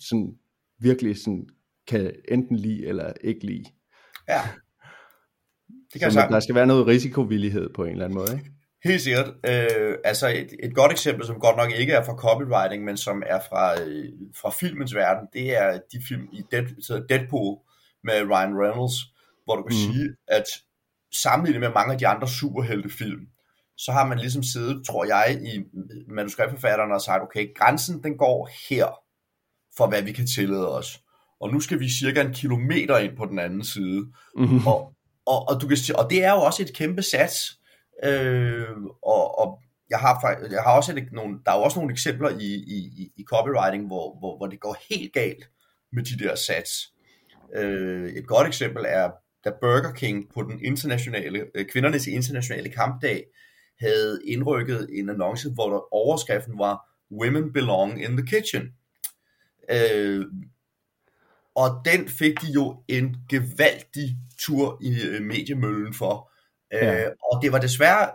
sådan 0.00 0.34
virkelig 0.78 1.16
sådan 1.16 1.46
kan 1.86 2.12
enten 2.28 2.56
lide 2.56 2.86
eller 2.86 3.12
ikke 3.20 3.46
lide. 3.46 3.64
Ja. 4.28 4.40
Det 5.92 6.00
kan 6.00 6.12
så 6.12 6.26
der 6.30 6.40
skal 6.40 6.54
være 6.54 6.66
noget 6.66 6.86
risikovillighed 6.86 7.68
på 7.74 7.84
en 7.84 7.90
eller 7.90 8.04
anden 8.04 8.18
måde, 8.18 8.32
ikke? 8.32 8.50
Helt 8.84 9.00
sikkert. 9.00 9.28
Øh, 9.28 9.96
altså 10.04 10.28
et, 10.28 10.48
et 10.62 10.74
godt 10.74 10.92
eksempel, 10.92 11.26
som 11.26 11.40
godt 11.40 11.56
nok 11.56 11.72
ikke 11.72 11.92
er 11.92 12.04
fra 12.04 12.16
copywriting, 12.16 12.84
men 12.84 12.96
som 12.96 13.22
er 13.26 13.40
fra, 13.48 13.82
øh, 13.82 14.12
fra 14.36 14.50
filmens 14.50 14.94
verden, 14.94 15.28
det 15.32 15.56
er 15.56 15.80
de 15.92 15.98
film 16.08 16.28
i 16.32 16.42
Dead, 16.50 17.06
Deadpool 17.08 17.58
med 18.04 18.14
Ryan 18.14 18.58
Reynolds, 18.60 18.98
hvor 19.44 19.56
du 19.56 19.62
kan 19.62 19.76
mm. 19.76 19.92
sige, 19.92 20.08
at 20.28 20.44
sammenlignet 21.22 21.60
med 21.60 21.74
mange 21.74 21.92
af 21.92 21.98
de 21.98 22.06
andre 22.06 22.28
superheltefilm, 22.28 23.20
så 23.76 23.92
har 23.92 24.06
man 24.06 24.18
ligesom 24.18 24.42
siddet, 24.42 24.86
tror 24.86 25.04
jeg, 25.04 25.40
i 25.42 25.64
manuskriptforfatterne 26.08 26.94
og 26.94 27.00
sagt, 27.00 27.22
okay, 27.22 27.54
grænsen 27.54 28.02
den 28.02 28.16
går 28.18 28.50
her, 28.68 28.86
for 29.76 29.86
hvad 29.86 30.02
vi 30.02 30.12
kan 30.12 30.26
tillade 30.26 30.76
os. 30.78 31.00
Og 31.40 31.52
nu 31.52 31.60
skal 31.60 31.80
vi 31.80 31.88
cirka 31.88 32.20
en 32.20 32.32
kilometer 32.32 32.98
ind 32.98 33.16
på 33.16 33.26
den 33.26 33.38
anden 33.38 33.64
side. 33.64 34.12
Mm-hmm. 34.36 34.66
Og, 34.66 34.92
og, 35.26 35.48
og, 35.48 35.60
du 35.60 35.68
kan, 35.68 35.76
og 35.94 36.10
det 36.10 36.24
er 36.24 36.32
jo 36.32 36.40
også 36.40 36.62
et 36.62 36.76
kæmpe 36.76 37.02
sats. 37.02 37.60
Øh, 38.04 38.68
og, 39.02 39.38
og 39.38 39.58
jeg 39.90 39.98
har, 39.98 40.38
jeg 40.50 40.62
har 40.62 40.76
også 40.76 40.92
et, 40.92 41.12
nogle, 41.12 41.38
der 41.46 41.52
er 41.52 41.56
jo 41.56 41.62
også 41.62 41.78
nogle 41.78 41.92
eksempler 41.92 42.28
i, 42.28 42.54
i, 42.76 43.10
i 43.16 43.24
copywriting, 43.28 43.86
hvor, 43.86 44.18
hvor, 44.18 44.36
hvor 44.36 44.46
det 44.46 44.60
går 44.60 44.76
helt 44.90 45.12
galt 45.12 45.50
med 45.92 46.02
de 46.04 46.24
der 46.24 46.34
sats. 46.34 46.70
Øh, 47.54 48.10
et 48.10 48.26
godt 48.26 48.46
eksempel 48.46 48.84
er, 48.88 49.10
da 49.44 49.50
Burger 49.60 49.92
King 49.92 50.32
på 50.34 50.42
den 50.42 50.64
internationale, 50.64 51.46
øh, 51.54 51.66
kvindernes 51.66 52.06
internationale 52.06 52.68
kampdag 52.68 53.24
havde 53.80 54.20
indrykket 54.24 54.88
en 54.92 55.10
annonce, 55.10 55.50
hvor 55.50 55.70
der 55.70 55.94
overskriften 55.94 56.58
var 56.58 56.90
Women 57.12 57.52
belong 57.52 58.02
in 58.02 58.16
the 58.16 58.26
kitchen. 58.26 58.74
Øh, 59.70 60.26
og 61.54 61.82
den 61.84 62.08
fik 62.08 62.40
de 62.40 62.46
jo 62.54 62.82
en 62.88 63.16
gevaldig 63.28 64.16
tur 64.38 64.78
i 64.82 65.02
øh, 65.02 65.22
mediemøllen 65.22 65.94
for. 65.94 66.30
Ja. 66.72 67.04
Øh, 67.04 67.12
og 67.32 67.42
det 67.42 67.52
var 67.52 67.58
desværre, 67.58 68.10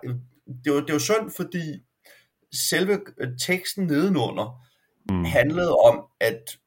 det 0.65 0.73
var, 0.73 0.79
det 0.79 0.93
var 0.93 0.99
synd, 0.99 1.31
fordi 1.37 1.83
selve 2.53 2.99
øh, 3.17 3.27
teksten 3.47 3.87
nedenunder 3.87 4.65
mm. 5.09 5.25
handlede 5.25 5.75
om, 5.75 6.05
at 6.19 6.57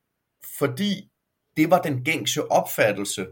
fordi 0.58 1.10
det 1.56 1.70
var 1.70 1.82
den 1.82 2.04
gængse 2.04 2.50
opfattelse, 2.50 3.26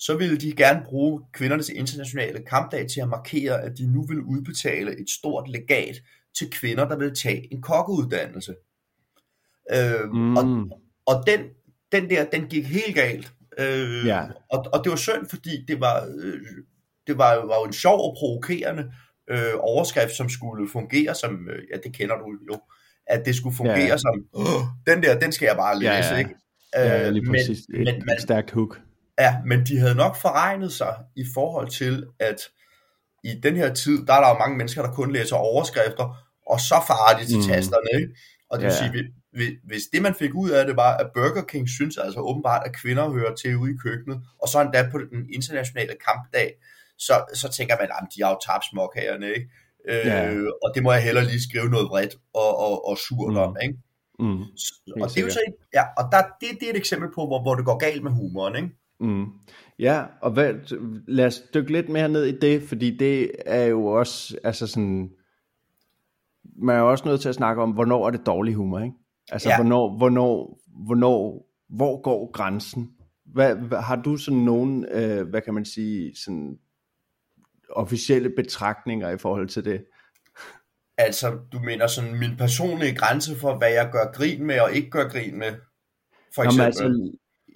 så 0.00 0.16
ville 0.16 0.36
de 0.36 0.52
gerne 0.52 0.82
bruge 0.84 1.22
kvindernes 1.32 1.68
internationale 1.68 2.44
kampdag 2.46 2.88
til 2.88 3.00
at 3.00 3.08
markere, 3.08 3.62
at 3.62 3.78
de 3.78 3.92
nu 3.92 4.06
vil 4.06 4.20
udbetale 4.20 5.00
et 5.00 5.10
stort 5.10 5.48
legat 5.48 5.96
til 6.38 6.50
kvinder, 6.50 6.88
der 6.88 6.96
vil 6.96 7.14
tage 7.14 7.52
en 7.52 7.62
kokkeuddannelse. 7.62 8.54
Øh, 9.72 10.12
mm. 10.12 10.36
og, 10.36 10.44
og 11.06 11.24
den, 11.26 11.40
den 11.92 12.10
der, 12.10 12.24
den 12.24 12.46
gik 12.46 12.66
helt 12.66 12.94
galt. 12.94 13.32
Øh, 13.58 14.06
ja. 14.06 14.22
og, 14.50 14.66
og 14.72 14.84
det 14.84 14.90
var 14.90 14.96
synd, 14.96 15.28
fordi 15.28 15.64
det 15.68 15.80
var, 15.80 16.06
øh, 16.18 16.40
det 17.06 17.18
var, 17.18 17.34
var 17.34 17.56
jo 17.60 17.64
en 17.64 17.72
sjov 17.72 18.10
og 18.10 18.16
provokerende 18.18 18.92
øh, 19.30 19.52
overskrift, 19.58 20.12
som 20.12 20.28
skulle 20.28 20.68
fungere 20.68 21.14
som, 21.14 21.48
øh, 21.48 21.62
ja 21.72 21.76
det 21.84 21.92
kender 21.92 22.14
du 22.14 22.32
jo, 22.52 22.60
at 23.06 23.26
det 23.26 23.34
skulle 23.34 23.56
fungere 23.56 23.78
ja. 23.78 23.96
som, 23.96 24.24
den 24.86 25.02
der, 25.02 25.18
den 25.18 25.32
skal 25.32 25.46
jeg 25.46 25.56
bare 25.56 25.78
læse, 25.78 25.92
ja, 25.92 26.12
ja. 26.12 26.18
ikke? 26.18 26.34
Ja, 26.74 27.10
lige 27.10 27.26
præcis. 27.26 27.58
Men, 27.68 27.88
et, 27.88 27.94
men, 27.94 28.14
et 28.14 28.22
stærkt 28.22 28.50
hook. 28.50 28.80
Ja, 29.20 29.36
men 29.46 29.66
de 29.66 29.78
havde 29.78 29.94
nok 29.94 30.16
forregnet 30.16 30.72
sig 30.72 30.94
i 31.16 31.24
forhold 31.34 31.68
til, 31.68 32.06
at 32.18 32.40
i 33.24 33.40
den 33.42 33.56
her 33.56 33.74
tid, 33.74 34.06
der 34.06 34.14
er 34.14 34.20
der 34.20 34.28
jo 34.28 34.38
mange 34.38 34.56
mennesker, 34.56 34.82
der 34.82 34.92
kun 34.92 35.12
læser 35.12 35.36
overskrifter, 35.36 36.06
og 36.46 36.60
så 36.60 36.84
farer 36.86 37.18
de 37.18 37.26
til 37.26 37.36
mm. 37.36 37.42
tasterne, 37.42 38.00
ikke? 38.00 38.14
Og 38.50 38.58
det 38.58 38.64
vil 38.66 38.72
ja. 38.72 38.92
sige, 38.92 39.12
hvis 39.64 39.82
det 39.92 40.02
man 40.02 40.14
fik 40.14 40.34
ud 40.34 40.50
af 40.50 40.66
det 40.66 40.76
var, 40.76 40.96
at 40.96 41.10
Burger 41.14 41.42
King 41.42 41.68
synes 41.68 41.96
altså 41.98 42.20
åbenbart, 42.20 42.62
at 42.66 42.76
kvinder 42.76 43.10
hører 43.10 43.34
til 43.34 43.56
ude 43.56 43.70
i 43.72 43.76
køkkenet, 43.84 44.20
og 44.42 44.48
så 44.48 44.60
endda 44.60 44.88
på 44.92 44.98
den 44.98 45.26
internationale 45.34 45.94
kampdag, 46.06 46.54
så, 46.98 47.24
så 47.34 47.48
tænker 47.48 47.76
man, 47.80 47.88
at 47.90 48.06
de 48.16 48.22
har 48.22 48.30
jo 48.30 48.38
tabt 48.46 48.64
småkagerne, 48.70 49.28
ikke? 49.28 49.50
Ja. 49.88 50.30
Øh, 50.30 50.48
og 50.62 50.72
det 50.74 50.82
må 50.82 50.92
jeg 50.92 51.02
heller 51.02 51.22
lige 51.22 51.42
skrive 51.48 51.68
noget 51.68 51.88
vredt 51.88 52.14
og, 52.34 52.58
og, 52.58 52.88
og 52.88 52.98
surt 52.98 53.32
mm. 53.32 53.38
om, 53.38 53.56
ikke? 53.62 53.74
Mm. 54.18 54.42
og 55.02 55.08
det 55.10 55.18
er 55.18 55.22
jo 55.22 55.30
så, 55.30 55.40
ja, 55.74 55.84
og 55.98 56.04
der, 56.12 56.22
det, 56.40 56.48
det 56.60 56.66
er 56.66 56.70
et 56.70 56.76
eksempel 56.76 57.08
på, 57.14 57.26
hvor, 57.26 57.42
hvor 57.42 57.54
det 57.54 57.64
går 57.64 57.78
galt 57.78 58.02
med 58.02 58.10
humoren, 58.10 58.56
ikke? 58.56 58.68
Mm. 59.00 59.26
Ja, 59.78 60.04
og 60.22 60.30
hvad, 60.30 60.54
lad 61.08 61.26
os 61.26 61.42
dykke 61.54 61.72
lidt 61.72 61.88
mere 61.88 62.08
ned 62.08 62.24
i 62.24 62.38
det, 62.38 62.62
fordi 62.62 62.96
det 62.96 63.30
er 63.46 63.64
jo 63.64 63.86
også, 63.86 64.38
altså 64.44 64.66
sådan, 64.66 65.10
man 66.56 66.76
er 66.76 66.80
jo 66.80 66.90
også 66.90 67.08
nødt 67.08 67.20
til 67.20 67.28
at 67.28 67.34
snakke 67.34 67.62
om, 67.62 67.70
hvornår 67.70 68.06
er 68.06 68.10
det 68.10 68.26
dårlig 68.26 68.54
humor, 68.54 68.80
ikke? 68.80 68.96
Altså, 69.32 69.48
ja. 69.48 69.56
hvornår, 69.56 69.96
hvornår, 69.96 70.60
hvornår, 70.86 71.46
hvor 71.68 72.02
går 72.02 72.32
grænsen? 72.32 72.90
Hvad, 73.24 73.54
hvad, 73.54 73.78
har 73.78 73.96
du 73.96 74.16
sådan 74.16 74.40
nogen, 74.40 74.86
øh, 74.90 75.28
hvad 75.28 75.40
kan 75.40 75.54
man 75.54 75.64
sige, 75.64 76.16
sådan 76.16 76.58
officielle 77.70 78.30
betragtninger 78.36 79.10
i 79.10 79.18
forhold 79.18 79.48
til 79.48 79.64
det? 79.64 79.84
Altså, 80.98 81.38
du 81.52 81.58
mener 81.58 81.86
sådan 81.86 82.18
min 82.18 82.36
personlige 82.38 82.94
grænse 82.94 83.36
for, 83.36 83.58
hvad 83.58 83.70
jeg 83.70 83.90
gør 83.92 84.12
grin 84.12 84.44
med 84.44 84.60
og 84.60 84.72
ikke 84.72 84.90
gør 84.90 85.08
grin 85.08 85.38
med, 85.38 85.52
for 86.34 86.42
eksempel? 86.42 86.82
Jamen, 86.82 86.94
altså, 86.94 87.12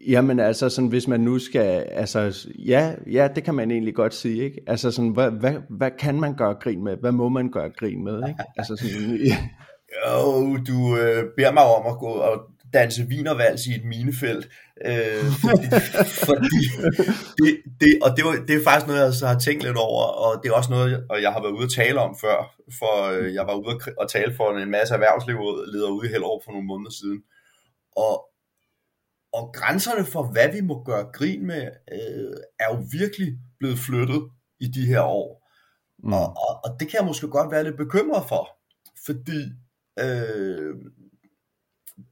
Jamen 0.08 0.40
altså 0.40 0.68
sådan, 0.68 0.88
hvis 0.88 1.08
man 1.08 1.20
nu 1.20 1.38
skal, 1.38 1.86
altså 1.90 2.48
ja, 2.58 2.94
ja, 3.12 3.28
det 3.34 3.44
kan 3.44 3.54
man 3.54 3.70
egentlig 3.70 3.94
godt 3.94 4.14
sige, 4.14 4.44
ikke? 4.44 4.60
Altså 4.66 4.90
sådan, 4.90 5.10
hvad, 5.10 5.30
hvad, 5.30 5.54
hvad 5.70 5.90
kan 5.98 6.20
man 6.20 6.36
gøre 6.36 6.54
grin 6.54 6.84
med? 6.84 6.96
Hvad 6.96 7.12
må 7.12 7.28
man 7.28 7.50
gøre 7.50 7.70
grin 7.70 8.04
med, 8.04 8.16
ikke? 8.28 8.40
Altså 8.58 8.76
sådan, 8.76 9.16
ja. 9.26 9.36
Jo, 10.06 10.56
du 10.56 10.96
øh, 10.98 11.24
beder 11.36 11.52
mig 11.52 11.62
om 11.62 11.86
at 11.86 11.98
gå 11.98 12.06
og 12.06 12.40
danse 12.72 13.06
vinervals 13.08 13.66
i 13.66 13.74
et 13.74 13.84
minefelt, 13.84 14.48
øh, 14.86 15.24
fordi, 15.46 15.66
fordi 16.28 16.64
det, 17.38 17.50
det, 17.80 17.90
og 18.02 18.10
det, 18.16 18.24
var, 18.24 18.32
det 18.48 18.56
er 18.56 18.64
faktisk 18.64 18.86
noget, 18.86 19.00
jeg 19.00 19.14
så 19.14 19.26
har 19.26 19.38
tænkt 19.38 19.62
lidt 19.64 19.76
over, 19.76 20.04
og 20.04 20.40
det 20.42 20.48
er 20.48 20.54
også 20.54 20.70
noget, 20.70 21.04
og 21.10 21.22
jeg 21.22 21.32
har 21.32 21.40
været 21.42 21.52
ude 21.52 21.64
at 21.64 21.70
tale 21.70 21.98
om 22.00 22.16
før, 22.20 22.38
for 22.78 22.94
øh, 23.12 23.34
jeg 23.34 23.46
var 23.46 23.54
ude 23.54 23.78
at 24.02 24.08
tale 24.08 24.34
for 24.36 24.46
en 24.58 24.70
masse 24.70 24.94
erhvervsledere 24.94 25.92
ude 25.92 26.06
i 26.08 26.12
Hellerup 26.12 26.44
for 26.44 26.52
nogle 26.52 26.66
måneder 26.66 26.90
siden, 26.90 27.20
og, 27.96 28.14
og 29.34 29.54
grænserne 29.54 30.04
for, 30.04 30.22
hvad 30.32 30.52
vi 30.52 30.60
må 30.60 30.84
gøre 30.84 31.10
grin 31.12 31.46
med, 31.46 31.62
øh, 31.92 32.36
er 32.60 32.74
jo 32.74 32.84
virkelig 32.92 33.38
blevet 33.58 33.78
flyttet 33.78 34.22
i 34.60 34.66
de 34.66 34.86
her 34.86 35.00
år. 35.00 35.50
Mm. 36.02 36.12
Og, 36.12 36.26
og, 36.26 36.60
og 36.64 36.80
det 36.80 36.88
kan 36.88 36.98
jeg 36.98 37.06
måske 37.06 37.28
godt 37.28 37.50
være 37.50 37.64
lidt 37.64 37.76
bekymret 37.76 38.28
for, 38.28 38.48
fordi 39.06 39.40
øh, 39.98 40.74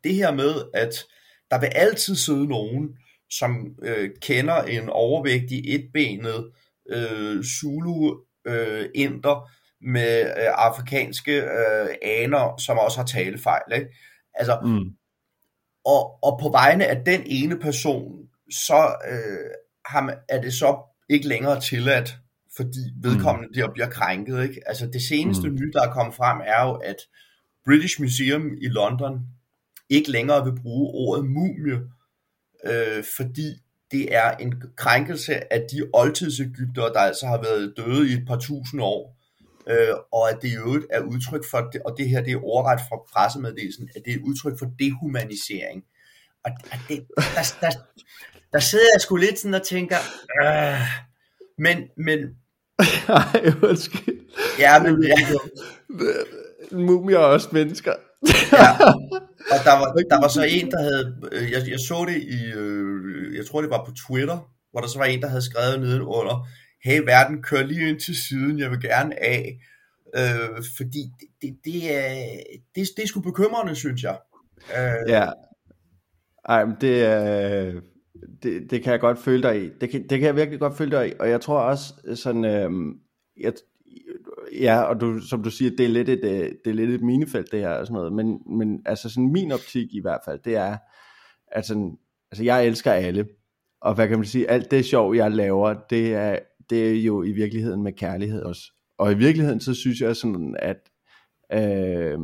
det 0.04 0.14
her 0.14 0.34
med, 0.34 0.54
at 0.74 0.94
der 1.50 1.60
vil 1.60 1.70
altid 1.74 2.16
sidde 2.16 2.46
nogen, 2.46 2.96
som 3.30 3.76
øh, 3.82 4.10
kender 4.22 4.62
en 4.62 4.88
overvægtig 4.88 5.74
etbenet 5.74 6.52
øh, 6.90 7.42
Zulu-inder 7.42 9.36
øh, 9.36 9.48
med 9.80 10.20
øh, 10.20 10.52
afrikanske 10.54 11.42
øh, 11.42 11.88
aner, 12.02 12.56
som 12.56 12.78
også 12.78 12.98
har 12.98 13.06
talefejl. 13.06 13.72
Ikke? 13.74 13.86
Altså, 14.34 14.60
mm. 14.64 14.96
Og, 15.84 16.24
og 16.24 16.38
på 16.42 16.48
vegne 16.48 16.86
af 16.86 17.04
den 17.04 17.22
ene 17.26 17.58
person, 17.58 18.28
så 18.50 18.94
øh, 19.10 19.50
har 19.86 20.00
man, 20.00 20.14
er 20.28 20.40
det 20.40 20.54
så 20.54 20.78
ikke 21.08 21.28
længere 21.28 21.60
tilladt, 21.60 22.16
fordi 22.56 22.80
vedkommende 23.02 23.48
mm. 23.48 23.54
der 23.54 23.72
bliver 23.72 23.88
krænket. 23.88 24.42
Ikke? 24.42 24.60
Altså 24.66 24.86
det 24.86 25.02
seneste 25.02 25.48
mm. 25.48 25.54
nye, 25.54 25.72
der 25.72 25.82
er 25.82 25.92
kommet 25.92 26.14
frem, 26.14 26.40
er 26.44 26.64
jo, 26.66 26.72
at 26.72 26.96
British 27.64 28.00
Museum 28.00 28.42
i 28.62 28.68
London 28.68 29.20
ikke 29.88 30.10
længere 30.10 30.44
vil 30.44 30.62
bruge 30.62 30.90
ordet 30.94 31.24
mumie, 31.24 31.80
øh, 32.64 33.04
fordi 33.16 33.62
det 33.90 34.14
er 34.14 34.30
en 34.30 34.62
krænkelse 34.76 35.52
af 35.52 35.66
de 35.72 35.90
oldtidsegyptere, 35.92 36.92
der 36.92 37.00
altså 37.00 37.26
har 37.26 37.42
været 37.42 37.74
døde 37.76 38.10
i 38.10 38.12
et 38.12 38.26
par 38.26 38.38
tusind 38.38 38.82
år, 38.82 39.16
øh, 39.70 39.94
og 40.12 40.30
at 40.30 40.38
det 40.42 40.48
i 40.48 40.56
øvrigt 40.56 40.86
er 40.90 41.00
udtryk 41.00 41.44
for, 41.50 41.58
det, 41.72 41.82
og 41.82 41.94
det 41.98 42.08
her 42.08 42.22
det 42.22 42.32
er 42.32 42.44
overret 42.44 42.80
fra 42.88 42.96
pressemeddelelsen, 43.12 43.88
at 43.96 44.02
det 44.04 44.12
er 44.14 44.18
udtryk 44.24 44.58
for 44.58 44.66
dehumanisering. 44.78 45.84
Og, 46.44 46.50
det, 46.88 47.06
der, 47.16 47.54
der, 47.60 47.70
der 48.52 48.58
sidder 48.58 48.84
jeg 48.94 49.00
sgu 49.00 49.16
lidt 49.16 49.38
sådan 49.38 49.54
og 49.54 49.66
tænker, 49.66 49.96
øh, 50.42 50.80
men, 51.58 51.78
men... 51.96 52.18
Ej, 53.08 53.52
undskyld. 53.62 54.20
Ja, 54.58 54.82
men... 54.82 55.04
Ja. 55.04 55.16
Mumier 56.76 57.18
er 57.18 57.24
også 57.24 57.48
mennesker. 57.52 57.92
ja. 58.52 58.92
Og 59.52 59.58
der 59.64 59.72
var, 59.78 59.92
der 60.10 60.20
var 60.20 60.28
så 60.28 60.42
en, 60.42 60.70
der 60.70 60.82
havde, 60.82 61.16
øh, 61.32 61.50
jeg, 61.50 61.62
jeg 61.68 61.80
så 61.88 62.04
det 62.08 62.22
i, 62.22 62.52
øh, 62.56 63.36
jeg 63.36 63.46
tror 63.46 63.60
det 63.60 63.70
var 63.70 63.84
på 63.84 63.92
Twitter, 64.06 64.38
hvor 64.70 64.80
der 64.80 64.88
så 64.88 64.98
var 64.98 65.04
en, 65.04 65.22
der 65.22 65.28
havde 65.28 65.50
skrevet 65.50 65.80
nedenunder, 65.80 66.48
hey 66.84 67.00
verden, 67.00 67.42
kør 67.42 67.62
lige 67.62 67.88
ind 67.88 68.00
til 68.00 68.16
siden, 68.16 68.58
jeg 68.58 68.70
vil 68.70 68.80
gerne 68.80 69.22
af, 69.22 69.58
øh, 70.16 70.64
fordi 70.76 71.02
det, 71.20 71.28
det, 71.42 71.56
det, 71.64 71.96
er, 71.96 72.40
det, 72.74 72.88
det 72.96 73.02
er 73.02 73.06
sgu 73.06 73.20
bekymrende, 73.20 73.74
synes 73.74 74.02
jeg. 74.02 74.18
Øh, 74.78 75.10
ja, 75.10 75.28
ej, 76.44 76.64
men 76.64 76.76
det, 76.80 77.06
øh, 77.06 77.82
det, 78.42 78.70
det 78.70 78.82
kan 78.82 78.92
jeg 78.92 79.00
godt 79.00 79.18
føle 79.18 79.42
dig 79.42 79.64
i. 79.64 79.70
Det 79.80 79.90
kan, 79.90 80.00
det 80.00 80.18
kan 80.18 80.22
jeg 80.22 80.36
virkelig 80.36 80.60
godt 80.60 80.76
føle 80.76 80.96
dig 80.96 81.08
i, 81.08 81.12
og 81.20 81.28
jeg 81.30 81.40
tror 81.40 81.60
også 81.60 81.94
øh, 82.04 82.16
sådan, 82.16 82.44
øh, 82.44 82.70
jeg, 83.40 83.52
ja, 84.60 84.82
og 84.82 85.00
du, 85.00 85.18
som 85.20 85.42
du 85.42 85.50
siger, 85.50 85.70
det 85.70 85.84
er 85.84 85.90
lidt 85.90 86.08
et, 86.08 86.24
øh, 86.24 86.50
det 86.64 86.70
er 86.70 86.74
lidt 86.74 86.90
et 86.90 87.02
minefelt 87.02 87.52
det 87.52 87.60
her 87.60 87.70
og 87.70 87.86
sådan 87.86 87.94
noget, 87.94 88.12
men, 88.12 88.58
men 88.58 88.82
altså 88.86 89.08
sådan 89.08 89.32
min 89.32 89.52
optik 89.52 89.94
i 89.94 90.00
hvert 90.00 90.20
fald, 90.24 90.38
det 90.44 90.56
er, 90.56 90.76
at 91.46 91.66
sådan, 91.66 91.98
altså 92.30 92.44
jeg 92.44 92.66
elsker 92.66 92.92
alle, 92.92 93.28
og 93.80 93.94
hvad 93.94 94.08
kan 94.08 94.18
man 94.18 94.26
sige, 94.26 94.50
alt 94.50 94.70
det 94.70 94.84
sjov 94.84 95.14
jeg 95.14 95.30
laver, 95.30 95.74
det 95.90 96.14
er, 96.14 96.38
det 96.72 96.90
er 96.90 97.02
jo 97.02 97.22
i 97.22 97.32
virkeligheden 97.32 97.82
med 97.82 97.92
kærlighed 97.92 98.42
også. 98.42 98.72
Og 98.98 99.12
i 99.12 99.14
virkeligheden 99.14 99.60
så 99.60 99.74
synes 99.74 100.00
jeg 100.00 100.16
sådan, 100.16 100.56
at, 100.58 100.90
øh, 101.52 102.18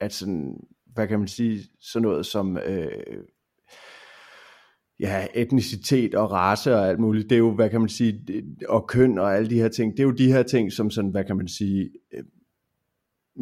at 0.00 0.12
sådan, 0.12 0.56
hvad 0.94 1.08
kan 1.08 1.18
man 1.18 1.28
sige, 1.28 1.60
sådan 1.80 2.02
noget 2.02 2.26
som 2.26 2.56
øh, 2.56 3.24
ja, 5.00 5.26
etnicitet 5.34 6.14
og 6.14 6.32
race 6.32 6.74
og 6.74 6.88
alt 6.88 7.00
muligt, 7.00 7.30
det 7.30 7.36
er 7.36 7.38
jo, 7.38 7.54
hvad 7.54 7.70
kan 7.70 7.80
man 7.80 7.88
sige, 7.88 8.44
og 8.68 8.88
køn 8.88 9.18
og 9.18 9.36
alle 9.36 9.50
de 9.50 9.60
her 9.60 9.68
ting, 9.68 9.92
det 9.92 10.00
er 10.00 10.04
jo 10.04 10.10
de 10.10 10.32
her 10.32 10.42
ting, 10.42 10.72
som 10.72 10.90
sådan, 10.90 11.10
hvad 11.10 11.24
kan 11.24 11.36
man 11.36 11.48
sige, 11.48 11.90
øh, 12.14 12.24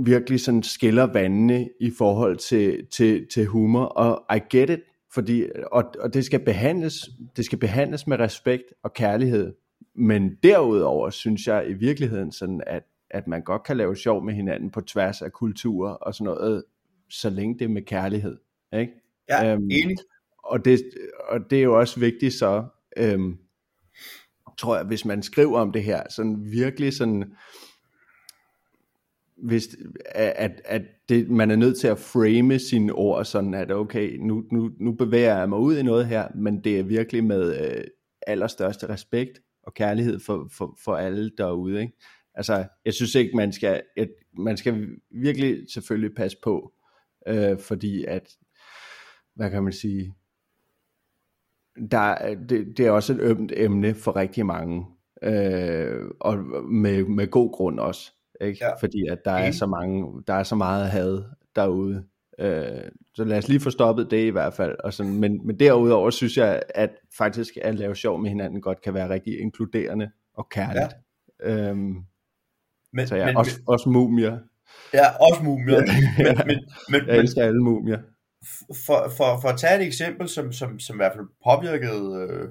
virkelig 0.07 0.41
sådan 0.41 0.63
skiller 0.63 1.13
vandene 1.13 1.69
i 1.81 1.91
forhold 1.99 2.37
til, 2.37 2.87
til, 2.87 3.27
til 3.33 3.47
humor, 3.47 3.85
og 3.85 4.37
I 4.37 4.41
get 4.57 4.71
it, 4.71 4.81
fordi, 5.15 5.45
og, 5.73 5.85
og 6.01 6.15
det 6.15 6.25
skal 6.25 6.45
behandles, 6.45 7.09
det 7.37 7.45
skal 7.45 7.59
behandles 7.59 8.07
med 8.07 8.19
respekt 8.19 8.65
og 8.83 8.93
kærlighed, 8.93 9.55
men 9.99 10.39
derudover 10.43 11.11
synes 11.11 11.47
jeg 11.47 11.71
i 11.71 11.73
virkeligheden 11.73 12.33
sådan, 12.33 12.63
at, 12.67 12.83
at 13.11 13.27
man 13.27 13.43
godt 13.43 13.63
kan 13.63 13.77
lave 13.77 13.97
sjov 13.97 14.25
med 14.25 14.35
hinanden 14.35 14.71
på 14.71 14.81
tværs 14.81 15.23
af 15.23 15.33
kulturer 15.33 15.93
og 15.93 16.15
sådan 16.15 16.25
noget, 16.25 16.65
så 17.11 17.31
længe 17.31 17.59
det 17.59 17.65
er 17.65 17.69
med 17.69 17.83
kærlighed, 17.83 18.39
ikke? 18.73 18.93
Ja, 19.29 19.53
øhm, 19.53 19.63
enig 19.63 19.97
og 20.39 20.65
det, 20.65 20.81
og 21.29 21.51
det 21.51 21.59
er 21.59 21.63
jo 21.63 21.79
også 21.79 22.01
vigtigt 22.01 22.35
så, 22.35 22.65
øhm, 22.97 23.39
tror 24.59 24.77
jeg, 24.77 24.85
hvis 24.85 25.05
man 25.05 25.23
skriver 25.23 25.61
om 25.61 25.73
det 25.73 25.83
her, 25.83 26.03
sådan 26.11 26.53
virkelig 26.53 26.93
sådan, 26.93 27.33
hvis, 29.37 29.69
at, 30.15 30.61
at 30.65 30.83
det, 31.09 31.31
man 31.31 31.51
er 31.51 31.57
nødt 31.57 31.79
til 31.79 31.89
at 31.89 31.99
frame 31.99 32.59
sine 32.59 32.93
ord 32.93 33.25
sådan, 33.25 33.55
at 33.55 33.71
okay, 33.71 34.17
nu, 34.21 34.45
nu, 34.53 34.71
nu 34.81 34.93
bevæger 34.93 35.39
jeg 35.39 35.49
mig 35.49 35.59
ud 35.59 35.77
i 35.77 35.83
noget 35.83 36.07
her, 36.07 36.29
men 36.35 36.65
det 36.65 36.79
er 36.79 36.83
virkelig 36.83 37.25
med 37.25 37.61
øh, 37.61 37.85
allerstørste 38.27 38.89
respekt 38.89 39.41
og 39.69 39.75
kærlighed 39.75 40.21
for, 40.21 40.49
for, 40.53 40.77
for 40.85 40.97
alle 40.97 41.31
derude. 41.39 41.81
Ikke? 41.81 41.93
Altså, 42.35 42.67
jeg 42.85 42.95
synes 42.95 43.15
ikke, 43.15 43.37
man 43.37 43.53
skal, 43.53 43.83
et, 43.97 44.11
man 44.39 44.57
skal 44.57 44.89
virkelig 45.11 45.73
selvfølgelig 45.73 46.15
passe 46.17 46.39
på, 46.43 46.73
øh, 47.27 47.59
fordi 47.59 48.05
at, 48.05 48.29
hvad 49.35 49.51
kan 49.51 49.63
man 49.63 49.73
sige, 49.73 50.15
der, 51.91 52.35
det, 52.49 52.77
det 52.77 52.87
er 52.87 52.91
også 52.91 53.13
et 53.13 53.21
ømt 53.21 53.53
emne 53.57 53.95
for 53.95 54.17
rigtig 54.17 54.47
mange, 54.47 54.87
øh, 55.23 56.11
og 56.21 56.39
med, 56.65 57.05
med 57.05 57.31
god 57.31 57.53
grund 57.53 57.81
også, 57.81 58.13
ikke? 58.41 58.65
Ja. 58.65 58.75
fordi 58.81 59.07
at 59.07 59.19
der 59.25 59.33
er 59.33 59.51
så 59.51 59.67
mange, 59.67 60.23
der 60.27 60.35
er 60.35 60.43
så 60.43 60.55
meget 60.55 60.91
had 60.91 61.25
derude. 61.57 62.05
Øh, 62.39 62.91
så 63.15 63.25
lad 63.25 63.39
os 63.39 63.49
lige 63.49 63.61
få 63.61 63.71
stoppet 63.71 64.11
det 64.11 64.27
i 64.27 64.31
hvert 64.31 64.55
fald. 64.55 64.77
Og 64.85 64.93
sådan, 64.93 65.15
men, 65.15 65.47
men 65.47 65.61
derudover 65.61 66.11
synes 66.11 66.37
jeg, 66.37 66.63
at 66.75 66.91
faktisk 67.19 67.57
at 67.63 67.75
lave 67.75 67.97
sjov 67.97 68.21
med 68.21 68.31
hinanden 68.31 68.61
godt 68.61 68.83
kan 68.83 68.95
være 68.95 69.09
rigtig 69.09 69.41
inkluderende 69.41 70.11
og 70.35 70.49
kærligt. 70.49 70.93
Ja. 71.45 71.69
Øhm, 71.69 71.95
men, 72.93 73.07
så 73.07 73.17
ja, 73.17 73.27
men, 73.27 73.37
også, 73.37 73.61
også 73.67 73.89
mumier. 73.89 74.39
Ja, 74.95 75.07
også 75.31 75.43
mumier. 75.43 75.81
men, 76.19 76.47
men, 76.47 76.59
men, 76.89 77.09
jeg 77.09 77.17
elsker 77.17 77.43
alle 77.43 77.63
mumier 77.63 77.99
for, 78.87 79.13
for, 79.17 79.41
for 79.41 79.49
at 79.49 79.59
tage 79.59 79.81
et 79.81 79.87
eksempel, 79.87 80.29
som, 80.29 80.53
som, 80.53 80.79
som 80.79 80.97
i 80.97 81.01
hvert 81.01 81.13
fald 81.13 81.27
påvirkede 81.45 82.29
øh, 82.31 82.49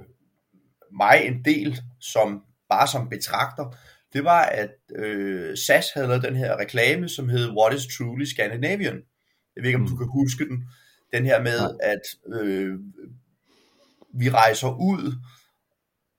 mig 0.92 1.22
en 1.24 1.46
del, 1.46 1.80
som 2.00 2.44
bare 2.70 2.88
som 2.88 3.10
betragter, 3.10 3.76
det 4.14 4.24
var, 4.24 4.42
at 4.42 4.72
øh, 4.96 5.58
SAS 5.58 5.92
havde 5.94 6.08
lavet 6.08 6.24
den 6.24 6.36
her 6.36 6.58
reklame, 6.58 7.10
som 7.10 7.30
hed 7.30 7.50
What 7.58 7.74
is 7.74 7.98
Truly 7.98 8.24
Scandinavian. 8.24 9.02
Jeg 9.58 9.64
ved 9.64 9.70
ikke, 9.70 9.76
om 9.76 9.82
mm. 9.82 9.88
du 9.88 9.96
kan 9.96 10.08
huske 10.08 10.46
den. 10.50 10.64
Den 11.14 11.26
her 11.26 11.42
med, 11.42 11.60
ja. 11.60 11.92
at 11.92 12.06
øh, 12.42 12.80
vi 14.14 14.30
rejser 14.30 14.70
ud, 14.70 15.16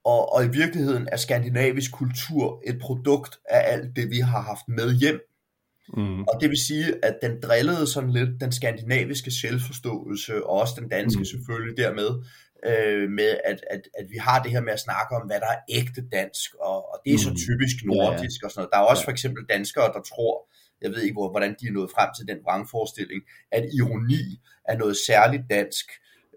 og, 0.05 0.33
og 0.33 0.45
i 0.45 0.49
virkeligheden 0.49 1.09
er 1.13 1.17
skandinavisk 1.17 1.93
kultur 1.93 2.63
et 2.67 2.79
produkt 2.81 3.39
af 3.51 3.73
alt 3.73 3.97
det, 3.97 4.11
vi 4.11 4.19
har 4.19 4.41
haft 4.41 4.69
med 4.69 4.95
hjem. 4.95 5.21
Mm. 5.97 6.23
Og 6.23 6.41
det 6.41 6.51
vil 6.51 6.67
sige, 6.67 7.05
at 7.05 7.19
den 7.23 7.41
drillede 7.43 7.87
sådan 7.87 8.11
lidt 8.11 8.41
den 8.41 8.53
skandinaviske 8.53 9.31
selvforståelse, 9.31 10.47
og 10.47 10.61
også 10.61 10.75
den 10.81 10.89
danske 10.89 11.19
mm. 11.19 11.25
selvfølgelig 11.25 11.77
dermed, 11.77 12.11
øh, 12.67 13.11
med 13.11 13.31
at, 13.45 13.61
at, 13.71 13.83
at 13.99 14.07
vi 14.11 14.17
har 14.17 14.43
det 14.43 14.53
her 14.53 14.61
med 14.61 14.73
at 14.73 14.81
snakke 14.81 15.17
om, 15.17 15.27
hvad 15.27 15.41
der 15.41 15.47
er 15.47 15.61
ægte 15.69 16.03
dansk, 16.13 16.55
og, 16.61 16.93
og 16.93 17.01
det 17.05 17.15
er 17.15 17.19
så 17.19 17.31
mm. 17.31 17.37
typisk 17.37 17.77
nordisk 17.85 18.39
ja, 18.43 18.45
ja. 18.45 18.47
og 18.47 18.51
sådan 18.51 18.61
noget. 18.61 18.73
Der 18.73 18.79
er 18.79 18.91
også 18.93 19.05
for 19.05 19.11
eksempel 19.11 19.43
danskere, 19.55 19.93
der 19.97 20.03
tror, 20.13 20.35
jeg 20.83 20.91
ved 20.91 21.03
ikke, 21.03 21.15
hvordan 21.15 21.57
de 21.61 21.69
er 21.69 21.73
nået 21.73 21.91
frem 21.91 22.11
til 22.17 22.29
den 22.29 22.39
vrangforestilling, 22.45 23.23
at 23.53 23.65
ironi 23.79 24.41
er 24.65 24.77
noget 24.79 24.97
særligt 25.07 25.43
dansk, 25.51 25.87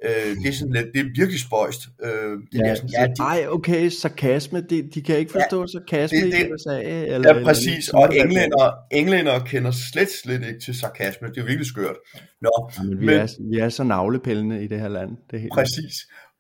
Øh, 0.06 0.36
det 0.36 0.48
er 0.48 0.52
sådan 0.52 0.74
lidt, 0.74 0.86
det 0.94 1.00
er 1.00 1.04
virkelig 1.04 1.40
spøjst. 1.40 1.82
Øh, 2.04 2.12
det 2.52 2.60
ja, 2.60 2.70
er 2.70 2.76
sådan, 2.76 2.90
ja, 2.90 3.08
de, 3.08 3.24
ej, 3.24 3.46
okay, 3.48 3.90
sarkasme, 3.90 4.62
de, 4.62 4.90
de 4.94 5.02
kan 5.02 5.18
ikke 5.18 5.32
forstå 5.32 5.62
ja, 5.62 5.68
sarkasme 5.68 6.18
det, 6.18 6.34
det, 6.34 6.48
i 6.48 6.52
USA. 6.54 6.82
Eller, 6.82 7.38
ja, 7.38 7.44
præcis, 7.44 7.88
eller, 7.88 8.00
og 8.00 8.18
englænder, 8.18 8.72
englænder 8.92 9.40
kender 9.40 9.72
slet, 9.72 10.10
slet 10.24 10.48
ikke 10.48 10.60
til 10.60 10.80
sarkasme, 10.80 11.28
det 11.28 11.38
er 11.38 11.46
virkelig 11.46 11.66
skørt. 11.66 11.96
Nå, 12.42 12.70
ja, 12.78 12.84
men 12.84 13.00
vi, 13.00 13.06
men, 13.06 13.16
er, 13.16 13.28
vi 13.52 13.60
er 13.60 13.70
så 13.70 13.84
navlepillende 13.84 14.64
i 14.64 14.68
det 14.68 14.80
her 14.80 14.88
land. 14.88 15.18
Det 15.32 15.42
helt 15.42 15.54
præcis, 15.54 15.96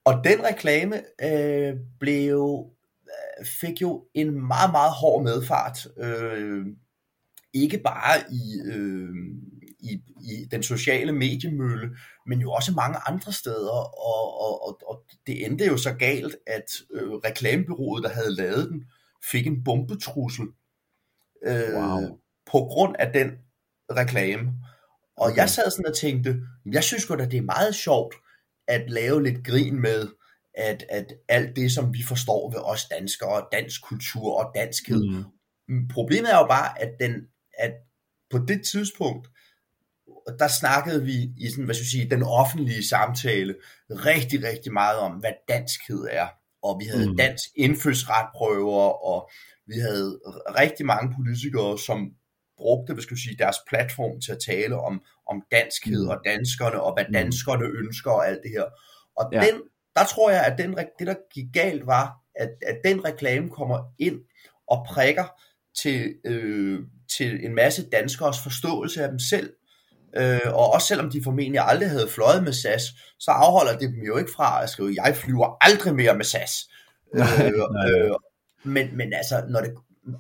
og 0.06 0.14
den 0.24 0.46
reklame 0.46 0.96
øh, 1.24 1.74
blev, 2.00 2.66
fik 3.62 3.82
jo 3.82 4.04
en 4.14 4.48
meget, 4.48 4.72
meget 4.72 4.92
hård 4.92 5.24
medfart. 5.24 5.88
Øh, 6.00 6.66
ikke 7.54 7.78
bare 7.78 8.24
i, 8.32 8.62
øh, 8.66 9.10
i, 9.80 10.02
i 10.22 10.46
den 10.52 10.64
sociale 10.64 11.12
mediemølle, 11.12 11.90
men 12.28 12.42
jo 12.42 12.52
også 12.52 12.72
mange 12.72 12.98
andre 13.08 13.34
steder, 13.34 13.70
og, 13.70 14.42
og, 14.42 14.68
og, 14.68 14.80
og 14.88 15.04
det 15.28 15.46
endte 15.46 15.66
jo 15.66 15.78
så 15.78 15.94
galt, 15.94 16.36
at 16.48 16.82
øh, 16.94 17.12
reklamebyrået, 17.12 18.04
der 18.04 18.10
havde 18.10 18.36
lavet 18.36 18.70
den, 18.70 18.86
fik 19.32 19.48
en 19.48 19.64
bombetrussel 19.64 20.46
øh, 21.46 21.74
wow. 21.74 22.20
på 22.52 22.58
grund 22.58 22.96
af 23.00 23.14
den 23.14 23.32
reklame. 23.92 24.52
Og 25.18 25.28
okay. 25.28 25.38
jeg 25.38 25.50
sad 25.50 25.72
sådan 25.72 25.86
og 25.86 25.96
tænkte, 25.98 26.42
jeg 26.66 26.84
synes 26.84 27.06
godt, 27.06 27.22
at 27.22 27.32
det 27.32 27.38
er 27.38 27.42
meget 27.42 27.76
sjovt 27.76 28.16
at 28.68 28.90
lave 28.90 29.24
lidt 29.24 29.46
grin 29.46 29.82
med, 29.82 30.08
at, 30.54 30.86
at 30.90 31.14
alt 31.28 31.56
det, 31.56 31.72
som 31.72 31.94
vi 31.94 32.04
forstår 32.08 32.52
ved 32.52 32.60
os 32.60 32.86
danskere, 32.86 33.46
dansk 33.52 33.84
kultur 33.84 34.44
og 34.44 34.52
danskhed. 34.56 35.04
Mm. 35.68 35.88
Problemet 35.88 36.34
er 36.34 36.38
jo 36.38 36.48
bare, 36.48 36.82
at, 36.82 36.92
den, 37.00 37.14
at 37.58 37.74
på 38.32 38.38
det 38.38 38.66
tidspunkt, 38.66 39.28
der 40.40 40.48
snakkede 40.48 41.04
vi 41.06 41.30
i 41.38 41.50
sådan, 41.50 41.66
hvad 41.66 41.76
skal 41.76 41.84
jeg 41.84 41.90
sige, 41.90 42.10
den 42.10 42.24
offentlige 42.24 42.88
samtale 42.88 43.56
rigtig, 43.90 44.44
rigtig 44.44 44.74
meget 44.74 45.00
om, 45.00 45.12
hvad 45.12 45.34
danskhed 45.50 46.08
er. 46.12 46.28
Og 46.64 46.80
vi 46.80 46.86
havde 46.86 47.10
mm. 47.10 47.18
dansk 47.18 47.50
indfødsretprøver, 47.56 49.06
og 49.06 49.30
vi 49.68 49.80
havde 49.80 50.20
rigtig 50.60 50.86
mange 50.86 51.16
politikere, 51.16 51.80
som 51.80 52.12
brugte, 52.58 52.94
hvad 52.94 53.04
skal 53.04 53.16
jeg 53.16 53.20
sige, 53.20 53.38
deres 53.38 53.58
platform 53.70 54.22
til 54.22 54.32
at 54.32 54.44
tale 54.46 54.76
om, 54.80 55.02
om 55.30 55.44
danskhed 55.52 56.04
mm. 56.04 56.10
og 56.10 56.18
danskerne, 56.26 56.82
og 56.82 56.94
hvad 56.94 57.06
mm. 57.08 57.14
danskerne 57.14 57.66
ønsker 57.66 58.12
og 58.12 58.28
alt 58.28 58.40
det 58.44 58.52
her. 58.52 58.66
Og 59.18 59.30
ja. 59.34 59.42
den, 59.46 59.62
der 59.96 60.06
tror 60.06 60.32
jeg, 60.32 60.46
at 60.46 60.58
den, 60.58 60.78
det, 61.00 61.08
der 61.08 61.16
gik 61.34 61.46
galt, 61.54 61.88
var, 61.88 62.22
at, 62.36 62.50
at 62.68 62.78
den 62.86 63.06
reklame 63.06 63.50
kommer 63.50 63.80
ind 64.00 64.20
og 64.68 64.86
prikker 64.90 65.26
til, 65.82 66.16
øh, 66.26 66.80
til 67.17 67.45
en 67.45 67.56
masse 67.56 67.89
danskers 67.89 68.39
forståelse 68.43 69.04
af 69.04 69.10
dem 69.10 69.19
selv, 69.19 69.50
Øh, 70.17 70.39
og 70.45 70.74
også 70.74 70.88
selvom 70.88 71.12
de 71.12 71.24
formentlig 71.24 71.62
aldrig 71.63 71.89
havde 71.89 72.08
fløjet 72.10 72.43
med 72.43 72.54
SAS, 72.54 72.84
så 73.19 73.32
afholder 73.32 73.78
det 73.78 73.89
dem 73.89 74.04
jo 74.04 74.17
ikke 74.17 74.32
fra 74.36 74.63
at 74.63 74.69
skrive, 74.69 74.95
jeg 75.04 75.15
flyver 75.15 75.58
aldrig 75.62 75.95
mere 75.95 76.17
med 76.17 76.26
SAS. 76.26 76.52
Nej, 77.13 77.28
øh, 77.45 77.54
nej. 77.71 77.89
øh, 77.91 78.12
men, 78.63 78.97
men 78.97 79.13
altså, 79.13 79.43
når 79.50 79.60
det, 79.60 79.71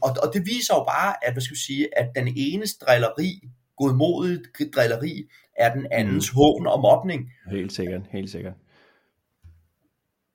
og, 0.01 0.15
og 0.23 0.33
det 0.33 0.45
viser 0.45 0.73
jo 0.75 0.83
bare, 0.83 1.25
at, 1.25 1.33
hvad 1.33 1.41
skal 1.41 1.55
vi 1.55 1.59
sige, 1.59 1.99
at 1.99 2.09
den 2.15 2.33
enes 2.37 2.75
drilleri, 2.75 3.41
godmodigt 3.77 4.75
drilleri, 4.75 5.23
er 5.57 5.73
den 5.73 5.87
andens 5.91 6.31
mm. 6.31 6.35
hån 6.35 6.67
og 6.67 6.81
mobning. 6.81 7.31
Helt 7.51 7.73
sikkert, 7.73 8.01
helt 8.11 8.29
sikkert. 8.29 8.53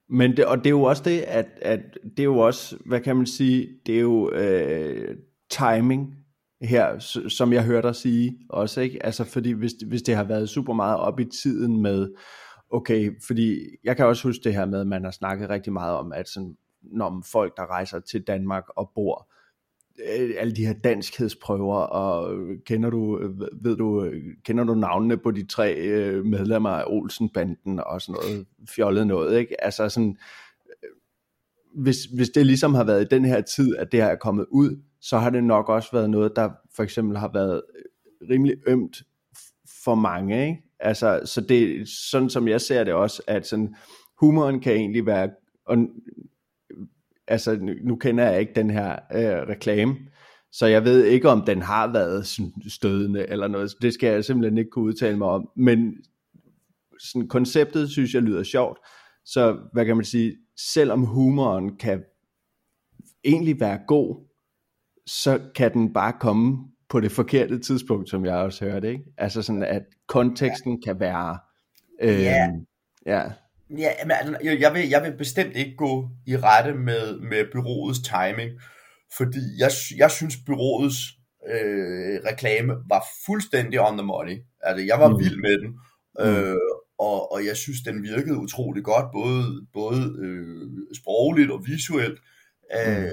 Men 0.09 0.37
det, 0.37 0.47
og 0.47 0.59
det 0.59 0.67
er 0.67 0.71
jo 0.71 0.83
også 0.83 1.03
det, 1.03 1.21
at, 1.21 1.47
at 1.63 1.81
det 2.03 2.21
er 2.21 2.25
jo 2.25 2.39
også, 2.39 2.77
hvad 2.87 3.01
kan 3.01 3.17
man 3.17 3.27
sige, 3.27 3.69
det 3.87 3.97
er 3.97 4.01
jo 4.01 4.31
øh, 4.31 5.17
timing 5.51 6.26
her, 6.63 6.99
som 7.29 7.53
jeg 7.53 7.65
hørte 7.65 7.89
dig 7.89 7.97
sige 7.97 8.39
også, 8.49 8.81
ikke? 8.81 9.07
Altså 9.07 9.25
fordi 9.25 9.53
hvis, 9.53 9.73
hvis 9.87 10.03
det 10.03 10.17
har 10.17 10.25
været 10.25 10.49
super 10.49 10.75
meget 10.75 10.97
op 10.97 11.21
i 11.21 11.25
tiden 11.25 11.83
med, 11.83 12.09
okay, 12.71 13.11
fordi 13.27 13.59
jeg 13.85 13.97
kan 13.97 14.07
også 14.07 14.29
huske 14.29 14.45
det 14.45 14.55
her 14.55 14.67
med, 14.67 14.81
at 14.81 14.87
man 14.87 15.05
har 15.05 15.11
snakket 15.11 15.49
rigtig 15.49 15.73
meget 15.73 15.97
om, 15.97 16.13
at 16.13 16.29
sådan, 16.29 16.57
når 16.83 17.23
folk, 17.33 17.57
der 17.57 17.67
rejser 17.71 18.01
til 18.01 18.23
Danmark 18.23 18.65
og 18.77 18.91
bor, 18.95 19.31
øh, 20.19 20.31
alle 20.39 20.57
de 20.57 20.67
her 20.67 20.73
danskhedsprøver, 20.73 21.77
og 21.77 22.39
kender 22.67 22.91
du, 22.91 23.19
øh, 23.19 23.41
ved 23.65 23.77
du, 23.77 24.05
øh, 24.05 24.23
kender 24.45 24.65
du 24.65 24.75
navnene 24.75 25.17
på 25.17 25.31
de 25.31 25.47
tre 25.47 25.75
medlemmer 26.25 26.71
af 26.71 26.85
Olsenbanden 26.87 27.81
og 27.81 28.03
sådan 28.03 28.21
noget 28.23 28.47
fjollet 28.69 29.07
noget, 29.07 29.39
ikke? 29.39 29.65
Altså 29.65 29.89
sådan, 29.89 30.17
hvis, 31.75 32.05
hvis 32.05 32.29
det 32.29 32.47
ligesom 32.47 32.75
har 32.75 32.85
været 32.85 33.03
i 33.03 33.15
den 33.15 33.25
her 33.25 33.41
tid, 33.41 33.77
at 33.77 33.93
det 33.93 34.03
her 34.03 34.09
er 34.09 34.17
kommet 34.17 34.47
ud, 34.51 34.83
så 35.01 35.19
har 35.19 35.31
det 35.31 35.45
nok 35.45 35.69
også 35.69 35.89
været 35.93 36.11
noget, 36.11 36.33
der 36.37 36.51
for 36.77 36.83
eksempel 36.83 37.17
har 37.17 37.31
været 37.33 37.63
øh, 37.77 38.29
rimelig 38.31 38.57
ømt 38.67 39.03
for 39.85 39.95
mange, 39.95 40.49
ikke? 40.49 40.63
Altså, 40.79 41.21
så 41.25 41.41
det 41.41 41.89
sådan, 41.89 42.31
som 42.31 42.49
jeg 42.49 42.61
ser 42.61 42.85
det 42.85 42.95
også, 42.95 43.23
at 43.27 43.47
sådan, 43.47 43.75
humoren 44.21 44.61
kan 44.61 44.73
egentlig 44.73 45.07
være, 45.07 45.31
og 45.67 45.77
øh, 45.79 45.87
altså 47.29 47.59
nu, 47.83 47.97
kender 47.97 48.31
jeg 48.31 48.41
ikke 48.41 48.53
den 48.55 48.71
her 48.71 48.93
øh, 48.93 49.49
reklame, 49.49 49.97
så 50.53 50.67
jeg 50.67 50.85
ved 50.85 51.05
ikke, 51.05 51.29
om 51.29 51.45
den 51.47 51.63
har 51.63 51.93
været 51.93 52.27
sådan 52.27 52.53
stødende 52.69 53.27
eller 53.29 53.49
noget. 53.49 53.75
Det 53.83 53.95
skal 53.95 54.13
jeg 54.13 54.25
simpelthen 54.25 54.59
ikke 54.59 54.71
kunne 54.71 54.85
udtale 54.85 55.19
mig 55.19 55.29
om. 55.29 55.51
Men 55.57 55.97
sådan, 57.01 57.29
konceptet 57.29 57.91
synes 57.91 58.15
jeg 58.15 58.23
lyder 58.23 58.43
sjovt. 58.43 58.79
Så 59.25 59.59
hvad 59.73 59.87
kan 59.87 59.97
man 59.97 60.05
sige, 60.05 60.37
selvom 60.73 61.03
humoren 61.03 61.77
kan 61.77 62.05
egentlig 63.25 63.61
være 63.61 63.81
god, 63.87 64.27
så 65.07 65.41
kan 65.55 65.73
den 65.73 65.93
bare 65.93 66.13
komme 66.21 66.59
på 66.89 67.01
det 67.01 67.13
forkerte 67.13 67.59
tidspunkt, 67.59 68.11
som 68.11 68.25
jeg 68.25 68.35
også 68.35 68.65
hørte. 68.65 68.89
Ikke? 68.89 69.05
Altså 69.19 69.43
sådan, 69.43 69.63
at 69.63 69.83
konteksten 70.09 70.83
kan 70.83 71.01
være... 71.01 71.39
Øh, 72.03 72.23
Ja. 72.23 72.47
ja. 73.07 73.23
Ja, 73.79 73.91
men 74.05 74.11
altså, 74.11 74.39
jeg, 74.61 74.75
vil, 74.75 74.89
jeg 74.89 75.03
vil 75.03 75.17
bestemt 75.19 75.57
ikke 75.57 75.77
gå 75.77 76.09
i 76.27 76.37
rette 76.37 76.75
med, 76.75 77.21
med 77.21 77.45
byrådets 77.53 78.01
timing, 78.03 78.51
fordi 79.17 79.39
jeg, 79.59 79.71
jeg 79.97 80.11
synes, 80.11 80.37
byrådets 80.47 80.97
øh, 81.51 82.21
reklame 82.31 82.73
var 82.89 83.05
fuldstændig 83.27 83.81
on 83.81 83.99
the 83.99 84.07
money. 84.07 84.39
Altså, 84.63 84.85
jeg 84.87 85.01
var 85.01 85.09
Mm. 85.09 85.19
vild 85.19 85.37
med 85.41 85.59
den, 85.63 85.71
Mm. 86.19 86.25
øh, 86.25 86.57
og, 86.99 87.33
og 87.33 87.47
jeg 87.47 87.57
synes, 87.57 87.81
den 87.87 88.03
virkede 88.03 88.37
utrolig 88.39 88.85
godt, 88.85 89.07
både, 89.13 89.67
både 89.73 90.17
øh, 90.25 90.69
sprogligt 91.03 91.51
og 91.51 91.63
visuelt. 91.67 92.19
Øh, 92.87 93.03
Mm. 93.03 93.09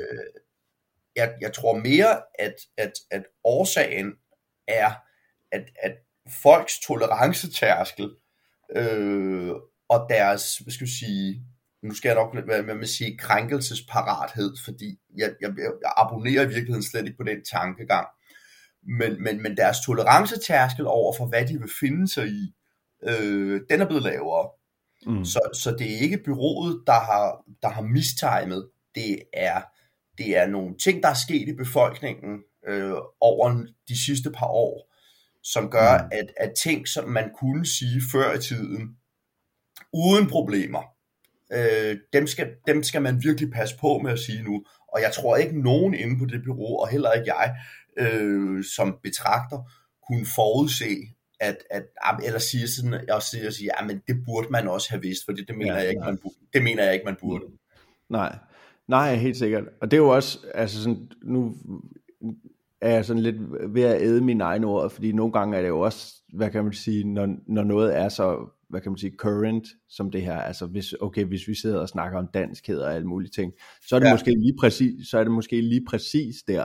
Jeg, 1.16 1.34
jeg 1.42 1.54
tror 1.54 1.78
mere, 1.78 2.22
at, 2.40 2.56
at, 2.78 2.92
at 3.12 3.24
årsagen 3.44 4.14
er, 4.68 4.92
at, 5.52 5.70
at 5.84 5.96
folks 6.44 6.80
tolerancetærskel 6.80 8.10
øh, 8.76 9.52
og 9.90 10.06
deres, 10.10 10.58
hvad 10.58 10.74
skal 10.74 10.86
jeg 10.86 10.90
sige, 10.90 11.46
nu 11.84 11.94
skal 11.94 12.10
jeg 12.10 12.16
nok 12.16 12.46
hvad 12.46 12.64
hvad 12.64 12.76
man 12.76 12.88
sige, 12.88 13.18
krænkelsesparathed, 13.18 14.56
fordi 14.66 15.00
jeg, 15.18 15.34
jeg, 15.42 15.54
jeg 15.58 15.94
abonnerer 15.98 16.44
i 16.44 16.48
virkeligheden 16.48 16.84
slet 16.84 17.06
ikke 17.06 17.18
på 17.18 17.24
den 17.24 17.44
tankegang. 17.52 18.08
Men, 18.84 19.24
men, 19.24 19.44
men 19.44 19.58
deres 19.58 19.78
tolerancetærskel 19.86 20.88
over 20.88 21.14
for, 21.18 21.26
hvad 21.26 21.46
de 21.46 21.60
vil 21.60 21.72
finde 21.80 22.08
sig 22.08 22.28
i, 22.28 22.54
øh, 23.04 23.62
den 23.70 23.82
er 23.82 23.86
blevet 23.86 24.04
lavere. 24.04 24.50
Mm. 25.06 25.26
Så, 25.26 25.40
så 25.54 25.72
det 25.72 25.94
er 25.94 26.00
ikke 26.00 26.24
byrået, 26.26 26.84
der 26.88 27.00
har, 27.00 27.44
der 27.62 27.70
har 27.70 27.82
mistimet. 27.82 28.70
Det 28.96 29.24
er, 29.34 29.62
det 30.18 30.38
er 30.38 30.48
nogle 30.48 30.78
ting, 30.78 31.04
der 31.04 31.10
er 31.10 31.14
sket 31.28 31.48
i 31.50 31.56
befolkningen 31.56 32.40
øh, 32.68 32.94
over 33.20 33.66
de 33.88 34.06
sidste 34.06 34.32
par 34.32 34.48
år, 34.48 34.94
som 35.44 35.70
gør, 35.70 35.98
Mm. 35.98 36.10
at, 36.12 36.28
at 36.38 36.54
ting, 36.64 36.88
som 36.88 37.10
man 37.10 37.32
kunne 37.40 37.66
sige 37.66 38.02
før 38.12 38.34
i 38.34 38.40
tiden, 38.42 38.98
uden 39.94 40.28
problemer, 40.30 40.82
øh, 41.54 41.98
dem, 42.14 42.28
skal, 42.28 42.52
dem 42.68 42.84
skal 42.84 43.02
man 43.02 43.24
virkelig 43.24 43.52
passe 43.52 43.78
på 43.80 43.98
med 44.04 44.12
at 44.12 44.20
sige 44.20 44.44
nu. 44.44 44.64
Og 44.94 45.02
jeg 45.02 45.12
tror 45.14 45.36
ikke 45.38 45.62
nogen 45.62 45.94
inde 45.94 46.20
på 46.20 46.26
det 46.26 46.42
bureau, 46.46 46.78
og 46.78 46.88
heller 46.90 47.12
ikke 47.12 47.34
jeg, 47.36 47.56
øh, 47.98 48.64
som 48.76 48.98
betragter, 49.04 49.72
kunne 50.08 50.26
forudse, 50.26 50.98
at, 51.40 51.58
at 51.72 51.84
eller 52.24 52.40
sige 52.40 52.68
sådan, 52.68 52.94
jeg 53.08 53.22
siger, 53.22 53.52
sige, 53.52 53.70
ja, 53.80 53.86
men 53.86 54.02
det 54.08 54.16
burde 54.26 54.48
man 54.50 54.68
også 54.68 54.90
have 54.90 55.02
vidst, 55.02 55.26
for 55.26 55.32
det, 55.32 55.48
det 55.48 55.58
mener 55.58 55.74
Ja, 55.74 55.80
jeg 55.80 55.90
ikke, 55.90 56.02
man 56.02 56.18
burde. 56.24 56.36
Det 56.54 56.64
mener 56.64 56.84
jeg 56.84 56.94
ikke, 56.94 57.06
man 57.06 57.18
burde. 57.22 57.46
Nej, 58.10 58.38
nej, 58.88 59.16
helt 59.16 59.38
sikkert. 59.38 59.64
Og 59.82 59.92
det 59.92 59.98
er 59.98 60.02
jo 60.02 60.10
også, 60.10 60.40
altså 60.54 60.84
sådan, 60.84 61.10
nu 61.24 61.56
er 62.82 62.90
jeg 62.96 63.06
sådan 63.06 63.24
lidt 63.24 63.36
ved 63.74 63.84
at 63.84 64.02
æde 64.02 64.22
mine 64.22 64.44
egne 64.44 64.68
ord, 64.68 64.90
fordi 64.90 65.12
nogle 65.12 65.34
gange 65.34 65.58
er 65.58 65.62
det 65.62 65.70
jo 65.70 65.80
også, 65.80 66.14
hvad 66.34 66.50
kan 66.50 66.64
man 66.64 66.74
sige, 66.74 67.04
når, 67.04 67.36
når 67.48 67.64
noget 67.64 67.98
er 67.98 68.10
så, 68.10 68.50
hvad 68.70 68.82
kan 68.82 68.92
man 68.92 68.98
sige, 68.98 69.14
current 69.18 69.68
som 69.90 70.12
det 70.12 70.22
her, 70.22 70.38
altså 70.38 70.66
hvis, 70.66 70.94
okay, 70.94 71.26
hvis 71.26 71.48
vi 71.48 71.56
sidder 71.56 71.80
og 71.80 71.90
snakker 71.90 72.18
om 72.20 72.28
danskhed 72.34 72.80
og 72.80 72.96
alle 72.96 73.08
mulige 73.08 73.32
ting, 73.32 73.54
så 73.88 73.96
er 73.96 74.00
det 74.00 74.08
Ja. 74.08 74.14
måske 74.14 74.32
lige 74.32 74.56
præcis, 74.60 75.08
så 75.08 75.18
er 75.20 75.24
det 75.24 75.32
måske 75.32 75.62
lige 75.62 75.86
præcis 75.90 76.36
der, 76.48 76.64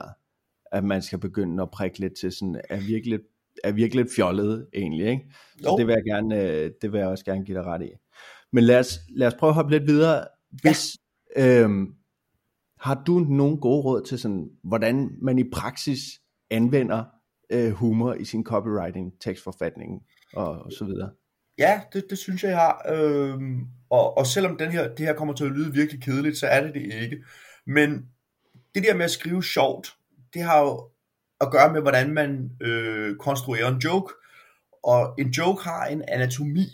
at 0.72 0.84
man 0.84 1.02
skal 1.02 1.18
begynde 1.18 1.62
at 1.62 1.70
prikke 1.70 1.98
lidt 1.98 2.16
til 2.20 2.32
sådan, 2.32 2.60
er 2.70 2.80
virkelig, 2.80 3.18
er 3.64 3.72
virkelig 3.72 4.06
fjollet 4.16 4.66
egentlig, 4.74 5.06
ikke? 5.06 5.22
Så 5.62 5.68
Jo. 5.70 5.76
det 5.78 5.86
vil 5.86 5.92
jeg 5.92 6.02
gerne, 6.04 6.42
øh, 6.42 6.70
det 6.82 6.92
vil 6.92 6.98
jeg 6.98 7.08
også 7.08 7.24
gerne 7.24 7.44
give 7.44 7.58
dig 7.58 7.64
ret 7.66 7.82
i. 7.82 7.90
Men 8.52 8.64
lad 8.64 8.78
os, 8.78 8.98
lad 9.16 9.26
os 9.26 9.34
prøve 9.34 9.48
at 9.48 9.54
hoppe 9.54 9.70
lidt 9.72 9.86
videre. 9.86 10.24
Hvis, 10.62 10.96
øhm, 11.36 11.94
har 12.80 13.02
du 13.06 13.18
nogle 13.18 13.56
gode 13.56 13.82
råd 13.82 14.02
til 14.02 14.18
sådan, 14.18 14.50
hvordan 14.64 15.10
man 15.22 15.38
i 15.38 15.50
praksis 15.50 15.98
anvender 16.50 17.04
øh, 17.50 17.70
humor 17.70 18.14
i 18.14 18.24
sin 18.24 18.44
copywriting, 18.44 19.12
tekstforfatning 19.20 20.02
og, 20.34 20.62
og 20.62 20.72
så 20.72 20.84
videre? 20.84 21.10
Ja, 21.58 21.80
det, 21.92 22.04
det 22.10 22.18
synes 22.18 22.42
jeg, 22.42 22.50
jeg 22.50 22.58
har. 22.58 22.86
Øhm, 22.88 23.60
og, 23.90 24.18
og 24.18 24.26
selvom 24.26 24.56
den 24.56 24.70
her, 24.70 24.94
det 24.94 25.06
her 25.06 25.14
kommer 25.14 25.34
til 25.34 25.44
at 25.44 25.50
lyde 25.50 25.72
virkelig 25.72 26.02
kedeligt, 26.02 26.38
så 26.38 26.46
er 26.46 26.60
det 26.60 26.74
det 26.74 26.94
ikke. 26.94 27.24
Men 27.66 28.06
det 28.74 28.82
der 28.82 28.96
med 28.96 29.04
at 29.04 29.10
skrive 29.10 29.42
sjovt, 29.42 29.96
det 30.34 30.42
har 30.42 30.60
jo 30.60 30.88
at 31.40 31.50
gøre 31.50 31.72
med, 31.72 31.80
hvordan 31.80 32.14
man 32.14 32.50
øh, 32.60 33.16
konstruerer 33.16 33.68
en 33.68 33.78
joke. 33.78 34.14
Og 34.84 35.14
en 35.18 35.28
joke 35.28 35.64
har 35.64 35.84
en 35.86 36.02
anatomi, 36.08 36.66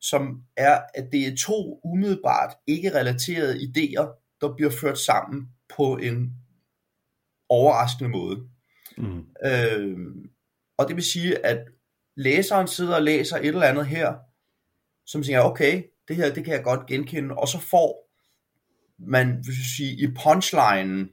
som 0.00 0.42
er, 0.56 0.80
at 0.94 1.04
det 1.12 1.26
er 1.26 1.36
to 1.36 1.80
umiddelbart 1.84 2.54
ikke 2.66 2.94
relaterede 2.94 3.54
idéer, 3.54 4.23
der 4.48 4.54
bliver 4.56 4.70
ført 4.70 4.98
sammen 4.98 5.48
på 5.76 5.96
en 5.96 6.32
overraskende 7.48 8.10
måde. 8.10 8.48
Mm. 8.98 9.26
Øh, 9.44 9.98
og 10.78 10.88
det 10.88 10.96
vil 10.96 11.04
sige, 11.04 11.46
at 11.46 11.68
læseren 12.16 12.68
sidder 12.68 12.94
og 12.94 13.02
læser 13.02 13.36
et 13.36 13.46
eller 13.46 13.66
andet 13.66 13.86
her, 13.86 14.14
som 15.06 15.24
siger, 15.24 15.40
okay, 15.40 15.82
det 16.08 16.16
her, 16.16 16.34
det 16.34 16.44
kan 16.44 16.54
jeg 16.54 16.64
godt 16.64 16.86
genkende, 16.86 17.34
og 17.34 17.48
så 17.48 17.58
får 17.58 18.10
man, 18.98 19.26
hvis 19.26 19.58
jeg 19.58 19.66
sige, 19.76 19.92
i 19.92 20.06
punchlinen, 20.22 21.10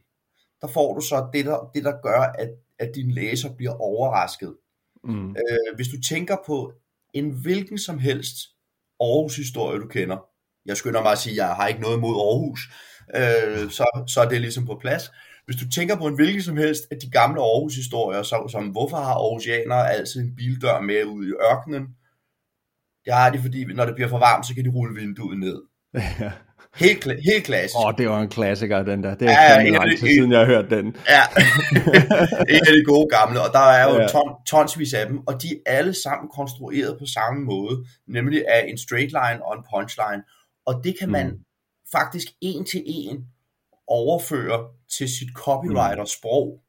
der 0.61 0.67
får 0.67 0.95
du 0.95 1.01
så 1.01 1.29
det, 1.33 1.45
der, 1.45 1.71
det, 1.73 1.83
der 1.83 2.01
gør, 2.01 2.19
at, 2.19 2.49
at 2.79 2.91
din 2.95 3.11
læser 3.11 3.55
bliver 3.55 3.73
overrasket. 3.73 4.55
Mm. 5.03 5.29
Øh, 5.29 5.75
hvis 5.75 5.87
du 5.87 6.01
tænker 6.01 6.37
på 6.45 6.73
en 7.13 7.29
hvilken 7.41 7.77
som 7.77 7.99
helst 7.99 8.35
Aarhus-historie, 8.99 9.79
du 9.79 9.87
kender, 9.87 10.17
jeg 10.65 10.77
skynder 10.77 11.01
mig 11.01 11.11
at 11.11 11.17
sige, 11.17 11.33
at 11.33 11.37
jeg 11.37 11.55
har 11.55 11.67
ikke 11.67 11.81
noget 11.81 11.97
imod 11.97 12.15
Aarhus, 12.15 12.59
øh, 13.15 13.69
så, 13.69 14.03
så 14.07 14.21
er 14.21 14.29
det 14.29 14.41
ligesom 14.41 14.65
på 14.65 14.77
plads. 14.81 15.11
Hvis 15.45 15.55
du 15.55 15.69
tænker 15.69 15.95
på 15.95 16.07
en 16.07 16.15
hvilken 16.15 16.41
som 16.41 16.57
helst 16.57 16.83
af 16.91 16.97
de 16.97 17.09
gamle 17.11 17.41
Aarhus-historier, 17.41 18.23
så, 18.23 18.47
som 18.51 18.63
hvorfor 18.67 18.97
har 18.97 19.13
Aarhusianere 19.13 19.91
altid 19.91 20.21
en 20.21 20.35
bildør 20.35 20.79
med 20.81 21.03
ud 21.05 21.25
i 21.27 21.31
ørkenen? 21.51 21.87
Det 23.05 23.13
har 23.13 23.29
de, 23.29 23.39
fordi 23.39 23.65
når 23.65 23.85
det 23.85 23.95
bliver 23.95 24.09
for 24.09 24.19
varmt, 24.19 24.47
så 24.47 24.55
kan 24.55 24.65
de 24.65 24.69
rulle 24.69 25.01
vinduet 25.01 25.39
ned. 25.39 25.61
Ja. 25.93 26.31
Helt, 26.75 27.05
kla- 27.07 27.31
helt 27.31 27.45
klassisk. 27.45 27.75
Åh, 27.79 27.85
oh, 27.85 27.93
det 27.97 28.09
var 28.09 28.19
en 28.21 28.29
klassiker, 28.29 28.83
den 28.83 29.03
der. 29.03 29.15
Det 29.15 29.27
er 29.27 29.31
Ja, 29.31 29.59
af 29.59 29.71
lang 29.71 29.89
tid 29.89 30.07
siden, 30.07 30.31
jeg 30.31 30.39
har 30.39 30.45
hørt 30.45 30.69
den. 30.69 30.95
Ja, 31.09 31.23
en 32.55 32.61
af 32.67 32.73
de 32.77 32.83
gode 32.85 33.07
gamle, 33.17 33.41
og 33.41 33.53
der 33.53 33.59
er 33.59 33.89
jo 33.89 34.01
ja. 34.01 34.07
ton, 34.07 34.35
tonsvis 34.47 34.93
af 34.93 35.07
dem, 35.07 35.17
og 35.27 35.41
de 35.41 35.47
er 35.65 35.77
alle 35.77 35.93
sammen 35.93 36.29
konstrueret 36.35 36.97
på 36.99 37.05
samme 37.05 37.43
måde, 37.45 37.85
nemlig 38.07 38.43
af 38.49 38.65
en 38.67 38.77
straight 38.77 39.11
line 39.11 39.45
og 39.45 39.57
en 39.57 39.63
punchline, 39.73 40.23
og 40.65 40.81
det 40.83 40.95
kan 40.99 41.09
man 41.09 41.27
Mm. 41.27 41.37
Faktisk 41.91 42.27
en 42.41 42.65
til 42.65 42.83
en 42.85 43.25
overføre 43.87 44.67
til 44.97 45.09
sit 45.09 45.29
copywriter-sprog. 45.35 46.63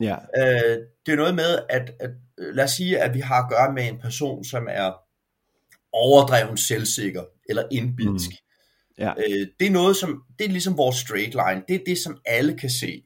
Ja. 0.00 0.16
Øh, 0.38 0.78
det 1.06 1.12
er 1.12 1.16
noget 1.16 1.34
med, 1.34 1.58
at, 1.68 1.92
at 2.00 2.10
lad 2.38 2.64
os 2.64 2.70
sige, 2.70 2.98
at 2.98 3.14
vi 3.14 3.20
har 3.20 3.42
at 3.42 3.50
gøre 3.50 3.72
med 3.72 3.88
en 3.88 4.00
person, 4.00 4.44
som 4.44 4.66
er 4.70 4.92
overdreven 5.92 6.56
selvsikker 6.56 7.24
eller 7.48 7.62
indbilsk. 7.70 8.30
Mm. 8.30 8.36
Ja. 8.98 9.10
Øh, 9.10 9.46
det 9.60 9.66
er 9.66 9.70
noget, 9.70 9.96
som, 9.96 10.22
det 10.38 10.44
er 10.44 10.50
ligesom 10.50 10.76
vores 10.76 10.96
straight 10.96 11.34
line. 11.34 11.62
Det 11.68 11.74
er 11.74 11.84
det, 11.86 11.98
som 11.98 12.20
alle 12.26 12.58
kan 12.58 12.70
se. 12.70 13.02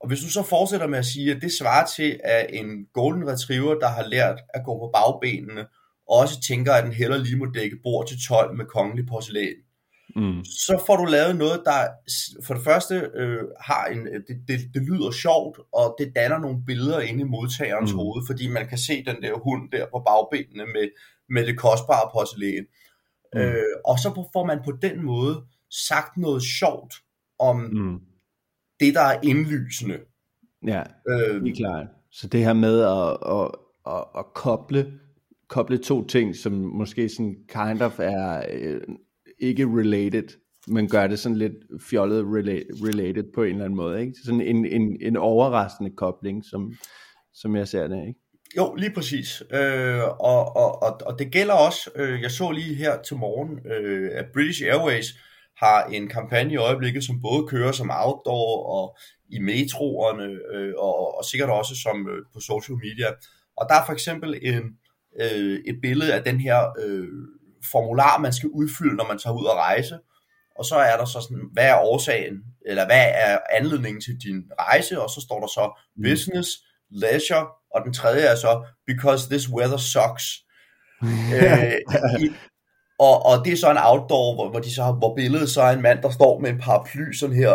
Og 0.00 0.08
hvis 0.08 0.20
du 0.20 0.30
så 0.30 0.42
fortsætter 0.42 0.86
med 0.86 0.98
at 0.98 1.06
sige, 1.06 1.34
at 1.34 1.42
det 1.42 1.52
svarer 1.52 1.86
til, 1.96 2.20
at 2.24 2.46
en 2.50 2.86
golden 2.92 3.28
retriever, 3.28 3.74
der 3.74 3.88
har 3.88 4.06
lært 4.06 4.40
at 4.54 4.64
gå 4.64 4.78
på 4.78 4.90
bagbenene, 4.94 5.66
også 6.08 6.40
tænker, 6.40 6.72
at 6.72 6.84
den 6.84 6.92
heller 6.92 7.16
lige 7.16 7.36
må 7.36 7.46
dække 7.46 7.76
bord 7.82 8.08
til 8.08 8.16
12 8.28 8.56
med 8.56 8.64
kongelig 8.64 9.06
porcelæn, 9.06 9.54
Mm. 10.16 10.44
så 10.44 10.82
får 10.86 10.96
du 10.96 11.04
lavet 11.04 11.36
noget, 11.36 11.62
der 11.64 11.80
for 12.46 12.54
det 12.54 12.64
første 12.64 13.10
øh, 13.14 13.42
har 13.60 13.84
en, 13.86 14.06
det, 14.06 14.36
det, 14.48 14.58
det 14.74 14.82
lyder 14.82 15.10
sjovt, 15.10 15.58
og 15.72 15.96
det 15.98 16.12
danner 16.16 16.38
nogle 16.38 16.58
billeder 16.66 17.00
inde 17.00 17.20
i 17.20 17.24
modtagerens 17.24 17.92
Mm. 17.92 17.98
hoved, 17.98 18.22
fordi 18.26 18.48
man 18.48 18.68
kan 18.68 18.78
se 18.78 19.04
den 19.04 19.22
der 19.22 19.32
hund 19.44 19.70
der 19.72 19.86
på 19.94 19.98
bagbenene 20.08 20.66
med, 20.72 20.88
med 21.28 21.46
det 21.46 21.58
kostbare 21.58 22.10
porcelæn. 22.14 22.64
Mm. 23.34 23.40
Øh, 23.40 23.62
og 23.84 23.98
så 23.98 24.28
får 24.32 24.46
man 24.46 24.58
på 24.64 24.72
den 24.82 25.02
måde 25.04 25.44
sagt 25.88 26.16
noget 26.16 26.42
sjovt 26.42 26.94
om 27.38 27.56
mm. 27.60 28.00
Det, 28.80 28.94
der 28.94 29.00
er 29.00 29.20
indlysende. 29.22 29.98
Ja, 30.66 30.82
Øh, 31.08 31.44
helt 31.44 31.56
klart. 31.56 31.86
Så 32.10 32.28
det 32.28 32.44
her 32.44 32.52
med 32.52 32.80
at, 32.80 33.16
at, 33.36 33.50
at, 33.94 34.04
at 34.18 34.34
koble, 34.34 34.92
koble 35.48 35.78
to 35.78 36.06
ting, 36.06 36.36
som 36.36 36.52
måske 36.52 37.08
sådan 37.08 37.36
kind 37.48 37.82
of 37.82 37.98
er 37.98 38.42
øh, 38.52 38.80
ikke 39.38 39.64
related, 39.64 40.28
men 40.66 40.88
gør 40.88 41.06
det 41.06 41.18
sådan 41.18 41.38
lidt 41.38 41.52
fjollet 41.90 42.22
rela- 42.22 42.86
related 42.88 43.24
på 43.34 43.42
en 43.42 43.50
eller 43.50 43.64
anden 43.64 43.76
måde. 43.76 44.00
Ikke? 44.00 44.12
Sådan 44.24 44.40
en, 44.40 44.66
en, 44.66 44.96
en 45.00 45.16
overraskende 45.16 45.90
kobling, 45.96 46.44
som, 46.44 46.72
som 47.34 47.56
jeg 47.56 47.68
ser 47.68 47.88
det. 47.88 48.08
Ikke? 48.08 48.20
Jo, 48.56 48.74
lige 48.74 48.92
præcis. 48.94 49.42
Øh, 49.52 50.02
og, 50.04 50.56
og, 50.56 50.82
og, 50.82 51.00
og 51.06 51.18
det 51.18 51.32
gælder 51.32 51.54
også, 51.54 51.90
øh, 51.96 52.22
jeg 52.22 52.30
så 52.30 52.50
lige 52.50 52.74
her 52.74 53.02
til 53.02 53.16
morgen, 53.16 53.72
øh, 53.72 54.10
at 54.12 54.24
British 54.34 54.62
Airways 54.64 55.06
har 55.56 55.84
en 55.84 56.08
kampagne 56.08 56.52
i 56.52 56.56
øjeblikket, 56.56 57.04
som 57.04 57.22
både 57.22 57.46
kører 57.48 57.72
som 57.72 57.90
outdoor 57.92 58.66
og 58.66 58.96
i 59.28 59.38
metroerne, 59.38 60.38
øh, 60.54 60.74
og, 60.78 61.18
og 61.18 61.24
sikkert 61.24 61.50
også 61.50 61.74
som 61.82 62.08
øh, 62.08 62.22
på 62.34 62.40
social 62.40 62.76
media. 62.76 63.06
Og 63.56 63.66
der 63.68 63.74
er 63.74 63.86
for 63.86 63.92
eksempel 63.92 64.38
en, 64.42 64.62
øh, 65.20 65.58
et 65.66 65.78
billede 65.82 66.14
af 66.14 66.24
den 66.24 66.40
her 66.40 66.58
øh, 66.84 67.08
formular, 67.70 68.18
man 68.18 68.32
skal 68.32 68.48
udfylde, 68.48 68.96
når 68.96 69.08
man 69.08 69.18
tager 69.18 69.34
ud 69.34 69.44
og 69.44 69.56
rejse. 69.56 69.98
Og 70.58 70.64
så 70.64 70.74
er 70.74 70.96
der 70.96 71.04
så 71.04 71.20
sådan, 71.20 71.44
hvad 71.52 71.66
er 71.66 71.78
årsagen, 71.78 72.34
eller 72.66 72.86
hvad 72.86 73.04
er 73.14 73.38
anledningen 73.52 74.00
til 74.00 74.14
din 74.24 74.42
rejse? 74.60 75.00
Og 75.02 75.10
så 75.10 75.20
står 75.20 75.40
der 75.40 75.46
så 75.46 75.80
business, 76.04 76.48
leisure, 76.90 77.46
og 77.74 77.80
den 77.84 77.92
tredje 77.92 78.22
er 78.22 78.36
så, 78.36 78.66
because 78.86 79.28
this 79.30 79.48
weather 79.48 79.76
sucks. 79.76 80.24
øh, 81.36 81.72
i, 82.20 82.30
og, 82.98 83.26
og 83.26 83.44
det 83.44 83.52
er 83.52 83.56
så 83.56 83.70
en 83.70 83.76
outdoor, 83.80 84.34
hvor, 84.34 84.50
hvor, 84.50 84.60
de 84.60 84.74
så 84.74 84.82
har, 84.82 84.92
hvor 84.92 85.14
billedet 85.16 85.50
så 85.50 85.62
er 85.62 85.72
en 85.72 85.82
mand, 85.82 86.02
der 86.02 86.10
står 86.10 86.38
med 86.38 86.50
en 86.50 86.58
paraply 86.58 87.12
sådan 87.12 87.36
her, 87.36 87.52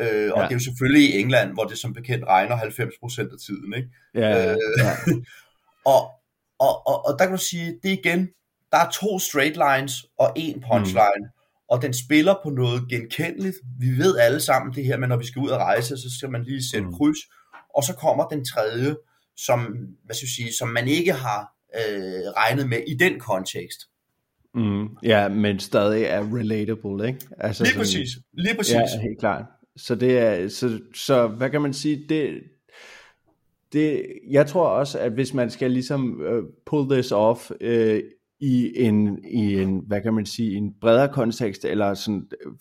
øh, 0.00 0.32
og 0.32 0.38
Ja. 0.38 0.42
det 0.44 0.50
er 0.50 0.54
jo 0.54 0.64
selvfølgelig 0.64 1.10
i 1.10 1.20
England, 1.20 1.52
hvor 1.52 1.64
det 1.64 1.78
som 1.78 1.94
bekendt 1.94 2.24
regner 2.24 2.56
90% 2.56 3.32
af 3.32 3.38
tiden, 3.46 3.74
ikke? 3.76 3.88
Ja, 4.14 4.28
ja, 4.28 4.50
Øh, 4.50 4.56
ja. 4.78 4.90
Og, 5.86 6.00
og, 6.58 6.86
og, 6.86 7.06
og 7.06 7.18
der 7.18 7.24
kan 7.24 7.36
du 7.36 7.42
sige, 7.42 7.78
det 7.82 7.92
er 7.92 7.98
igen, 7.98 8.28
der 8.74 8.80
er 8.80 8.90
to 8.90 9.18
straight 9.18 9.56
lines 9.66 9.94
og 10.18 10.32
en 10.36 10.64
punchline, 10.68 11.24
mm. 11.24 11.64
og 11.68 11.82
den 11.82 11.94
spiller 11.94 12.34
på 12.44 12.50
noget 12.50 12.82
genkendeligt. 12.90 13.56
Vi 13.80 13.88
ved 14.02 14.18
alle 14.18 14.40
sammen 14.40 14.74
det 14.74 14.84
her, 14.84 14.96
men 14.96 15.08
når 15.08 15.16
vi 15.16 15.26
skal 15.26 15.40
ud 15.40 15.48
og 15.48 15.58
rejse, 15.58 15.88
så 15.96 16.08
skal 16.18 16.30
man 16.30 16.42
lige 16.44 16.62
sætte 16.70 16.86
Mm. 16.86 16.92
kryds, 16.94 17.18
og 17.76 17.82
så 17.84 17.94
kommer 17.94 18.24
den 18.28 18.44
tredje, 18.44 18.96
som, 19.36 19.60
hvad 20.04 20.14
skal 20.14 20.26
jeg 20.26 20.30
sige, 20.36 20.52
som 20.58 20.68
man 20.68 20.88
ikke 20.88 21.12
har 21.12 21.40
øh, 21.76 22.22
regnet 22.36 22.68
med 22.68 22.78
i 22.86 22.94
den 22.94 23.20
kontekst. 23.20 23.80
Mm, 24.54 24.88
ja, 25.02 25.28
men 25.28 25.58
stadig 25.60 26.04
er 26.04 26.20
relatable, 26.34 27.06
ikke? 27.08 27.20
Altså 27.38 27.62
Lige 27.64 27.72
sådan- 27.72 27.80
præcis, 27.80 28.08
lige 28.32 28.56
præcis. 28.56 28.74
Ja, 28.74 29.00
helt 29.02 29.18
klart. 29.20 29.44
Så 29.76 29.94
det 29.94 30.18
er, 30.18 30.48
så, 30.48 30.80
så 30.94 31.26
hvad 31.26 31.50
kan 31.50 31.62
man 31.62 31.72
sige, 31.74 32.04
det, 32.08 32.40
det, 33.72 34.06
jeg 34.30 34.46
tror 34.46 34.66
også, 34.68 34.98
at 34.98 35.12
hvis 35.12 35.34
man 35.34 35.50
skal 35.50 35.70
ligesom 35.70 36.20
uh, 36.20 36.44
pull 36.66 36.90
this 36.90 37.12
off 37.12 37.50
uh, 37.50 37.98
i 38.40 38.72
en, 38.84 39.24
i 39.24 39.54
en, 39.54 39.82
hvad 39.86 40.00
kan 40.00 40.14
man 40.14 40.26
sige, 40.26 40.56
en 40.56 40.74
bredere 40.80 41.08
kontekst, 41.12 41.64
eller 41.64 41.94
sådan 41.94 42.28
øh, 42.46 42.52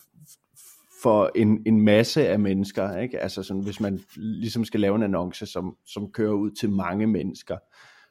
for 1.04 1.32
en, 1.36 1.62
en 1.66 1.82
masse 1.82 2.28
af 2.28 2.40
mennesker, 2.40 2.98
ikke? 2.98 3.20
Altså 3.20 3.44
sådan, 3.44 3.64
hvis 3.64 3.80
man 3.80 4.00
ligesom 4.16 4.66
skal 4.66 4.80
lave 4.80 4.96
en 4.96 5.04
annonce, 5.04 5.46
som, 5.46 5.76
som 5.86 6.12
kører 6.12 6.34
ud 6.34 6.52
til 6.52 6.70
mange 6.70 7.08
mennesker, 7.08 7.58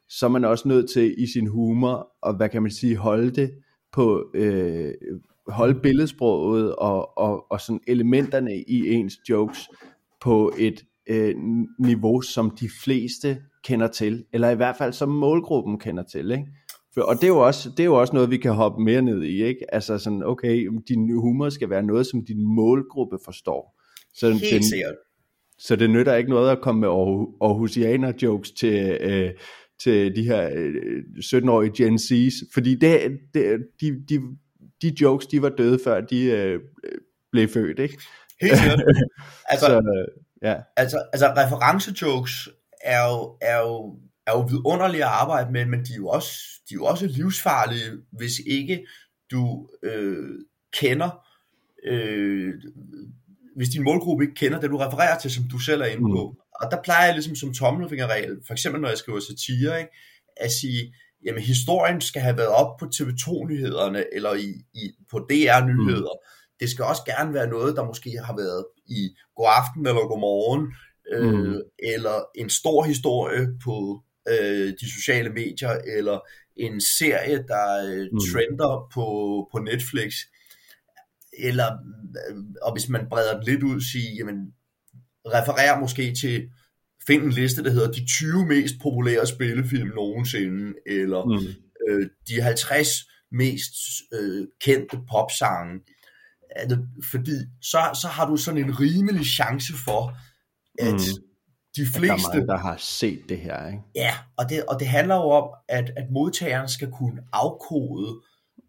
så 0.09 0.25
er 0.25 0.29
man 0.29 0.45
også 0.45 0.67
nødt 0.67 0.89
til 0.89 1.15
i 1.17 1.27
sin 1.27 1.47
humor, 1.47 2.11
og 2.21 2.35
hvad 2.35 2.49
kan 2.49 2.61
man 2.61 2.71
sige, 2.71 2.97
holde 2.97 3.31
det 3.31 3.51
på, 3.91 4.31
øh, 4.33 4.93
holde 5.47 5.79
billedsproget 5.79 6.75
og, 6.75 7.17
og, 7.17 7.51
og 7.51 7.61
sådan 7.61 7.81
elementerne 7.87 8.63
i 8.67 8.93
ens 8.93 9.19
jokes 9.29 9.69
på 10.21 10.53
et 10.57 10.85
øh, 11.07 11.35
niveau, 11.79 12.21
som 12.21 12.51
de 12.51 12.69
fleste 12.83 13.37
kender 13.63 13.87
til, 13.87 14.25
eller 14.33 14.49
i 14.49 14.55
hvert 14.55 14.75
fald 14.77 14.93
som 14.93 15.09
målgruppen 15.09 15.79
kender 15.79 16.03
til, 16.03 16.31
ikke? 16.31 16.47
Og 16.97 17.15
det 17.15 17.23
er, 17.23 17.27
jo 17.27 17.37
også, 17.39 17.69
det 17.69 17.79
er 17.79 17.83
jo 17.85 17.95
også 17.95 18.13
noget, 18.13 18.29
vi 18.29 18.37
kan 18.37 18.51
hoppe 18.53 18.83
mere 18.83 19.01
ned 19.01 19.23
i, 19.23 19.43
ikke? 19.43 19.73
Altså 19.75 19.97
sådan, 19.97 20.23
okay, 20.23 20.67
din 20.87 21.15
humor 21.19 21.49
skal 21.49 21.69
være 21.69 21.83
noget, 21.83 22.07
som 22.07 22.25
din 22.25 22.55
målgruppe 22.55 23.17
forstår. 23.25 23.79
Så 24.15 24.29
Helt 24.29 24.53
den, 24.53 24.63
sikkert. 24.63 24.95
så 25.59 25.75
det 25.75 25.89
nytter 25.89 26.15
ikke 26.15 26.29
noget 26.29 26.51
at 26.51 26.61
komme 26.61 26.81
med 26.81 26.89
Aarhu- 26.89 27.37
Aarhusianer 27.41 28.13
jokes 28.21 28.51
til, 28.51 28.97
øh, 29.01 29.31
til 29.83 30.15
de 30.15 30.23
her 30.23 30.49
øh, 30.55 31.03
17-årige 31.25 31.71
Gen 31.83 31.95
Z's, 31.95 32.49
fordi 32.53 32.75
det, 32.75 33.11
det, 33.33 33.59
de, 33.81 34.03
de, 34.09 34.19
de 34.81 34.95
jokes, 35.01 35.27
de 35.27 35.41
var 35.41 35.49
døde 35.49 35.79
før 35.83 36.01
de 36.01 36.23
øh, 36.25 36.59
blev 37.31 37.47
født, 37.47 37.79
ikke? 37.79 37.97
Helt 38.41 38.57
sikkert. 38.57 38.81
Altså, 39.49 39.65
Så, 39.65 39.77
øh, 39.77 40.21
ja. 40.49 40.55
altså, 40.77 40.97
altså 41.13 41.27
referencejokes 41.37 42.49
er 42.83 42.99
jo, 43.09 43.37
er 43.41 43.59
jo, 43.59 43.95
er 44.27 44.31
jo 44.31 44.41
vidunderlige 44.41 45.03
at 45.03 45.09
arbejde 45.09 45.51
med, 45.51 45.65
men 45.65 45.79
de 45.85 45.93
er 45.93 45.97
jo 45.97 46.07
også, 46.07 46.33
de 46.69 46.73
er 46.73 46.75
jo 46.75 46.85
også 46.85 47.07
livsfarlige, 47.07 47.91
hvis 48.11 48.31
ikke 48.47 48.85
du 49.31 49.69
øh, 49.83 50.29
kender, 50.73 51.09
øh, 51.87 52.53
hvis 53.55 53.69
din 53.69 53.83
målgruppe 53.83 54.23
ikke 54.23 54.35
kender 54.35 54.59
det, 54.59 54.69
du 54.69 54.77
refererer 54.77 55.17
til, 55.19 55.31
som 55.31 55.43
du 55.51 55.59
selv 55.59 55.81
er 55.81 55.85
inde 55.85 56.01
på. 56.11 56.35
Og 56.61 56.71
der 56.71 56.81
plejer 56.83 57.05
jeg 57.05 57.13
ligesom 57.13 57.35
som 57.35 57.53
tommelfingerregel, 57.53 58.37
for 58.47 58.53
eksempel 58.53 58.81
når 58.81 58.89
jeg 58.89 58.97
skriver 58.97 59.19
satire, 59.19 59.79
ikke, 59.79 59.91
at 60.37 60.51
sige, 60.51 60.93
jamen 61.25 61.41
historien 61.41 62.01
skal 62.01 62.21
have 62.21 62.37
været 62.37 62.49
op 62.49 62.77
på 62.79 62.85
TV2-nyhederne, 62.95 64.03
eller 64.15 64.33
i, 64.33 64.49
i, 64.73 64.91
på 65.11 65.19
DR-nyheder. 65.19 66.13
Mm. 66.19 66.27
Det 66.59 66.69
skal 66.69 66.85
også 66.85 67.01
gerne 67.05 67.33
være 67.33 67.47
noget, 67.47 67.75
der 67.75 67.85
måske 67.85 68.11
har 68.25 68.35
været 68.35 68.65
i 68.85 69.15
god 69.35 69.47
aften 69.59 69.87
eller 69.87 70.07
god 70.07 70.19
morgen, 70.19 70.73
øh, 71.13 71.33
Mm. 71.33 71.61
eller 71.93 72.25
en 72.35 72.49
stor 72.49 72.83
historie 72.83 73.47
på 73.63 74.01
øh, 74.29 74.73
de 74.81 74.93
sociale 74.93 75.29
medier, 75.29 75.69
eller 75.97 76.19
en 76.55 76.81
serie, 76.81 77.37
der 77.47 77.85
øh, 77.87 78.07
Mm. 78.11 78.19
trender 78.31 78.89
på, 78.93 79.05
på 79.51 79.57
Netflix. 79.59 80.13
Eller, 81.39 81.71
øh, 82.29 82.37
og 82.61 82.73
hvis 82.73 82.89
man 82.89 83.05
breder 83.09 83.33
den 83.33 83.43
lidt 83.43 83.63
ud, 83.63 83.81
sige, 83.81 84.15
jamen, 84.17 84.53
refererer 85.25 85.79
måske 85.79 86.15
til, 86.21 86.49
find 87.07 87.23
en 87.23 87.31
liste, 87.31 87.63
der 87.63 87.69
hedder 87.71 87.91
de 87.91 88.05
20 88.05 88.45
mest 88.45 88.75
populære 88.81 89.27
spillefilm 89.27 89.87
nogensinde, 89.95 90.73
eller 90.85 91.25
Mm. 91.25 91.47
øh, 91.89 92.09
de 92.27 92.41
50 92.41 92.87
mest 93.31 93.73
øh, 94.13 94.47
kendte 94.61 94.97
popsange. 95.11 95.79
Altså, 96.55 96.77
fordi 97.11 97.31
så, 97.61 97.99
så 98.01 98.07
har 98.07 98.29
du 98.29 98.37
sådan 98.37 98.63
en 98.65 98.79
rimelig 98.79 99.25
chance 99.25 99.73
for, 99.85 100.17
at 100.79 100.93
Mm. 100.93 101.23
De 101.75 101.81
Der 101.81 101.87
er 101.87 101.99
fleste... 101.99 102.29
mange, 102.33 102.47
der 102.47 102.57
har 102.57 102.75
set 102.77 103.21
det 103.29 103.37
her, 103.37 103.67
ikke? 103.67 103.79
Ja, 103.95 104.11
og 104.37 104.49
det, 104.49 104.63
og 104.65 104.79
det 104.79 104.87
handler 104.87 105.15
jo 105.15 105.21
om, 105.29 105.49
at, 105.69 105.91
at 105.97 106.05
modtageren 106.11 106.67
skal 106.69 106.91
kunne 106.91 107.21
afkode 107.33 108.21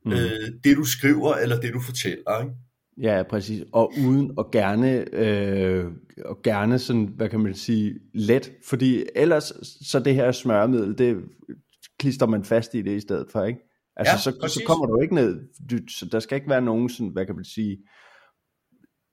Mm. 0.07 0.13
øh, 0.13 0.19
det, 0.65 0.77
du 0.77 0.85
skriver, 0.85 1.35
eller 1.35 1.61
det, 1.61 1.75
du 1.75 1.81
fortæller. 1.81 2.41
Ikke? 2.41 2.55
Ja, 3.03 3.23
præcis. 3.31 3.65
Og 3.73 3.93
uden 4.07 4.33
og 4.39 4.51
gerne, 4.53 5.15
øh, 5.15 5.87
og 6.25 6.43
gerne 6.43 6.79
sådan, 6.79 7.05
hvad 7.17 7.29
kan 7.29 7.41
man 7.41 7.55
sige, 7.55 7.95
let. 8.15 8.53
Fordi 8.69 9.05
ellers, 9.15 9.53
så 9.91 9.99
det 10.05 10.15
her 10.15 10.33
smørmiddel, 10.33 10.99
det 10.99 11.17
klister 11.99 12.27
man 12.27 12.45
fast 12.45 12.75
i 12.75 12.83
det 12.83 12.91
i 12.97 13.01
stedet 13.01 13.27
for, 13.33 13.45
ikke? 13.45 13.61
Altså, 13.97 14.13
Ja, 14.13 14.19
så, 14.19 14.31
så 14.31 14.37
præcis. 14.41 14.67
kommer 14.67 14.87
du 14.87 15.01
ikke 15.01 15.15
ned. 15.15 15.41
Du, 15.71 15.77
så 15.89 16.07
der 16.13 16.21
skal 16.21 16.37
ikke 16.37 16.51
være 16.51 16.63
nogen 16.63 16.89
sådan, 16.89 17.13
hvad 17.13 17.27
kan 17.27 17.35
man 17.35 17.45
sige, 17.45 17.79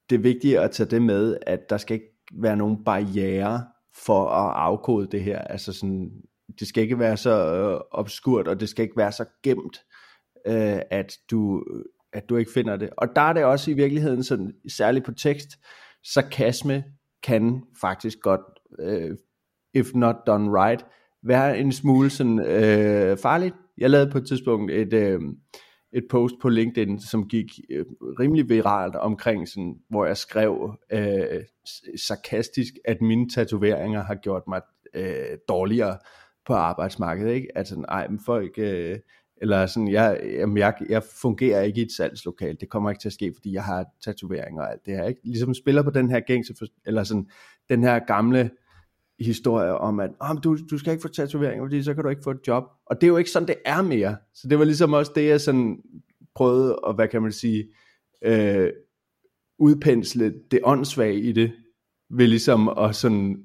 det 0.09 0.15
er 0.15 0.21
vigtigt 0.21 0.57
at 0.57 0.71
tage 0.71 0.89
det 0.89 1.01
med, 1.01 1.37
at 1.47 1.59
der 1.69 1.77
skal 1.77 1.93
ikke 1.93 2.17
være 2.41 2.57
nogen 2.57 2.83
barriere 2.85 3.65
for 3.95 4.29
at 4.29 4.53
afkode 4.55 5.07
det 5.11 5.23
her. 5.23 5.39
Altså 5.39 5.73
sådan, 5.73 6.11
det 6.59 6.67
skal 6.67 6.83
ikke 6.83 6.99
være 6.99 7.17
så 7.17 7.55
øh, 7.55 7.79
obskurt, 7.91 8.47
og 8.47 8.59
det 8.59 8.69
skal 8.69 8.83
ikke 8.83 8.97
være 8.97 9.11
så 9.11 9.25
gemt, 9.43 9.77
øh, 10.47 10.79
at 10.91 11.17
du 11.31 11.63
øh, 11.73 11.83
at 12.13 12.29
du 12.29 12.35
ikke 12.35 12.51
finder 12.51 12.77
det. 12.77 12.89
Og 12.97 13.07
der 13.15 13.21
er 13.21 13.33
det 13.33 13.43
også 13.43 13.71
i 13.71 13.73
virkeligheden 13.73 14.23
sådan, 14.23 14.53
særligt 14.69 15.05
på 15.05 15.11
tekst, 15.11 15.49
sarkasme 16.13 16.83
kan 17.23 17.63
faktisk 17.81 18.17
godt 18.21 18.41
øh, 18.79 19.17
if 19.73 19.93
not 19.95 20.15
done 20.27 20.51
right, 20.51 20.85
være 21.23 21.59
en 21.59 21.71
smule 21.71 22.09
sådan 22.09 22.39
øh, 22.39 23.17
farligt. 23.17 23.55
Jeg 23.77 23.89
lavede 23.89 24.11
på 24.11 24.17
et 24.17 24.27
tidspunkt 24.27 24.71
et, 24.71 24.93
øh, 24.93 25.19
et 25.93 26.03
post 26.09 26.35
på 26.41 26.49
LinkedIn, 26.49 26.99
som 26.99 27.27
gik 27.27 27.59
øh, 27.69 27.85
rimelig 28.19 28.49
viralt 28.49 28.95
omkring, 28.95 29.47
sådan, 29.47 29.75
hvor 29.89 30.05
jeg 30.05 30.17
skrev 30.17 30.75
øh, 30.91 31.43
sarkastisk, 32.07 32.73
at 32.85 33.01
mine 33.01 33.29
tatoveringer 33.29 34.03
har 34.03 34.15
gjort 34.15 34.43
mig 34.47 34.61
øh, 34.93 35.37
dårligere 35.49 35.97
på 36.45 36.53
arbejdsmarkedet. 36.53 37.33
Ikke? 37.33 37.47
Altså, 37.55 37.85
ej, 37.89 38.07
men 38.07 38.19
folk... 38.25 38.51
Øh, 38.57 38.99
eller 39.41 39.65
sådan, 39.65 39.87
jeg, 39.87 40.21
jamen 40.23 40.57
jeg, 40.57 40.73
jeg 40.89 41.03
fungerer 41.21 41.61
ikke 41.61 41.81
i 41.81 41.83
et 41.83 41.91
salgslokal, 41.91 42.57
det 42.59 42.69
kommer 42.69 42.89
ikke 42.89 43.01
til 43.01 43.09
at 43.09 43.13
ske, 43.13 43.31
fordi 43.35 43.53
jeg 43.53 43.63
har 43.63 43.85
tatoveringer 44.05 44.61
og 44.61 44.71
alt 44.71 44.85
det 44.85 44.97
her, 44.97 45.05
ikke? 45.05 45.21
Ligesom 45.23 45.53
spiller 45.53 45.83
på 45.83 45.89
den 45.89 46.09
her 46.09 46.19
gængse, 46.19 46.53
eller 46.85 47.03
sådan, 47.03 47.29
den 47.69 47.83
her 47.83 47.99
gamle 47.99 48.49
historie 49.23 49.73
om, 49.73 49.99
at 49.99 50.09
oh, 50.19 50.37
du, 50.43 50.57
du 50.71 50.77
skal 50.77 50.91
ikke 50.91 51.01
få 51.01 51.07
tatoveringer, 51.07 51.65
fordi 51.65 51.83
så 51.83 51.93
kan 51.93 52.03
du 52.03 52.09
ikke 52.09 52.23
få 52.23 52.31
et 52.31 52.47
job. 52.47 52.63
Og 52.85 53.01
det 53.01 53.07
er 53.07 53.11
jo 53.11 53.17
ikke 53.17 53.31
sådan, 53.31 53.47
det 53.47 53.55
er 53.65 53.81
mere. 53.81 54.17
Så 54.33 54.47
det 54.47 54.59
var 54.59 54.65
ligesom 54.65 54.93
også 54.93 55.11
det, 55.15 55.27
jeg 55.27 55.41
sådan 55.41 55.77
prøvede 56.35 56.79
at, 56.87 56.95
hvad 56.95 57.07
kan 57.07 57.21
man 57.21 57.31
sige, 57.31 57.67
øh, 58.25 58.69
udpensle 59.59 60.33
det 60.51 60.59
åndssvage 60.63 61.19
i 61.19 61.31
det, 61.31 61.51
ved 62.09 62.27
ligesom 62.27 62.69
at 62.69 62.95
sådan 62.95 63.43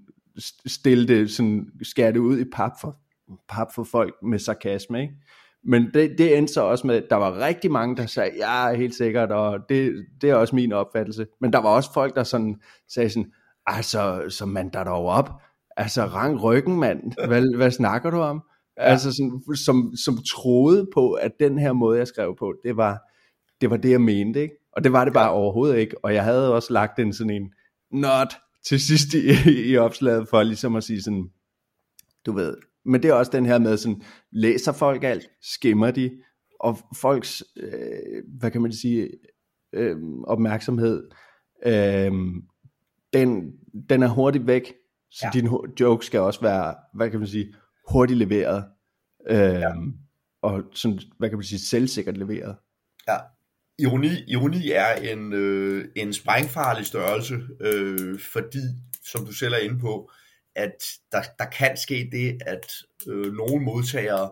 stille 0.66 1.08
det, 1.08 1.30
sådan 1.30 1.66
skære 1.82 2.12
det 2.12 2.18
ud 2.18 2.38
i 2.38 2.44
pap 2.52 2.72
for, 2.80 2.96
pap 3.48 3.66
for 3.74 3.84
folk 3.84 4.14
med 4.22 4.38
sarkasme, 4.38 5.02
ikke? 5.02 5.14
Men 5.68 5.90
det, 5.94 6.18
det 6.18 6.38
endte 6.38 6.52
så 6.52 6.62
også 6.62 6.86
med, 6.86 6.96
at 6.96 7.06
der 7.10 7.16
var 7.16 7.38
rigtig 7.46 7.70
mange, 7.70 7.96
der 7.96 8.06
sagde, 8.06 8.30
ja, 8.36 8.74
helt 8.74 8.94
sikkert, 8.94 9.32
og 9.32 9.58
det, 9.68 10.06
det 10.20 10.30
er 10.30 10.34
også 10.34 10.54
min 10.54 10.72
opfattelse. 10.72 11.26
Men 11.40 11.52
der 11.52 11.58
var 11.58 11.68
også 11.68 11.92
folk, 11.92 12.16
der 12.16 12.22
sådan 12.22 12.60
sagde 12.88 13.10
sådan, 13.10 13.32
altså, 13.66 14.24
så 14.28 14.46
mand 14.46 14.72
der 14.72 14.84
dog 14.84 15.04
op. 15.04 15.30
Altså, 15.76 16.02
rang 16.02 16.42
ryggen, 16.42 16.80
mand. 16.80 17.26
Hvad, 17.26 17.56
hvad 17.56 17.70
snakker 17.70 18.10
du 18.10 18.16
om? 18.16 18.42
Ja. 18.76 18.82
Altså, 18.82 19.12
sådan, 19.12 19.56
som, 19.64 19.96
som 20.04 20.18
troede 20.30 20.88
på, 20.94 21.12
at 21.12 21.32
den 21.40 21.58
her 21.58 21.72
måde, 21.72 21.98
jeg 21.98 22.06
skrev 22.06 22.36
på, 22.38 22.54
det 22.64 22.76
var 22.76 22.98
det, 23.60 23.70
var 23.70 23.76
det 23.76 23.90
jeg 23.90 24.00
mente, 24.00 24.42
ikke? 24.42 24.54
Og 24.72 24.84
det 24.84 24.92
var 24.92 25.04
det 25.04 25.14
bare 25.14 25.30
overhovedet 25.30 25.78
ikke. 25.78 26.04
Og 26.04 26.14
jeg 26.14 26.24
havde 26.24 26.54
også 26.54 26.72
lagt 26.72 26.98
en 26.98 27.12
sådan 27.12 27.30
en 27.30 27.52
not 27.92 28.36
til 28.68 28.80
sidst 28.80 29.14
i, 29.14 29.70
i 29.70 29.76
opslaget, 29.76 30.28
for 30.28 30.42
ligesom 30.42 30.76
at 30.76 30.84
sige 30.84 31.02
sådan, 31.02 31.30
du 32.26 32.32
ved, 32.32 32.56
men 32.84 33.02
det 33.02 33.08
er 33.10 33.14
også 33.14 33.32
den 33.32 33.46
her 33.46 33.58
med 33.58 33.76
sådan, 33.76 34.02
læser 34.32 34.72
folk 34.72 35.04
alt, 35.04 35.28
skimmer 35.42 35.90
de, 35.90 36.10
og 36.60 36.78
folks, 36.96 37.42
øh, 37.56 38.22
hvad 38.38 38.50
kan 38.50 38.62
man 38.62 38.72
sige, 38.72 39.10
øh, 39.72 39.96
opmærksomhed, 40.24 41.08
øh, 41.66 42.12
den, 43.12 43.52
den 43.90 44.02
er 44.02 44.08
hurtigt 44.08 44.46
væk, 44.46 44.74
så 45.16 45.26
ja. 45.26 45.30
din 45.40 45.48
joke 45.80 46.06
skal 46.06 46.20
også 46.20 46.40
være, 46.40 46.74
hvad 46.94 47.10
kan 47.10 47.18
man 47.18 47.28
sige, 47.28 47.54
hurtigt 47.90 48.18
leveret, 48.18 48.64
øh, 49.30 49.38
ja. 49.38 49.72
og 50.42 50.62
sådan, 50.72 51.00
hvad 51.18 51.28
kan 51.28 51.38
man 51.38 51.44
sige, 51.44 51.58
selvsikkert 51.58 52.16
leveret. 52.16 52.56
Ja, 53.08 53.16
ironi, 53.78 54.08
ironi 54.28 54.70
er 54.70 54.94
en, 54.94 55.32
øh, 55.32 55.84
en 55.96 56.12
sprængfarlig 56.12 56.86
størrelse, 56.86 57.34
øh, 57.60 58.20
fordi, 58.20 58.58
som 59.10 59.26
du 59.26 59.32
selv 59.32 59.54
er 59.54 59.58
inde 59.58 59.78
på, 59.78 60.10
at 60.56 60.84
der, 61.12 61.22
der 61.38 61.44
kan 61.44 61.76
ske 61.76 62.08
det, 62.12 62.38
at 62.46 62.72
øh, 63.08 63.32
nogle 63.32 63.64
modtagere 63.64 64.30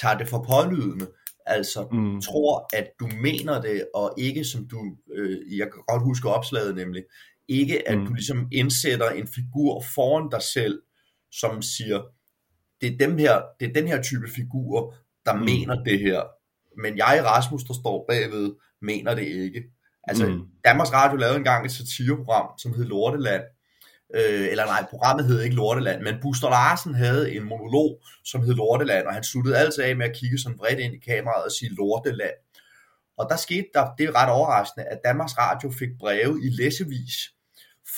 tager 0.00 0.18
det 0.18 0.28
for 0.28 0.42
pålydende, 0.48 1.06
altså 1.46 1.88
mm. 1.92 2.20
tror, 2.20 2.76
at 2.76 2.90
du 3.00 3.08
mener 3.22 3.60
det, 3.60 3.84
og 3.94 4.14
ikke 4.18 4.44
som 4.44 4.68
du, 4.68 4.96
øh, 5.14 5.58
jeg 5.58 5.72
kan 5.72 5.82
godt 5.88 6.02
huske 6.02 6.28
opslaget 6.28 6.76
nemlig, 6.76 7.04
ikke 7.50 7.88
at 7.88 7.98
mm. 7.98 8.06
du 8.06 8.12
ligesom 8.12 8.48
indsætter 8.52 9.10
en 9.10 9.26
figur 9.26 9.84
foran 9.94 10.30
dig 10.30 10.42
selv, 10.42 10.82
som 11.32 11.62
siger, 11.62 12.02
det 12.80 12.92
er, 12.92 12.98
dem 12.98 13.18
her, 13.18 13.42
det 13.60 13.68
er 13.68 13.72
den 13.72 13.88
her 13.88 14.02
type 14.02 14.28
figur, 14.28 14.94
der 15.26 15.34
mm. 15.34 15.40
mener 15.40 15.84
det 15.84 16.00
her, 16.00 16.22
men 16.82 16.96
jeg, 16.96 17.22
Rasmus, 17.24 17.64
der 17.64 17.74
står 17.74 18.04
bagved, 18.08 18.52
mener 18.82 19.14
det 19.14 19.26
ikke. 19.26 19.62
Altså, 20.04 20.26
mm. 20.26 20.40
Danmarks 20.64 20.92
Radio 20.92 21.16
lavede 21.16 21.36
engang 21.36 21.66
et 21.66 21.72
satireprogram, 21.72 22.58
som 22.58 22.74
hed 22.74 22.84
Lorteland, 22.84 23.42
øh, 24.14 24.48
eller 24.50 24.64
nej, 24.64 24.86
programmet 24.90 25.26
hed 25.26 25.40
ikke 25.42 25.56
Lorteland, 25.56 26.02
men 26.02 26.14
Buster 26.22 26.50
Larsen 26.50 26.94
havde 26.94 27.34
en 27.34 27.44
monolog, 27.44 28.02
som 28.24 28.42
hed 28.42 28.54
Lorteland, 28.54 29.06
og 29.06 29.14
han 29.14 29.24
sluttede 29.24 29.58
altid 29.58 29.82
af 29.84 29.96
med 29.96 30.06
at 30.06 30.16
kigge 30.16 30.38
sådan 30.38 30.58
bredt 30.58 30.78
ind 30.78 30.94
i 30.94 30.98
kameraet 30.98 31.44
og 31.44 31.52
sige 31.52 31.74
Lorteland. 31.74 32.38
Og 33.18 33.26
der 33.30 33.36
skete 33.36 33.66
der, 33.74 33.86
det 33.98 34.06
er 34.06 34.22
ret 34.22 34.30
overraskende, 34.30 34.86
at 34.86 35.00
Danmarks 35.04 35.38
Radio 35.38 35.70
fik 35.78 35.88
breve 35.98 36.40
i 36.44 36.48
læsevis 36.48 37.14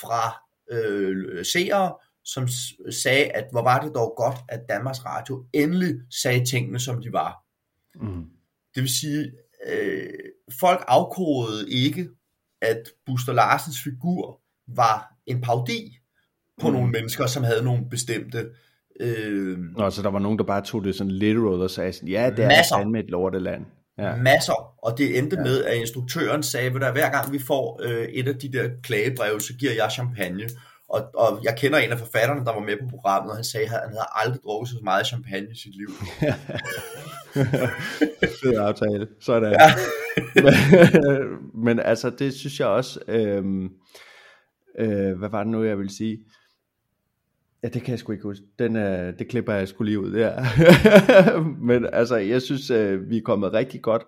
fra 0.01 0.43
øh, 0.73 1.45
seere, 1.45 1.95
som 2.25 2.49
sagde, 2.91 3.25
at 3.25 3.45
hvor 3.53 3.63
var 3.63 3.81
det 3.81 3.95
dog 3.95 4.15
godt, 4.17 4.37
at 4.49 4.61
Danmarks 4.69 5.05
Radio 5.05 5.45
endelig 5.53 5.95
sagde 6.23 6.45
tingene, 6.45 6.81
som 6.81 7.03
de 7.03 7.13
var. 7.13 7.45
Mm. 7.95 8.25
Det 8.75 8.83
vil 8.83 8.89
sige, 8.89 9.33
øh, 9.67 10.09
folk 10.61 10.85
afkodede 10.89 11.71
ikke, 11.71 12.09
at 12.61 12.83
Buster 13.07 13.33
Larsens 13.33 13.83
figur 13.85 14.41
var 14.69 15.15
en 15.27 15.41
parodi 15.41 15.99
på 16.61 16.69
mm. 16.69 16.75
nogle 16.75 16.91
mennesker, 16.91 17.27
som 17.27 17.45
havde 17.45 17.65
nogle 17.65 17.91
bestemte... 17.91 18.51
Øh, 19.01 19.59
Nå, 19.59 19.91
så 19.91 20.03
der 20.03 20.11
var 20.11 20.19
nogen, 20.19 20.39
der 20.39 20.45
bare 20.45 20.65
tog 20.65 20.85
det 20.85 20.95
sådan 20.95 21.11
literal 21.11 21.63
og 21.63 21.71
sagde 21.71 21.93
sådan, 21.93 22.09
ja, 22.09 22.31
det 22.31 22.47
masser, 22.47 22.77
er 22.77 22.81
fandme 22.81 22.99
et 22.99 23.11
lorteland. 23.11 23.67
Ja. 23.99 24.17
Masser, 24.17 24.85
og 24.85 24.99
det 24.99 25.19
endte 25.19 25.37
ja. 25.37 25.43
med, 25.43 25.65
at 25.65 25.77
instruktøren 25.77 26.43
sagde, 26.43 26.67
at 26.67 26.93
hver 26.93 27.11
gang 27.11 27.33
vi 27.33 27.39
får 27.39 27.81
øh, 27.83 28.05
et 28.05 28.29
af 28.29 28.35
de 28.35 28.53
der 28.53 28.71
klagebreve, 28.83 29.41
så 29.41 29.55
giver 29.55 29.73
jeg 29.73 29.91
champagne. 29.91 30.49
Og, 30.89 31.11
og 31.15 31.41
jeg 31.45 31.57
kender 31.59 31.79
en 31.79 31.93
af 31.93 31.99
forfatterne, 31.99 32.45
der 32.45 32.53
var 32.53 32.61
med 32.61 32.77
på 32.77 32.87
programmet, 32.91 33.31
og 33.31 33.37
han 33.37 33.45
sagde, 33.45 33.65
at 33.65 33.71
han 33.71 33.81
havde 33.81 34.07
aldrig 34.13 34.41
drukket 34.45 34.69
så 34.69 34.77
meget 34.83 35.07
champagne 35.07 35.47
i 35.53 35.57
sit 35.57 35.77
liv. 35.77 35.89
Fed 38.43 38.59
aftale. 38.59 39.09
Sådan. 39.21 39.53
Ja. 39.53 39.73
men, 40.43 40.55
men 41.65 41.81
altså, 41.81 42.11
det 42.11 42.35
synes 42.35 42.61
jeg 42.61 42.69
også, 42.69 43.01
øh, 43.09 43.45
øh, 44.79 45.19
hvad 45.19 45.29
var 45.29 45.43
det 45.43 45.53
nu, 45.53 45.65
jeg 45.65 45.79
vil 45.79 45.97
sige? 45.97 46.19
Ja, 47.63 47.69
det 47.69 47.83
kan 47.83 47.91
jeg 47.91 47.99
sgu 47.99 48.13
ikke 48.13 48.25
huske. 48.25 48.45
Den, 48.59 48.77
øh, 48.77 49.19
det 49.19 49.29
klipper 49.29 49.53
jeg 49.53 49.69
sgu 49.69 49.85
lige 49.85 50.01
ud, 50.01 50.17
ja. 50.17 50.33
Men 51.69 51.87
altså, 51.93 52.17
jeg 52.17 52.43
synes, 52.43 52.71
øh, 52.71 53.11
vi 53.11 53.17
er 53.17 53.23
kommet 53.23 53.53
rigtig 53.53 53.83
godt, 53.83 54.03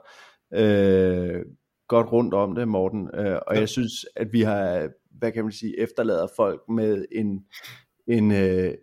øh, 0.54 1.42
godt 1.88 2.12
rundt 2.12 2.34
om 2.34 2.54
det, 2.54 2.68
Morten. 2.68 3.10
Øh, 3.14 3.38
og 3.46 3.54
ja. 3.54 3.60
jeg 3.60 3.68
synes, 3.68 3.92
at 4.16 4.32
vi 4.32 4.40
har, 4.40 4.88
hvad 5.10 5.32
kan 5.32 5.44
man 5.44 5.52
sige, 5.52 5.80
efterlader 5.80 6.26
folk 6.36 6.60
med 6.68 7.04
en, 7.12 7.44
en, 8.06 8.32
øh, 8.32 8.74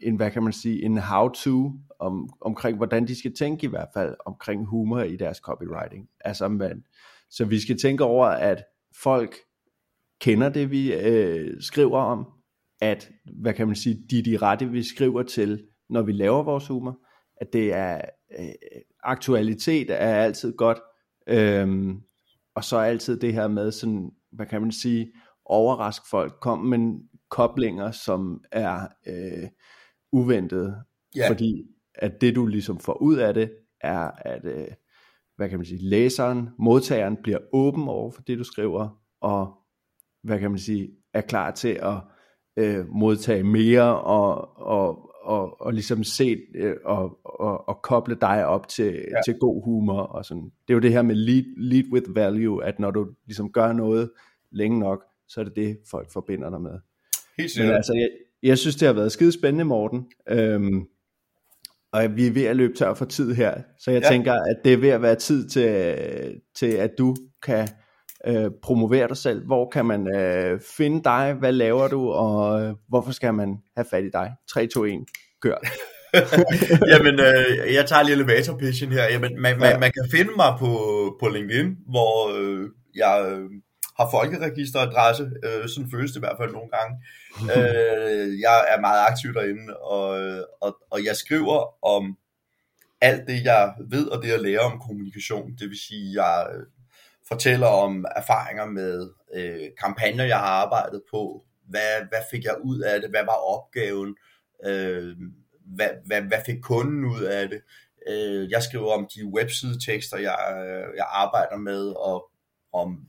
en 0.00 0.16
hvad 0.16 0.30
kan 0.30 0.42
man 0.42 0.52
sige, 0.52 0.82
en 0.82 0.98
how-to 0.98 1.72
om, 1.98 2.30
omkring, 2.40 2.76
hvordan 2.76 3.06
de 3.06 3.18
skal 3.18 3.34
tænke 3.34 3.66
i 3.66 3.70
hvert 3.70 3.88
fald, 3.94 4.14
omkring 4.26 4.66
humor 4.66 5.00
i 5.00 5.16
deres 5.16 5.38
copywriting. 5.38 6.08
Altså, 6.20 6.48
man, 6.48 6.84
så 7.30 7.44
vi 7.44 7.60
skal 7.60 7.78
tænke 7.78 8.04
over, 8.04 8.26
at 8.26 8.64
folk 9.02 9.36
kender 10.20 10.48
det, 10.48 10.70
vi 10.70 10.94
øh, 10.94 11.60
skriver 11.60 11.98
om, 11.98 12.37
at, 12.80 13.10
hvad 13.40 13.54
kan 13.54 13.66
man 13.66 13.76
sige, 13.76 14.04
de 14.10 14.22
de 14.22 14.36
rette, 14.36 14.66
vi 14.66 14.82
skriver 14.82 15.22
til, 15.22 15.64
når 15.90 16.02
vi 16.02 16.12
laver 16.12 16.42
vores 16.42 16.68
humor, 16.68 16.98
at 17.40 17.52
det 17.52 17.74
er, 17.74 18.00
øh, 18.38 18.48
aktualitet 19.04 19.90
er 19.90 20.14
altid 20.14 20.56
godt, 20.56 20.78
øhm, 21.26 22.00
og 22.54 22.64
så 22.64 22.78
altid 22.78 23.20
det 23.20 23.32
her 23.32 23.48
med 23.48 23.72
sådan, 23.72 24.10
hvad 24.32 24.46
kan 24.46 24.60
man 24.60 24.72
sige, 24.72 25.12
overrask 25.44 26.02
folk, 26.10 26.32
kom 26.40 26.58
med 26.58 27.00
koblinger, 27.30 27.90
som 27.90 28.44
er 28.52 28.88
øh, 29.06 29.48
uventede, 30.12 30.82
yeah. 31.18 31.28
fordi 31.30 31.62
at 31.94 32.20
det 32.20 32.34
du 32.34 32.46
ligesom 32.46 32.80
får 32.80 33.02
ud 33.02 33.16
af 33.16 33.34
det, 33.34 33.50
er 33.80 34.10
at, 34.10 34.44
øh, 34.44 34.68
hvad 35.36 35.48
kan 35.48 35.58
man 35.58 35.66
sige, 35.66 35.88
læseren, 35.88 36.48
modtageren 36.58 37.16
bliver 37.22 37.38
åben 37.52 37.88
over 37.88 38.10
for 38.10 38.22
det 38.22 38.38
du 38.38 38.44
skriver, 38.44 39.00
og 39.20 39.54
hvad 40.22 40.38
kan 40.38 40.50
man 40.50 40.58
sige, 40.58 40.90
er 41.14 41.20
klar 41.20 41.50
til 41.50 41.68
at 41.68 42.00
øh, 42.58 42.88
modtage 42.88 43.42
mere 43.42 43.98
og, 44.00 44.58
og, 44.58 45.10
og, 45.22 45.60
og 45.60 45.72
ligesom 45.72 46.04
se 46.04 46.36
øh, 46.54 46.76
og, 46.84 47.18
og, 47.24 47.68
og 47.68 47.82
koble 47.82 48.16
dig 48.20 48.46
op 48.46 48.68
til, 48.68 48.92
ja. 49.10 49.20
til 49.26 49.34
god 49.40 49.64
humor 49.64 50.00
og 50.00 50.24
sådan. 50.24 50.44
Det 50.44 50.70
er 50.70 50.74
jo 50.74 50.80
det 50.80 50.92
her 50.92 51.02
med 51.02 51.14
lead, 51.14 51.44
lead 51.56 51.84
with 51.92 52.14
value, 52.14 52.64
at 52.64 52.78
når 52.78 52.90
du 52.90 53.06
ligesom 53.26 53.52
gør 53.52 53.72
noget 53.72 54.10
længe 54.52 54.78
nok, 54.78 55.04
så 55.28 55.40
er 55.40 55.44
det 55.44 55.56
det, 55.56 55.78
folk 55.90 56.12
forbinder 56.12 56.50
dig 56.50 56.60
med. 56.60 56.78
Helt 57.38 57.50
sikkert. 57.50 57.68
Men 57.68 57.76
altså, 57.76 57.92
jeg, 57.94 58.08
jeg 58.42 58.58
synes, 58.58 58.76
det 58.76 58.86
har 58.86 58.92
været 58.92 59.12
skide 59.12 59.32
spændende, 59.32 59.64
Morten. 59.64 60.06
Øhm, 60.30 60.86
og 61.92 62.16
vi 62.16 62.26
er 62.26 62.32
ved 62.32 62.44
at 62.44 62.56
løbe 62.56 62.74
tør 62.74 62.94
for 62.94 63.04
tid 63.04 63.34
her, 63.34 63.54
så 63.78 63.90
jeg 63.90 64.02
ja. 64.02 64.08
tænker, 64.08 64.32
at 64.32 64.56
det 64.64 64.72
er 64.72 64.76
ved 64.76 64.88
at 64.88 65.02
være 65.02 65.14
tid 65.14 65.48
til, 65.48 66.40
til 66.54 66.66
at 66.66 66.90
du 66.98 67.16
kan 67.42 67.68
øh, 68.28 68.50
promovere 68.62 69.08
dig 69.08 69.16
selv? 69.16 69.46
Hvor 69.46 69.70
kan 69.70 69.86
man 69.86 70.16
øh, 70.16 70.60
finde 70.76 71.04
dig? 71.04 71.32
Hvad 71.38 71.52
laver 71.52 71.88
du? 71.88 72.10
Og 72.10 72.62
øh, 72.62 72.74
hvorfor 72.88 73.12
skal 73.12 73.34
man 73.34 73.58
have 73.76 73.86
fat 73.90 74.04
i 74.04 74.10
dig? 74.10 74.32
3, 74.50 74.66
2, 74.66 74.84
1, 74.84 74.92
kør. 75.42 75.56
Jamen, 76.92 77.20
øh, 77.20 77.74
jeg 77.74 77.86
tager 77.86 78.02
lige 78.02 78.14
elevator 78.14 78.58
pitchen 78.58 78.92
her. 78.92 79.04
Jamen, 79.04 79.42
man, 79.42 79.58
man, 79.58 79.80
man 79.80 79.92
kan 79.92 80.08
finde 80.10 80.30
mig 80.36 80.56
på, 80.58 80.72
på 81.20 81.28
LinkedIn, 81.28 81.76
hvor 81.86 82.38
øh, 82.38 82.68
jeg 82.94 83.32
øh, 83.32 83.50
har 83.98 84.08
folkeregisteradresse, 84.10 85.30
øh, 85.44 85.68
sådan 85.68 85.90
føles 85.90 86.10
det 86.10 86.16
i 86.16 86.20
hvert 86.26 86.38
fald 86.40 86.52
nogle 86.52 86.70
gange. 86.76 86.94
øh, 87.56 88.40
jeg 88.40 88.64
er 88.72 88.80
meget 88.80 89.06
aktiv 89.10 89.34
derinde, 89.34 89.76
og, 89.76 90.08
og, 90.60 90.76
og 90.90 91.04
jeg 91.04 91.16
skriver 91.16 91.86
om 91.86 92.16
alt 93.00 93.26
det, 93.26 93.44
jeg 93.44 93.72
ved, 93.90 94.06
og 94.06 94.22
det, 94.22 94.28
jeg 94.28 94.40
lærer 94.40 94.60
om 94.60 94.80
kommunikation. 94.86 95.50
Det 95.58 95.68
vil 95.68 95.78
sige, 95.78 96.22
jeg 96.22 96.46
fortæller 97.28 97.66
om 97.66 98.04
erfaringer 98.16 98.66
med 98.66 99.10
øh, 99.34 99.68
kampagner, 99.80 100.24
jeg 100.24 100.38
har 100.38 100.64
arbejdet 100.64 101.02
på. 101.10 101.44
Hvad, 101.68 102.08
hvad 102.08 102.22
fik 102.30 102.44
jeg 102.44 102.56
ud 102.64 102.80
af 102.80 103.00
det? 103.00 103.10
Hvad 103.10 103.24
var 103.24 103.56
opgaven? 103.56 104.16
Øh, 104.64 105.16
hvad, 105.76 105.88
hvad, 106.06 106.22
hvad 106.22 106.38
fik 106.46 106.60
kunden 106.62 107.04
ud 107.04 107.22
af 107.22 107.48
det? 107.48 107.60
Øh, 108.08 108.50
jeg 108.50 108.62
skriver 108.62 108.92
om 108.92 109.08
de 109.14 109.26
websidetekster, 109.26 110.18
jeg, 110.18 110.36
jeg 110.96 111.06
arbejder 111.08 111.56
med, 111.56 111.86
og 111.86 112.30
om 112.72 113.08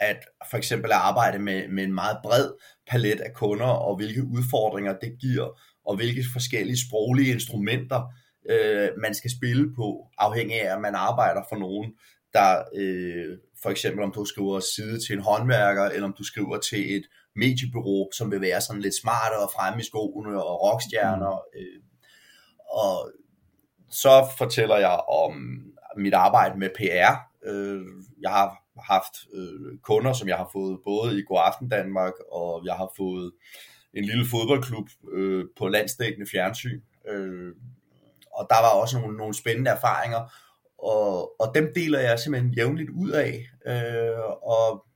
at 0.00 0.18
for 0.50 0.56
eksempel 0.56 0.92
at 0.92 0.98
arbejde 0.98 1.38
med, 1.38 1.68
med 1.68 1.84
en 1.84 1.94
meget 1.94 2.18
bred 2.22 2.50
palet 2.90 3.20
af 3.20 3.32
kunder, 3.34 3.66
og 3.66 3.96
hvilke 3.96 4.24
udfordringer 4.24 4.98
det 4.98 5.16
giver, 5.20 5.60
og 5.86 5.96
hvilke 5.96 6.24
forskellige 6.32 6.86
sproglige 6.88 7.32
instrumenter 7.32 8.12
øh, 8.50 8.88
man 8.98 9.14
skal 9.14 9.30
spille 9.30 9.74
på, 9.74 10.08
afhængig 10.18 10.62
af, 10.62 10.74
at 10.74 10.80
man 10.80 10.94
arbejder 10.94 11.42
for 11.48 11.56
nogen, 11.56 11.92
der 12.32 12.62
øh, 12.74 13.38
for 13.62 13.70
eksempel 13.70 14.04
om 14.04 14.12
du 14.12 14.24
skriver 14.24 14.60
side 14.60 15.06
til 15.06 15.16
en 15.16 15.22
håndværker, 15.22 15.84
eller 15.84 16.08
om 16.08 16.14
du 16.18 16.24
skriver 16.24 16.58
til 16.58 16.96
et 16.96 17.06
mediebureau, 17.36 18.10
som 18.12 18.30
vil 18.30 18.40
være 18.40 18.60
sådan 18.60 18.82
lidt 18.82 19.00
smarte 19.02 19.38
og 19.38 19.50
fremme 19.56 19.80
i 19.80 19.84
skoene 19.84 20.44
og 20.44 20.62
rockstjerner. 20.62 21.42
Mm. 21.54 21.60
Øh, 21.60 21.82
og 22.70 23.12
så 23.90 24.28
fortæller 24.38 24.76
jeg 24.76 25.00
om 25.08 25.62
mit 25.96 26.14
arbejde 26.14 26.58
med 26.58 26.70
PR. 26.78 27.14
Øh, 27.50 27.82
jeg 28.20 28.30
har 28.30 28.56
haft 28.82 29.14
øh, 29.34 29.78
kunder, 29.82 30.12
som 30.12 30.28
jeg 30.28 30.36
har 30.36 30.48
fået 30.52 30.80
både 30.84 31.18
i 31.18 31.22
God 31.22 31.40
Aften 31.46 31.68
Danmark, 31.68 32.12
og 32.32 32.62
jeg 32.64 32.74
har 32.74 32.92
fået 32.96 33.32
en 33.94 34.04
lille 34.04 34.26
fodboldklub 34.30 34.88
øh, 35.12 35.44
på 35.58 35.68
landsdækkende 35.68 36.30
fjernsyn. 36.30 36.80
Øh, 37.08 37.54
og 38.34 38.46
der 38.50 38.60
var 38.60 38.80
også 38.82 38.98
nogle, 38.98 39.16
nogle 39.16 39.34
spændende 39.34 39.70
erfaringer, 39.70 40.32
og, 40.82 41.40
og 41.40 41.52
dem 41.54 41.72
deler 41.74 41.98
jeg 41.98 42.18
simpelthen 42.18 42.54
jævnligt 42.54 42.90
ud 42.90 43.10
af. 43.10 43.46
Øh, 43.66 44.20
og 44.42 44.86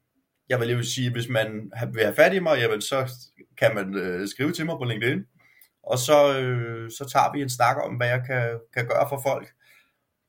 jeg 0.48 0.60
vil 0.60 0.70
jo 0.70 0.82
sige, 0.82 1.12
hvis 1.12 1.28
man 1.28 1.70
vil 1.92 2.02
have 2.02 2.14
fat 2.14 2.34
i 2.34 2.38
mig, 2.38 2.58
jamen, 2.58 2.80
så 2.80 3.12
kan 3.58 3.74
man 3.74 3.94
øh, 3.94 4.28
skrive 4.28 4.52
til 4.52 4.66
mig 4.66 4.76
på 4.78 4.84
LinkedIn, 4.84 5.24
og 5.82 5.98
så, 5.98 6.40
øh, 6.40 6.90
så 6.90 7.04
tager 7.12 7.32
vi 7.32 7.42
en 7.42 7.50
snak 7.50 7.76
om, 7.84 7.94
hvad 7.94 8.08
jeg 8.08 8.22
kan, 8.26 8.58
kan 8.74 8.86
gøre 8.88 9.06
for 9.08 9.20
folk, 9.22 9.48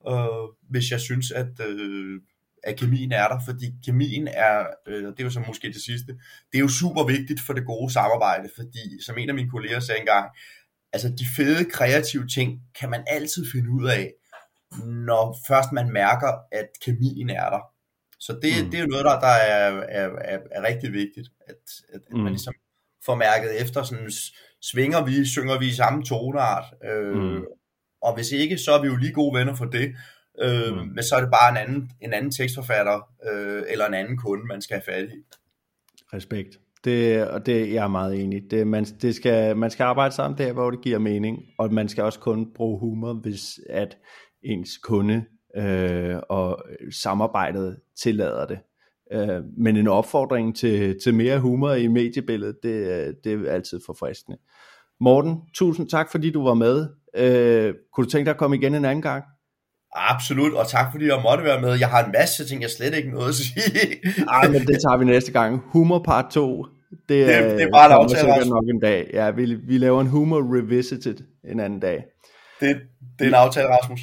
øh, 0.10 0.70
hvis 0.70 0.91
jeg 0.91 0.99
synes, 0.99 1.32
at, 1.32 1.68
øh, 1.68 2.22
at 2.64 2.78
kemien 2.80 3.12
er 3.12 3.28
der, 3.28 3.39
fordi 3.45 3.66
kemien 3.86 4.28
er, 4.28 4.66
øh, 4.88 5.03
det 5.03 5.20
er 5.20 5.24
jo 5.24 5.30
så 5.30 5.43
måske 5.47 5.68
det 5.68 5.82
sidste, 5.82 6.08
det 6.51 6.58
er 6.58 6.60
jo 6.60 6.68
super 6.68 7.03
vigtigt 7.03 7.41
for 7.45 7.53
det 7.53 7.66
gode 7.66 7.93
samarbejde, 7.93 8.49
fordi 8.56 9.03
som 9.06 9.18
en 9.18 9.30
af 9.30 9.36
mine 9.36 9.49
kolleger 9.49 9.80
sagde 9.80 9.99
engang, 9.99 10.30
altså 10.93 11.10
de 11.10 11.26
fede 11.36 11.66
kreative 11.66 12.28
ting 12.28 12.62
kan 12.80 12.89
man 12.89 13.03
altid 13.08 13.45
finde 13.51 13.70
ud 13.70 13.88
af, 13.88 14.14
når 14.86 15.38
først 15.48 15.72
man 15.72 15.94
mærker, 15.94 16.32
at 16.52 16.68
kemien 16.86 17.30
er 17.30 17.50
der. 17.50 17.62
Så 18.20 18.34
det, 18.42 18.52
mm. 18.64 18.72
det 18.72 18.78
er 18.78 18.82
jo 18.82 18.88
noget, 18.88 19.06
der, 19.06 19.20
der 19.20 19.28
er, 19.28 19.72
er, 19.72 20.10
er, 20.22 20.40
er 20.52 20.68
rigtig 20.68 20.94
vigtigt, 20.94 21.28
at, 21.48 21.56
at, 21.94 22.02
at 22.08 22.14
mm. 22.14 22.20
man 22.20 22.32
ligesom 22.32 22.54
får 23.06 23.16
mærket 23.16 23.62
efter, 23.62 23.84
sådan, 23.84 24.12
svinger 24.62 25.06
vi, 25.06 25.26
synger 25.26 25.60
vi 25.60 25.68
i 25.68 25.74
samme 25.74 26.04
toneart, 26.04 26.66
øh, 26.86 27.18
mm. 27.18 27.44
og 28.02 28.16
hvis 28.16 28.32
ikke, 28.32 28.58
så 28.58 28.72
er 28.72 28.82
vi 28.82 28.88
jo 28.88 28.96
lige 28.96 29.14
gode 29.14 29.40
venner 29.40 29.56
for 29.56 29.66
det, 29.66 29.96
øh, 30.42 30.74
mm. 30.74 30.88
men 30.88 31.04
så 31.04 31.16
er 31.16 31.20
det 31.20 31.30
bare 31.32 31.52
en 31.52 31.58
anden, 31.58 31.92
en 32.02 32.14
anden 32.14 32.32
tekstforfatter, 32.32 33.10
øh, 33.32 33.64
eller 33.70 33.86
en 33.86 33.94
anden 33.94 34.18
kunde, 34.18 34.46
man 34.46 34.62
skal 34.62 34.76
have 34.76 34.94
fat 34.94 35.10
i. 35.10 35.18
Respekt. 36.14 36.60
Det, 36.84 37.28
og 37.28 37.46
det 37.46 37.74
jeg 37.74 37.84
er 37.84 37.88
meget 37.88 38.24
enig. 38.24 38.52
Det, 38.52 38.68
man, 38.68 38.84
det 38.84 39.16
skal, 39.16 39.58
man 39.58 39.72
skal 39.72 39.84
arbejde 39.84 40.16
sammen 40.16 40.38
der, 40.38 40.54
hvor 40.54 40.72
det 40.72 40.82
giver 40.82 41.00
mening, 41.00 41.40
og 41.58 41.74
man 41.74 41.90
skal 41.90 42.04
også 42.04 42.20
kun 42.20 42.54
bruge 42.54 42.80
humor, 42.80 43.14
hvis 43.14 43.60
at 43.70 43.98
ens 44.46 44.78
kunde 44.78 45.26
øh, 45.58 46.16
og 46.30 46.64
samarbejdet 46.91 47.78
tillader 48.02 48.46
det. 48.46 48.60
Øh, 49.12 49.43
men 49.58 49.78
en 49.78 49.88
opfordring 49.88 50.56
til, 50.56 51.00
til 51.04 51.14
mere 51.14 51.39
humor 51.39 51.72
i 51.72 51.88
mediebilledet, 51.88 52.56
det, 52.64 53.16
det 53.24 53.48
er 53.48 53.52
altid 53.52 53.80
forfriskende. 53.86 54.38
Morten, 55.00 55.41
tusind 55.54 55.89
tak, 55.89 56.12
fordi 56.12 56.32
du 56.32 56.43
var 56.43 56.54
med. 56.54 56.88
Øh, 57.16 57.74
kunne 57.93 58.06
du 58.06 58.10
tænke 58.10 58.26
dig 58.26 58.32
at 58.32 58.38
komme 58.38 58.56
igen 58.56 58.76
en 58.76 58.86
anden 58.86 59.02
gang? 59.02 59.24
Absolut, 59.96 60.54
og 60.54 60.68
tak 60.68 60.91
fordi 60.91 61.06
jeg 61.06 61.20
måtte 61.24 61.43
være 61.43 61.62
med. 61.62 61.80
Jeg 61.80 61.89
har 61.89 62.06
en 62.06 62.12
masse 62.12 62.48
ting, 62.48 62.62
jeg 62.62 62.70
slet 62.70 62.93
ikke 62.93 63.10
noget 63.10 63.30
at 63.30 63.36
sige. 63.36 63.56
Nej, 64.26 64.48
men 64.48 64.62
det 64.62 64.82
tager 64.82 64.98
vi 64.98 65.06
næste 65.06 65.32
gang. 65.32 65.62
Humor 65.66 66.00
part 66.00 66.26
2. 66.32 66.66
Det, 66.66 66.70
det, 67.10 67.28
det 67.28 67.64
er 67.64 67.72
bare 67.72 67.86
en 67.86 67.91
aftale, 67.91 68.50
nok 68.50 68.64
en 68.70 68.80
dag. 68.80 69.10
Ja, 69.14 69.32
vi, 69.32 69.54
vi 69.54 69.78
laver 69.78 70.02
en 70.02 70.08
humor 70.08 70.58
revisited 70.58 71.18
en 71.43 71.60
anden 71.60 71.80
dag. 71.80 72.04
Det, 72.60 72.76
det 73.20 73.26
er 73.26 73.30
en 73.30 73.34
aftale, 73.34 73.68
Rasmus. 73.68 74.02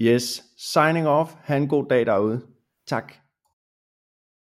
Yes, 0.00 0.42
signing 0.56 1.06
off. 1.06 1.34
Ha' 1.44 1.56
en 1.56 1.68
god 1.68 1.86
dag 1.90 2.06
derude. 2.06 2.40
Tak. 2.86 3.27